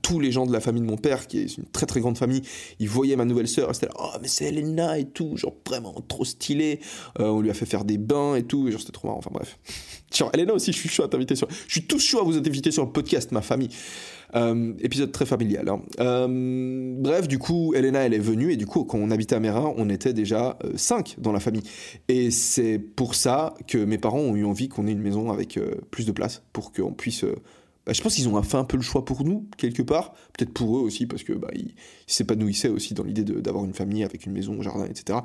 tous 0.02 0.18
les 0.18 0.32
gens 0.32 0.46
de 0.46 0.52
la 0.52 0.60
famille 0.60 0.82
de 0.82 0.86
mon 0.86 0.96
père, 0.96 1.26
qui 1.26 1.38
est 1.38 1.56
une 1.56 1.64
très 1.66 1.86
très 1.86 2.00
grande 2.00 2.18
famille, 2.18 2.42
ils 2.80 2.88
voyaient 2.88 3.16
ma 3.16 3.24
nouvelle 3.24 3.46
sœur, 3.46 3.72
c'était 3.74 3.92
oh 3.98 4.10
mais 4.20 4.28
c'est 4.28 4.46
Elena 4.46 4.98
et 4.98 5.04
tout, 5.04 5.36
genre 5.36 5.54
vraiment 5.66 5.94
trop 6.08 6.24
stylé. 6.24 6.80
Euh, 7.20 7.28
on 7.28 7.40
lui 7.40 7.50
a 7.50 7.54
fait 7.54 7.66
faire 7.66 7.84
des 7.84 7.98
bains 7.98 8.34
et 8.34 8.42
tout, 8.42 8.66
et 8.66 8.72
genre 8.72 8.80
c'était 8.80 8.92
trop 8.92 9.08
marrant. 9.08 9.18
Enfin 9.18 9.30
bref. 9.32 9.58
Genre 10.14 10.30
Elena 10.32 10.54
aussi, 10.54 10.72
je 10.72 10.78
suis 10.78 10.88
chaud 10.88 11.02
à 11.02 11.08
t'inviter 11.08 11.34
sur. 11.34 11.48
Je 11.50 11.72
suis 11.72 11.82
tout 11.82 11.98
chaud 11.98 12.20
à 12.20 12.22
vous 12.22 12.38
inviter 12.38 12.70
sur 12.70 12.84
le 12.84 12.92
podcast, 12.92 13.32
ma 13.32 13.42
famille. 13.42 13.68
Euh, 14.36 14.72
épisode 14.78 15.10
très 15.10 15.26
familial. 15.26 15.68
Hein. 15.68 15.82
Euh, 15.98 16.94
bref, 16.96 17.26
du 17.26 17.38
coup, 17.38 17.74
Elena, 17.74 18.00
elle 18.06 18.14
est 18.14 18.20
venue, 18.20 18.52
et 18.52 18.56
du 18.56 18.66
coup, 18.66 18.84
quand 18.84 18.98
on 18.98 19.10
habitait 19.10 19.34
à 19.34 19.40
Mérin, 19.40 19.74
on 19.76 19.90
était 19.90 20.12
déjà 20.12 20.58
5 20.76 21.16
dans 21.18 21.32
la 21.32 21.40
famille. 21.40 21.64
Et 22.06 22.30
c'est 22.30 22.78
pour 22.78 23.16
ça 23.16 23.54
que 23.66 23.78
mes 23.78 23.98
parents 23.98 24.20
ont 24.20 24.36
eu 24.36 24.44
envie 24.44 24.68
qu'on 24.68 24.86
ait 24.86 24.92
une 24.92 25.02
maison 25.02 25.32
avec 25.32 25.58
plus 25.90 26.06
de 26.06 26.12
place, 26.12 26.42
pour 26.52 26.72
qu'on 26.72 26.92
puisse 26.92 27.24
bah, 27.86 27.92
je 27.92 28.02
pense 28.02 28.16
qu'ils 28.16 28.28
ont 28.28 28.42
fait 28.42 28.56
un 28.56 28.64
peu 28.64 28.76
le 28.76 28.82
choix 28.82 29.04
pour 29.04 29.22
nous, 29.22 29.48
quelque 29.56 29.82
part. 29.82 30.12
Peut-être 30.36 30.52
pour 30.52 30.76
eux 30.76 30.80
aussi, 30.80 31.06
parce 31.06 31.22
que 31.22 31.32
bah, 31.32 31.50
ils 31.54 31.74
s'épanouissaient 32.08 32.68
aussi 32.68 32.94
dans 32.94 33.04
l'idée 33.04 33.22
d'avoir 33.22 33.64
une 33.64 33.74
famille 33.74 34.02
avec 34.02 34.26
une 34.26 34.32
maison, 34.32 34.58
un 34.58 34.62
jardin, 34.62 34.86
etc. 34.86 35.20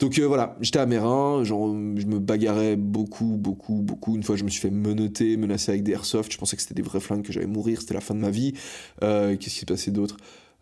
Donc 0.00 0.18
euh, 0.18 0.26
voilà, 0.26 0.56
j'étais 0.60 0.80
à 0.80 0.86
Mérin, 0.86 1.44
genre, 1.44 1.68
je 1.68 2.06
me 2.06 2.18
bagarrais 2.18 2.74
beaucoup, 2.74 3.36
beaucoup, 3.38 3.74
beaucoup. 3.74 4.16
Une 4.16 4.24
fois, 4.24 4.34
je 4.34 4.42
me 4.42 4.50
suis 4.50 4.60
fait 4.60 4.72
menoter, 4.72 5.36
menacer 5.36 5.70
avec 5.70 5.84
des 5.84 5.92
airsoft. 5.92 6.32
Je 6.32 6.38
pensais 6.38 6.56
que 6.56 6.62
c'était 6.62 6.74
des 6.74 6.82
vrais 6.82 6.98
flingues, 6.98 7.22
que 7.22 7.32
j'allais 7.32 7.46
mourir, 7.46 7.80
c'était 7.80 7.94
la 7.94 8.00
fin 8.00 8.16
de 8.16 8.20
ma 8.20 8.30
vie. 8.30 8.54
Euh, 9.04 9.36
qu'est-ce 9.36 9.54
qui 9.54 9.60
s'est 9.60 9.66
passé 9.66 9.92
d'autre? 9.92 10.16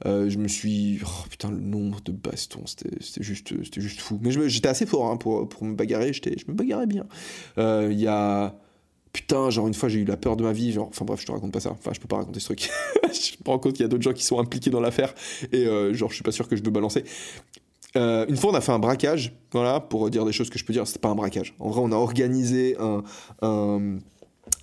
Euh, 0.05 0.29
je 0.29 0.37
me 0.37 0.49
suis. 0.49 1.01
Oh, 1.03 1.27
putain, 1.31 1.51
le 1.51 1.61
nombre 1.61 2.03
de 2.05 2.13
bastons, 2.13 2.67
c'était 2.67 2.91
juste, 3.23 3.55
juste 3.81 4.01
fou. 4.01 4.19
Mais 4.21 4.33
j'étais 4.49 4.69
assez 4.69 4.85
fort 4.85 5.11
hein, 5.11 5.17
pour, 5.17 5.49
pour 5.49 5.65
me 5.65 5.75
bagarrer, 5.75 6.13
je 6.13 6.21
me 6.49 6.53
bagarrais 6.53 6.87
bien. 6.87 7.07
Il 7.57 7.99
y 7.99 8.07
a 8.07 8.55
putain, 9.13 9.51
genre 9.51 9.69
une 9.69 9.75
fois 9.75 9.89
j'ai 9.89 10.01
eu 10.01 10.05
la 10.05 10.17
peur 10.17 10.37
de 10.37 10.43
ma 10.43 10.53
vie, 10.53 10.73
genre, 10.73 10.89
enfin 10.89 11.05
bref, 11.05 11.21
je 11.21 11.27
te 11.27 11.33
raconte 11.33 11.53
pas 11.53 11.61
ça, 11.61 11.71
enfin 11.71 11.93
je 11.95 12.01
peux 12.01 12.09
pas 12.09 12.17
raconter 12.17 12.41
ce 12.41 12.47
truc. 12.47 12.71
je 13.05 13.33
me 13.45 13.51
rends 13.51 13.59
compte 13.59 13.75
qu'il 13.75 13.83
y 13.83 13.85
a 13.85 13.89
d'autres 13.89 14.03
gens 14.03 14.13
qui 14.13 14.25
sont 14.25 14.39
impliqués 14.39 14.71
dans 14.71 14.81
l'affaire 14.81 15.15
et 15.53 15.67
euh, 15.67 15.93
genre 15.95 16.11
je 16.11 16.15
suis 16.15 16.25
pas 16.25 16.33
sûr 16.33 16.49
que 16.49 16.57
je 16.57 16.63
peux 16.63 16.71
balancer. 16.71 17.05
Euh, 17.95 18.25
une 18.29 18.37
fois 18.37 18.51
on 18.51 18.55
a 18.55 18.61
fait 18.61 18.73
un 18.73 18.79
braquage, 18.79 19.35
voilà, 19.53 19.81
pour 19.81 20.09
dire 20.09 20.25
des 20.25 20.33
choses 20.33 20.49
que 20.49 20.59
je 20.59 20.65
peux 20.65 20.73
dire, 20.73 20.87
c'était 20.87 21.01
pas 21.01 21.11
un 21.11 21.15
braquage. 21.15 21.55
En 21.59 21.71
vrai 21.71 21.81
on 21.85 21.93
a 21.93 21.97
organisé 21.97 22.77
un 22.79 23.03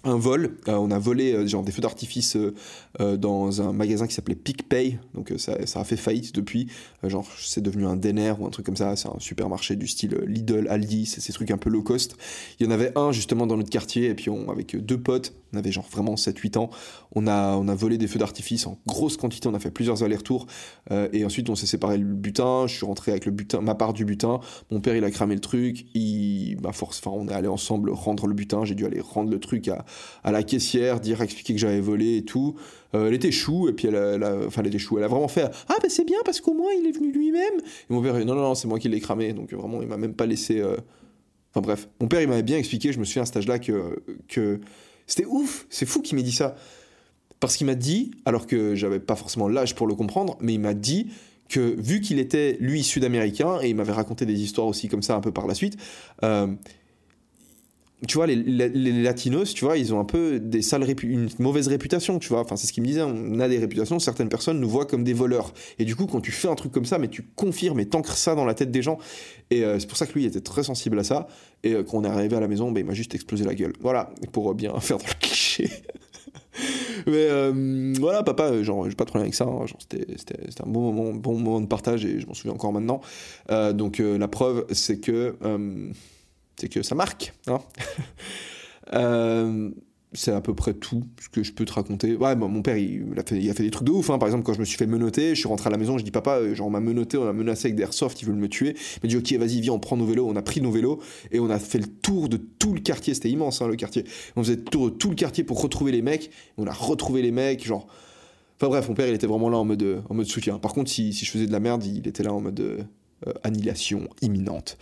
un 0.03 0.15
vol. 0.15 0.57
Euh, 0.67 0.75
on 0.75 0.91
a 0.91 0.99
volé 0.99 1.33
euh, 1.33 1.47
genre 1.47 1.63
des 1.63 1.71
feux 1.71 1.81
d'artifice 1.81 2.37
euh, 2.37 3.17
dans 3.17 3.61
un 3.61 3.73
magasin 3.73 4.07
qui 4.07 4.13
s'appelait 4.13 4.35
PicPay. 4.35 4.99
Donc 5.13 5.33
ça, 5.37 5.53
a 5.53 5.83
fait 5.83 5.97
faillite 5.97 6.33
depuis. 6.33 6.67
genre 7.03 7.27
c'est 7.39 7.61
devenu 7.61 7.85
un 7.85 7.95
Denner 7.95 8.33
ou 8.39 8.45
un 8.45 8.49
truc 8.49 8.65
comme 8.65 8.77
ça. 8.77 8.95
C'est 8.95 9.09
un 9.09 9.19
supermarché 9.19 9.75
du 9.75 9.87
style 9.87 10.17
Lidl, 10.25 10.67
Aldi. 10.69 11.05
C'est 11.05 11.21
ces 11.21 11.33
trucs 11.33 11.51
un 11.51 11.57
peu 11.57 11.69
low 11.69 11.81
cost. 11.81 12.15
Il 12.59 12.65
y 12.65 12.69
en 12.69 12.71
avait 12.71 12.97
un 12.97 13.11
justement 13.11 13.47
dans 13.47 13.57
notre 13.57 13.69
quartier. 13.69 14.07
Et 14.07 14.15
puis 14.15 14.29
on, 14.29 14.49
avec 14.49 14.75
deux 14.75 14.99
potes, 14.99 15.33
on 15.53 15.57
avait 15.57 15.71
genre 15.71 15.87
vraiment 15.91 16.15
7-8 16.15 16.57
ans. 16.57 16.69
On 17.13 17.27
a, 17.27 17.59
volé 17.75 17.97
des 17.97 18.07
feux 18.07 18.19
d'artifice 18.19 18.67
en 18.67 18.79
grosse 18.85 19.17
quantité. 19.17 19.47
On 19.47 19.53
a 19.53 19.59
fait 19.59 19.71
plusieurs 19.71 20.03
allers-retours. 20.03 20.47
et 20.89 21.25
ensuite 21.25 21.49
on 21.49 21.55
s'est 21.55 21.67
séparé 21.67 21.97
le 21.97 22.05
butin. 22.05 22.67
Je 22.67 22.75
suis 22.75 22.85
rentré 22.85 23.11
avec 23.11 23.25
le 23.25 23.31
butin, 23.31 23.61
ma 23.61 23.75
part 23.75 23.93
du 23.93 24.05
butin. 24.05 24.39
Mon 24.71 24.81
père 24.81 24.95
il 24.95 25.03
a 25.03 25.11
cramé 25.11 25.35
le 25.35 25.41
truc. 25.41 25.85
Il, 25.93 26.57
bah, 26.57 26.71
force, 26.71 27.01
enfin 27.03 27.15
on 27.15 27.27
est 27.27 27.33
allé 27.33 27.47
ensemble 27.47 27.91
rendre 27.91 28.27
le 28.27 28.33
butin. 28.33 28.65
J'ai 28.65 28.75
dû 28.75 28.85
aller 28.85 28.99
rendre 28.99 29.31
le 29.31 29.39
truc 29.39 29.69
à 29.69 30.31
la 30.31 30.43
caissière, 30.43 30.99
dire, 30.99 31.21
expliquer 31.21 31.53
que 31.53 31.59
j'avais 31.59 31.81
volé 31.81 32.17
et 32.17 32.25
tout. 32.25 32.55
Euh, 32.95 33.07
elle 33.07 33.13
était 33.13 33.31
chou, 33.31 33.69
et 33.69 33.73
puis 33.73 33.87
elle 33.87 33.95
a, 33.95 34.45
enfin, 34.47 34.61
elle 34.61 34.67
était 34.67 34.79
chou. 34.79 34.97
Elle 34.97 35.03
a 35.03 35.07
vraiment 35.07 35.27
fait 35.27 35.49
Ah, 35.67 35.75
ben 35.81 35.89
c'est 35.89 36.05
bien 36.05 36.17
parce 36.25 36.41
qu'au 36.41 36.53
moins 36.53 36.71
il 36.79 36.87
est 36.87 36.91
venu 36.91 37.11
lui-même. 37.11 37.59
Et 37.89 37.93
mon 37.93 38.01
père, 38.01 38.13
non, 38.25 38.35
non, 38.35 38.41
non, 38.41 38.55
c'est 38.55 38.67
moi 38.67 38.79
qui 38.79 38.89
l'ai 38.89 38.99
cramé. 38.99 39.33
Donc 39.33 39.53
vraiment, 39.53 39.81
il 39.81 39.87
m'a 39.87 39.97
même 39.97 40.15
pas 40.15 40.25
laissé. 40.25 40.59
Euh, 40.59 40.77
enfin 41.51 41.61
bref, 41.61 41.89
mon 42.01 42.07
père, 42.07 42.21
il 42.21 42.27
m'avait 42.27 42.43
bien 42.43 42.57
expliqué, 42.57 42.91
je 42.91 42.99
me 42.99 43.05
souviens 43.05 43.23
à 43.23 43.25
cet 43.25 43.37
âge-là 43.37 43.59
que 43.59 44.59
c'était 45.09 45.25
ouf, 45.25 45.65
c'est 45.71 45.87
fou 45.87 46.01
qu'il 46.01 46.15
m'ait 46.15 46.23
dit 46.23 46.31
ça. 46.31 46.55
Parce 47.39 47.57
qu'il 47.57 47.65
m'a 47.65 47.75
dit, 47.75 48.11
alors 48.25 48.45
que 48.45 48.75
j'avais 48.75 48.99
pas 48.99 49.15
forcément 49.15 49.47
l'âge 49.47 49.73
pour 49.73 49.87
le 49.87 49.95
comprendre, 49.95 50.37
mais 50.39 50.53
il 50.53 50.59
m'a 50.59 50.75
dit 50.75 51.07
que 51.49 51.75
vu 51.81 51.99
qu'il 51.99 52.19
était 52.19 52.57
lui 52.59 52.83
sud-américain 52.83 53.59
et 53.61 53.69
il 53.69 53.75
m'avait 53.75 53.91
raconté 53.91 54.27
des 54.27 54.39
histoires 54.39 54.67
aussi 54.67 54.87
comme 54.87 55.01
ça 55.01 55.15
un 55.15 55.19
peu 55.19 55.31
par 55.31 55.47
la 55.47 55.55
suite, 55.55 55.77
euh, 56.23 56.47
tu 58.07 58.15
vois, 58.15 58.27
les, 58.27 59.03
latinos, 59.03 59.53
tu 59.53 59.65
vois, 59.65 59.77
ils 59.77 59.93
ont 59.93 59.99
un 59.99 60.05
peu 60.05 60.39
des 60.39 60.61
sales 60.61 60.85
une 61.03 61.27
mauvaise 61.37 61.67
réputation, 61.67 62.17
tu 62.17 62.29
vois. 62.29 62.39
Enfin, 62.39 62.55
c'est 62.55 62.65
ce 62.65 62.71
qu'ils 62.71 62.83
me 62.83 62.87
disaient. 62.87 63.01
On 63.01 63.39
a 63.41 63.49
des 63.49 63.57
réputations, 63.57 63.99
certaines 63.99 64.29
personnes 64.29 64.59
nous 64.59 64.69
voient 64.69 64.85
comme 64.85 65.03
des 65.03 65.11
voleurs. 65.11 65.53
Et 65.79 65.85
du 65.85 65.97
coup, 65.97 66.05
quand 66.05 66.21
tu 66.21 66.31
fais 66.31 66.47
un 66.47 66.55
truc 66.55 66.71
comme 66.71 66.85
ça, 66.85 66.97
mais 66.97 67.09
tu 67.09 67.23
confirmes 67.35 67.79
et 67.81 67.87
t'ancres 67.87 68.15
ça 68.15 68.35
dans 68.35 68.45
la 68.45 68.53
tête 68.53 68.71
des 68.71 68.81
gens. 68.81 68.99
Et 69.49 69.65
euh, 69.65 69.79
c'est 69.79 69.87
pour 69.87 69.97
ça 69.97 70.05
que 70.05 70.13
lui, 70.13 70.23
il 70.23 70.27
était 70.27 70.39
très 70.39 70.63
sensible 70.63 70.97
à 70.97 71.03
ça. 71.03 71.27
Et 71.63 71.73
euh, 71.73 71.83
quand 71.83 71.97
on 71.97 72.05
est 72.05 72.09
arrivé 72.09 72.37
à 72.37 72.39
la 72.39 72.47
maison, 72.47 72.71
ben, 72.71 72.79
il 72.79 72.85
m'a 72.85 72.93
juste 72.93 73.15
explosé 73.15 73.43
la 73.43 73.53
gueule. 73.53 73.73
Voilà, 73.81 74.11
pour 74.31 74.53
bien 74.53 74.73
faire 74.79 74.97
dans 74.97 75.05
le 75.05 75.19
cliché. 75.19 75.69
mais 77.05 77.27
euh, 77.29 77.93
voilà, 77.99 78.23
papa, 78.23 78.63
genre, 78.63 78.89
j'ai 78.89 78.95
pas 78.95 79.03
de 79.03 79.09
problème 79.09 79.25
avec 79.25 79.35
ça. 79.35 79.43
Hein. 79.43 79.65
c'était, 79.77 80.63
un 80.63 80.69
bon 80.69 80.93
moment, 80.93 81.13
bon 81.13 81.37
moment 81.37 81.59
de 81.59 81.67
partage 81.67 82.05
et 82.05 82.21
je 82.21 82.27
m'en 82.27 82.33
souviens 82.33 82.53
encore 82.53 82.71
maintenant. 82.71 83.01
donc, 83.73 83.99
la 83.99 84.27
preuve, 84.29 84.65
c'est 84.71 85.01
que 85.01 85.35
c'est 86.59 86.69
que 86.69 86.83
ça 86.83 86.95
marque. 86.95 87.33
Hein 87.47 87.59
euh, 88.93 89.71
c'est 90.13 90.31
à 90.31 90.41
peu 90.41 90.55
près 90.55 90.73
tout 90.73 91.03
ce 91.21 91.29
que 91.29 91.43
je 91.43 91.53
peux 91.53 91.65
te 91.65 91.73
raconter. 91.73 92.15
Ouais, 92.15 92.35
mon 92.35 92.61
père, 92.61 92.77
il, 92.77 93.13
a 93.17 93.23
fait, 93.23 93.63
des 93.63 93.71
trucs 93.71 93.85
de 93.85 93.91
ouf. 93.91 94.09
Hein. 94.09 94.17
Par 94.17 94.27
exemple, 94.27 94.43
quand 94.43 94.53
je 94.53 94.59
me 94.59 94.65
suis 94.65 94.77
fait 94.77 94.87
menoter, 94.87 95.35
je 95.35 95.39
suis 95.39 95.47
rentré 95.47 95.67
à 95.67 95.71
la 95.71 95.77
maison, 95.77 95.97
je 95.97 96.03
dis 96.03 96.11
papa, 96.11 96.37
euh, 96.37 96.55
genre 96.55 96.67
on 96.67 96.71
m'a 96.71 96.79
menotté, 96.79 97.17
on 97.17 97.25
m'a 97.25 97.33
menacé 97.33 97.67
avec 97.67 97.75
des 97.75 97.83
airsoft, 97.83 98.19
ils 98.21 98.25
veulent 98.25 98.35
me 98.35 98.49
tuer. 98.49 98.75
Il 98.97 98.99
m'a 99.03 99.09
dit 99.09 99.17
ok, 99.17 99.39
vas-y, 99.39 99.61
viens, 99.61 99.73
on 99.73 99.79
prend 99.79 99.97
nos 99.97 100.05
vélos. 100.05 100.27
On 100.27 100.35
a 100.35 100.41
pris 100.41 100.61
nos 100.61 100.71
vélos 100.71 100.99
et 101.31 101.39
on 101.39 101.49
a 101.49 101.59
fait 101.59 101.77
le 101.77 101.87
tour 101.87 102.27
de 102.27 102.37
tout 102.37 102.73
le 102.73 102.79
quartier. 102.79 103.13
C'était 103.13 103.29
immense, 103.29 103.61
hein, 103.61 103.67
le 103.67 103.75
quartier. 103.75 104.03
On 104.35 104.43
faisait 104.43 104.55
le 104.55 104.63
tour 104.63 104.89
de 104.89 104.95
tout 104.95 105.09
le 105.09 105.15
quartier 105.15 105.43
pour 105.43 105.61
retrouver 105.61 105.91
les 105.91 106.01
mecs. 106.01 106.31
On 106.57 106.65
a 106.65 106.73
retrouvé 106.73 107.21
les 107.21 107.31
mecs, 107.31 107.65
genre. 107.65 107.87
Enfin 108.57 108.67
bref, 108.67 108.89
mon 108.89 108.95
père, 108.95 109.07
il 109.07 109.13
était 109.13 109.27
vraiment 109.27 109.49
là 109.49 109.57
en 109.57 109.63
mode, 109.63 110.03
en 110.09 110.13
mode 110.13 110.25
soutien. 110.25 110.57
Par 110.57 110.73
contre, 110.73 110.89
si, 110.89 111.13
je 111.13 111.31
faisais 111.31 111.45
de 111.45 111.51
la 111.51 111.61
merde, 111.61 111.85
il 111.85 112.07
était 112.07 112.23
là 112.23 112.33
en 112.33 112.41
mode 112.41 112.59
euh, 112.59 113.33
annihilation 113.43 114.09
imminente. 114.21 114.77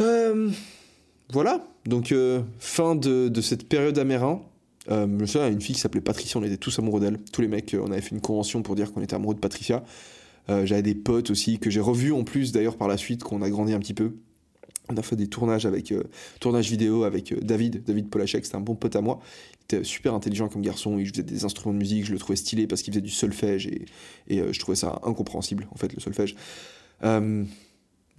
Euh 0.00 0.50
voilà, 1.32 1.64
donc 1.86 2.10
euh, 2.10 2.42
fin 2.58 2.96
de, 2.96 3.40
cette 3.40 3.68
période 3.68 3.96
amérin. 3.98 4.42
Euh, 4.90 5.02
je 5.06 5.06
me 5.06 5.26
souviens, 5.26 5.48
une 5.48 5.60
fille 5.60 5.76
qui 5.76 5.80
s'appelait 5.80 6.00
Patricia, 6.00 6.40
on 6.40 6.44
était 6.44 6.56
tous 6.56 6.76
amoureux 6.80 7.00
d'elle. 7.00 7.18
Tous 7.32 7.40
les 7.40 7.48
mecs, 7.48 7.72
euh, 7.74 7.84
on 7.86 7.92
avait 7.92 8.00
fait 8.00 8.14
une 8.14 8.20
convention 8.20 8.62
pour 8.62 8.74
dire 8.74 8.92
qu'on 8.92 9.00
était 9.00 9.14
amoureux 9.14 9.34
de 9.34 9.40
Patricia. 9.40 9.82
J'avais 10.64 10.82
des 10.82 10.96
potes 10.96 11.30
aussi, 11.30 11.60
que 11.60 11.70
j'ai 11.70 11.78
revus 11.78 12.10
en 12.10 12.24
plus 12.24 12.50
d'ailleurs 12.50 12.76
par 12.76 12.88
la 12.88 12.96
suite, 12.96 13.22
qu'on 13.22 13.40
a 13.40 13.48
grandi 13.48 13.72
un 13.72 13.78
petit 13.78 13.94
peu. 13.94 14.16
On 14.88 14.96
a 14.96 15.02
fait 15.02 15.14
des 15.14 15.28
tournages 15.28 15.64
avec 15.64 15.94
vidéo 16.42 17.04
avec 17.04 17.32
David, 17.44 17.84
David 17.84 18.10
Polachek, 18.10 18.44
c'était 18.44 18.56
un 18.56 18.60
bon 18.60 18.74
pote 18.74 18.96
à 18.96 19.00
moi. 19.00 19.20
Il 19.52 19.76
était 19.76 19.84
super 19.84 20.12
intelligent 20.12 20.48
comme 20.48 20.62
garçon, 20.62 20.98
il 20.98 21.08
faisait 21.08 21.22
des 21.22 21.44
instruments 21.44 21.72
de 21.72 21.78
musique, 21.78 22.04
je 22.04 22.10
le 22.10 22.18
trouvais 22.18 22.34
stylé 22.34 22.66
parce 22.66 22.82
qu'il 22.82 22.92
faisait 22.92 23.00
du 23.00 23.10
solfège 23.10 23.68
et 23.68 23.86
je 24.28 24.58
trouvais 24.58 24.74
ça 24.74 24.98
incompréhensible 25.04 25.68
en 25.70 25.76
fait 25.76 25.94
le 25.94 26.00
solfège. 26.00 26.34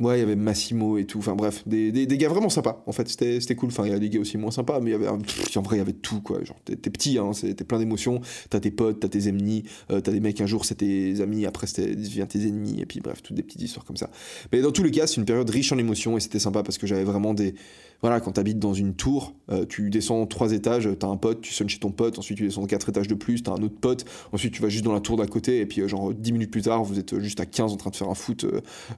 Ouais, 0.02 0.18
il 0.18 0.20
y 0.22 0.24
avait 0.24 0.36
Massimo 0.36 0.98
et 0.98 1.06
tout. 1.06 1.20
Enfin 1.20 1.36
bref, 1.36 1.62
des, 1.68 1.92
des, 1.92 2.18
gars 2.18 2.28
vraiment 2.28 2.50
sympas. 2.50 2.84
En 2.88 2.92
fait, 2.92 3.08
c'était 3.08 3.56
cool. 3.56 3.70
Enfin, 3.70 3.86
il 3.86 3.92
y 3.92 3.94
a 3.94 4.00
des 4.00 4.10
gars 4.10 4.20
aussi 4.20 4.36
moins 4.36 4.50
sympas, 4.50 4.80
mais 4.80 4.90
il 4.90 4.94
y 4.94 4.96
avait 4.96 5.08
en 5.08 5.62
vrai, 5.62 5.76
il 5.76 5.80
y 5.80 5.82
avait 5.82 5.94
tout 5.94 6.22
quoi. 6.22 6.44
Genre, 6.44 6.60
t'es 6.66 6.76
petit, 6.76 7.20
hein, 7.20 7.32
t'es 7.40 7.64
plein 7.64 7.78
d'émotions. 7.78 8.20
T'as 8.50 8.60
tes 8.60 8.72
potes, 8.72 9.00
t'as 9.00 9.10
tes 9.10 9.28
ennemis, 9.28 9.64
euh, 9.92 10.02
t'as 10.02 10.12
des 10.12 10.20
mecs 10.20 10.42
un 10.42 10.48
jour 10.48 10.66
c'est 10.66 10.76
tes 10.76 11.22
amis, 11.22 11.46
après 11.46 11.68
c'était 11.68 11.96
devient 11.96 12.26
tes 12.28 12.48
ennemis, 12.48 12.82
et 12.82 12.88
puis 12.88 13.00
bref, 13.00 13.22
toutes 13.22 13.36
des 13.36 13.44
petites 13.44 13.62
histoires 13.62 13.86
comme 13.86 13.98
ça. 13.98 14.10
Mais 14.52 14.62
dans 14.62 14.72
tous 14.72 14.84
les 14.84 14.92
cas, 14.92 15.06
c'est 15.06 15.18
une 15.18 15.26
période 15.26 15.50
riche 15.50 15.72
en 15.72 15.78
émotions 15.78 16.18
et 16.18 16.20
c'était 16.20 16.40
sympa 16.40 16.64
parce 16.64 16.80
que 16.80 16.88
j'avais 16.88 17.04
vraiment 17.04 17.36
des 17.36 17.54
voilà, 18.02 18.20
quand 18.20 18.32
tu 18.32 18.40
habites 18.40 18.58
dans 18.58 18.74
une 18.74 18.96
tour, 18.96 19.36
euh, 19.52 19.64
tu 19.66 19.92
descends 19.92 20.26
trois 20.26 20.54
étages, 20.54 20.90
tu 21.00 21.06
as 21.06 21.10
un 21.10 21.18
pote, 21.18 21.42
tu 21.42 21.54
sonnes 21.54 21.70
chez 21.70 21.78
ton 21.78 21.92
pote, 21.92 22.18
ensuite 22.18 22.38
tu 22.38 22.46
descends 22.46 22.66
quatre 22.66 22.90
étages 22.90 23.08
de 23.08 23.14
plus, 23.14 23.44
tu 23.44 23.50
as 23.52 23.54
un 23.54 23.62
autre 23.62 23.78
pote, 23.80 24.06
ensuite 24.32 24.54
tu 24.54 24.62
vas 24.64 24.70
juste 24.70 24.84
dans 24.84 24.94
la 24.94 25.02
tour 25.02 25.18
d'à 25.18 25.28
côté, 25.28 25.60
et 25.60 25.68
puis 25.68 25.82
euh, 25.82 25.88
genre 25.88 26.12
dix 26.12 26.32
minutes 26.32 26.50
plus 26.50 26.64
tard, 26.64 26.84
vous 26.84 26.98
êtes 26.98 27.20
juste 27.20 27.40
à 27.40 27.46
15 27.46 27.74
en 27.74 27.78
train 27.78 27.92
de 27.92 27.96
faire 27.96 28.10
un 28.10 28.16
foot 28.16 28.46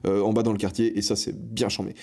en 0.06 0.32
bas 0.32 0.42
dans 0.42 0.52
le 0.52 0.58
quartier, 0.58 0.93
et 0.94 1.02
ça 1.02 1.16
c'est 1.16 1.36
bien 1.36 1.68
chambé. 1.68 1.94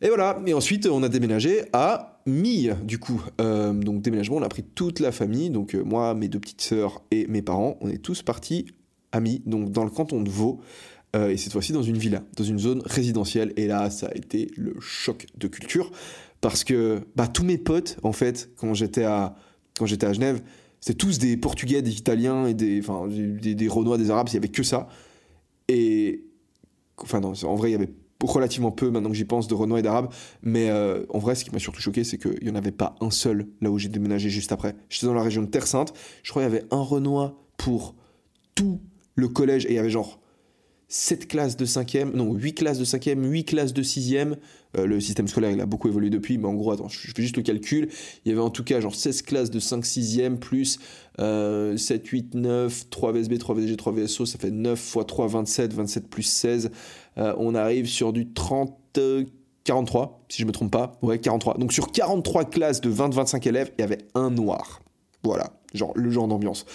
Et 0.00 0.08
voilà, 0.08 0.40
et 0.46 0.54
ensuite 0.54 0.86
on 0.86 1.02
a 1.02 1.08
déménagé 1.08 1.62
à 1.72 2.20
Mille, 2.26 2.76
du 2.84 2.98
coup. 2.98 3.22
donc 3.38 4.02
déménagement, 4.02 4.36
on 4.36 4.42
a 4.42 4.48
pris 4.48 4.62
toute 4.62 5.00
la 5.00 5.10
famille, 5.10 5.50
donc 5.50 5.74
moi, 5.74 6.14
mes 6.14 6.28
deux 6.28 6.38
petites 6.38 6.60
sœurs 6.60 7.02
et 7.10 7.26
mes 7.26 7.42
parents, 7.42 7.76
on 7.80 7.88
est 7.88 7.98
tous 7.98 8.22
partis 8.22 8.66
à 9.12 9.20
Mille, 9.20 9.42
donc 9.46 9.70
dans 9.70 9.84
le 9.84 9.90
canton 9.90 10.22
de 10.22 10.30
Vaud. 10.30 10.60
Euh, 11.14 11.28
et 11.28 11.36
cette 11.36 11.52
fois-ci 11.52 11.72
dans 11.72 11.82
une 11.82 11.98
villa, 11.98 12.22
dans 12.36 12.44
une 12.44 12.58
zone 12.58 12.82
résidentielle. 12.86 13.52
Et 13.56 13.66
là, 13.66 13.90
ça 13.90 14.06
a 14.06 14.14
été 14.14 14.50
le 14.56 14.74
choc 14.80 15.26
de 15.36 15.46
culture, 15.46 15.90
parce 16.40 16.64
que 16.64 17.00
bah, 17.16 17.28
tous 17.28 17.44
mes 17.44 17.58
potes, 17.58 17.98
en 18.02 18.12
fait, 18.12 18.50
quand 18.56 18.72
j'étais 18.74 19.04
à, 19.04 19.36
quand 19.78 19.86
j'étais 19.86 20.06
à 20.06 20.12
Genève, 20.12 20.42
c'était 20.80 20.96
tous 20.96 21.18
des 21.18 21.36
Portugais, 21.36 21.82
des 21.82 21.96
Italiens, 21.96 22.46
et 22.46 22.54
des, 22.54 22.80
enfin, 22.80 23.06
des, 23.08 23.54
des 23.54 23.68
Renois, 23.68 23.98
des 23.98 24.10
Arabes, 24.10 24.28
il 24.30 24.32
n'y 24.32 24.38
avait 24.38 24.48
que 24.48 24.62
ça. 24.62 24.88
Et, 25.68 26.24
en 27.44 27.54
vrai, 27.54 27.70
il 27.70 27.72
y 27.72 27.76
avait 27.76 27.92
relativement 28.22 28.70
peu, 28.70 28.90
maintenant 28.90 29.10
que 29.10 29.16
j'y 29.16 29.24
pense, 29.24 29.48
de 29.48 29.54
Renois 29.54 29.80
et 29.80 29.82
d'Arabes, 29.82 30.12
mais 30.42 30.70
euh, 30.70 31.04
en 31.10 31.18
vrai, 31.18 31.34
ce 31.34 31.44
qui 31.44 31.50
m'a 31.50 31.58
surtout 31.58 31.80
choqué, 31.80 32.04
c'est 32.04 32.18
qu'il 32.18 32.42
n'y 32.42 32.50
en 32.50 32.54
avait 32.54 32.72
pas 32.72 32.94
un 33.00 33.10
seul 33.10 33.48
là 33.60 33.70
où 33.70 33.78
j'ai 33.78 33.88
déménagé 33.88 34.30
juste 34.30 34.52
après. 34.52 34.74
J'étais 34.88 35.06
dans 35.06 35.14
la 35.14 35.22
région 35.22 35.42
de 35.42 35.48
Terre 35.48 35.66
Sainte, 35.66 35.92
je 36.22 36.30
crois 36.30 36.42
qu'il 36.42 36.52
y 36.52 36.56
avait 36.56 36.66
un 36.70 36.82
Renois 36.82 37.36
pour 37.56 37.94
tout 38.54 38.80
le 39.14 39.28
collège, 39.28 39.66
et 39.66 39.70
il 39.70 39.74
y 39.74 39.78
avait 39.78 39.90
genre 39.90 40.20
7 40.94 41.26
classes 41.26 41.56
de 41.56 41.64
5e, 41.64 42.12
non, 42.12 42.34
8 42.34 42.52
classes 42.52 42.78
de 42.78 42.84
5e, 42.84 43.24
8 43.24 43.44
classes 43.44 43.72
de 43.72 43.82
6e. 43.82 44.36
Euh, 44.76 44.84
le 44.84 45.00
système 45.00 45.26
scolaire, 45.26 45.50
il 45.50 45.60
a 45.62 45.64
beaucoup 45.64 45.88
évolué 45.88 46.10
depuis, 46.10 46.36
mais 46.36 46.46
en 46.46 46.52
gros, 46.52 46.70
attends, 46.70 46.88
je 46.88 46.98
fais 46.98 47.22
juste 47.22 47.38
le 47.38 47.42
calcul. 47.42 47.88
Il 48.24 48.28
y 48.28 48.32
avait 48.32 48.42
en 48.42 48.50
tout 48.50 48.62
cas 48.62 48.78
genre 48.78 48.94
16 48.94 49.22
classes 49.22 49.50
de 49.50 49.58
5 49.58 49.86
6e, 49.86 50.36
plus 50.36 50.78
7, 51.18 52.06
8, 52.06 52.34
9, 52.34 52.90
3 52.90 53.12
VSB, 53.12 53.38
3 53.38 53.54
VSG, 53.54 53.76
3 53.78 53.92
VSO, 53.92 54.26
ça 54.26 54.38
fait 54.38 54.50
9 54.50 54.78
x 54.78 55.06
3, 55.06 55.28
27, 55.28 55.72
27 55.72 56.08
plus 56.08 56.24
16. 56.24 56.70
Euh, 57.16 57.34
on 57.38 57.54
arrive 57.54 57.86
sur 57.86 58.12
du 58.12 58.30
30, 58.30 58.76
43, 59.64 60.24
si 60.28 60.42
je 60.42 60.46
me 60.46 60.52
trompe 60.52 60.72
pas. 60.72 60.98
Ouais, 61.00 61.18
43. 61.18 61.56
Donc 61.56 61.72
sur 61.72 61.90
43 61.90 62.44
classes 62.44 62.82
de 62.82 62.92
20-25 62.92 63.48
élèves, 63.48 63.72
il 63.78 63.80
y 63.80 63.84
avait 63.84 64.06
un 64.14 64.28
noir. 64.28 64.82
Voilà, 65.22 65.54
genre 65.74 65.92
le 65.94 66.10
genre 66.10 66.28
d'ambiance. 66.28 66.66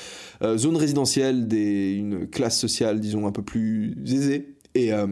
Euh, 0.41 0.57
zone 0.57 0.77
résidentielle, 0.77 1.47
des, 1.47 1.93
une 1.93 2.27
classe 2.27 2.60
sociale, 2.60 2.99
disons, 2.99 3.27
un 3.27 3.31
peu 3.31 3.41
plus 3.41 3.95
aisée. 4.05 4.55
Et 4.75 4.93
euh, 4.93 5.07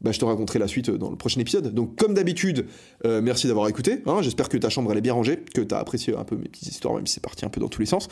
bah, 0.00 0.10
je 0.10 0.18
te 0.18 0.24
raconterai 0.24 0.58
la 0.58 0.66
suite 0.66 0.90
dans 0.90 1.10
le 1.10 1.16
prochain 1.16 1.40
épisode. 1.40 1.72
Donc, 1.72 1.96
comme 1.96 2.14
d'habitude, 2.14 2.66
euh, 3.04 3.20
merci 3.22 3.46
d'avoir 3.46 3.68
écouté. 3.68 4.02
Hein. 4.06 4.18
J'espère 4.20 4.48
que 4.48 4.56
ta 4.56 4.68
chambre 4.68 4.90
elle 4.90 4.98
est 4.98 5.02
bien 5.02 5.14
rangée, 5.14 5.38
que 5.54 5.60
tu 5.60 5.74
as 5.74 5.78
apprécié 5.78 6.16
un 6.16 6.24
peu 6.24 6.36
mes 6.36 6.48
petites 6.48 6.68
histoires, 6.68 6.94
même 6.94 7.06
si 7.06 7.14
c'est 7.14 7.22
parti 7.22 7.44
un 7.44 7.48
peu 7.48 7.60
dans 7.60 7.68
tous 7.68 7.80
les 7.80 7.86
sens. 7.86 8.08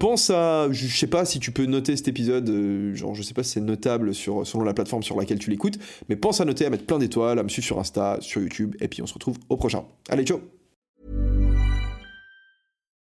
pense 0.00 0.30
à, 0.30 0.70
je 0.72 0.86
sais 0.88 1.06
pas 1.06 1.24
si 1.24 1.38
tu 1.38 1.52
peux 1.52 1.66
noter 1.66 1.96
cet 1.96 2.08
épisode, 2.08 2.50
genre 2.94 3.14
je 3.14 3.22
sais 3.22 3.34
pas 3.34 3.44
si 3.44 3.52
c'est 3.52 3.60
notable 3.60 4.14
sur, 4.14 4.46
selon 4.46 4.64
la 4.64 4.74
plateforme 4.74 5.02
sur 5.02 5.16
laquelle 5.16 5.38
tu 5.38 5.50
l'écoutes, 5.50 5.78
mais 6.08 6.16
pense 6.16 6.40
à 6.40 6.44
noter, 6.44 6.66
à 6.66 6.70
mettre 6.70 6.86
plein 6.86 6.98
d'étoiles, 6.98 7.38
à 7.38 7.42
me 7.42 7.48
suivre 7.48 7.66
sur 7.66 7.78
Insta, 7.78 8.18
sur 8.20 8.40
YouTube, 8.40 8.74
et 8.80 8.88
puis 8.88 9.00
on 9.00 9.06
se 9.06 9.14
retrouve 9.14 9.36
au 9.48 9.56
prochain. 9.56 9.84
Allez, 10.08 10.24
ciao 10.24 10.61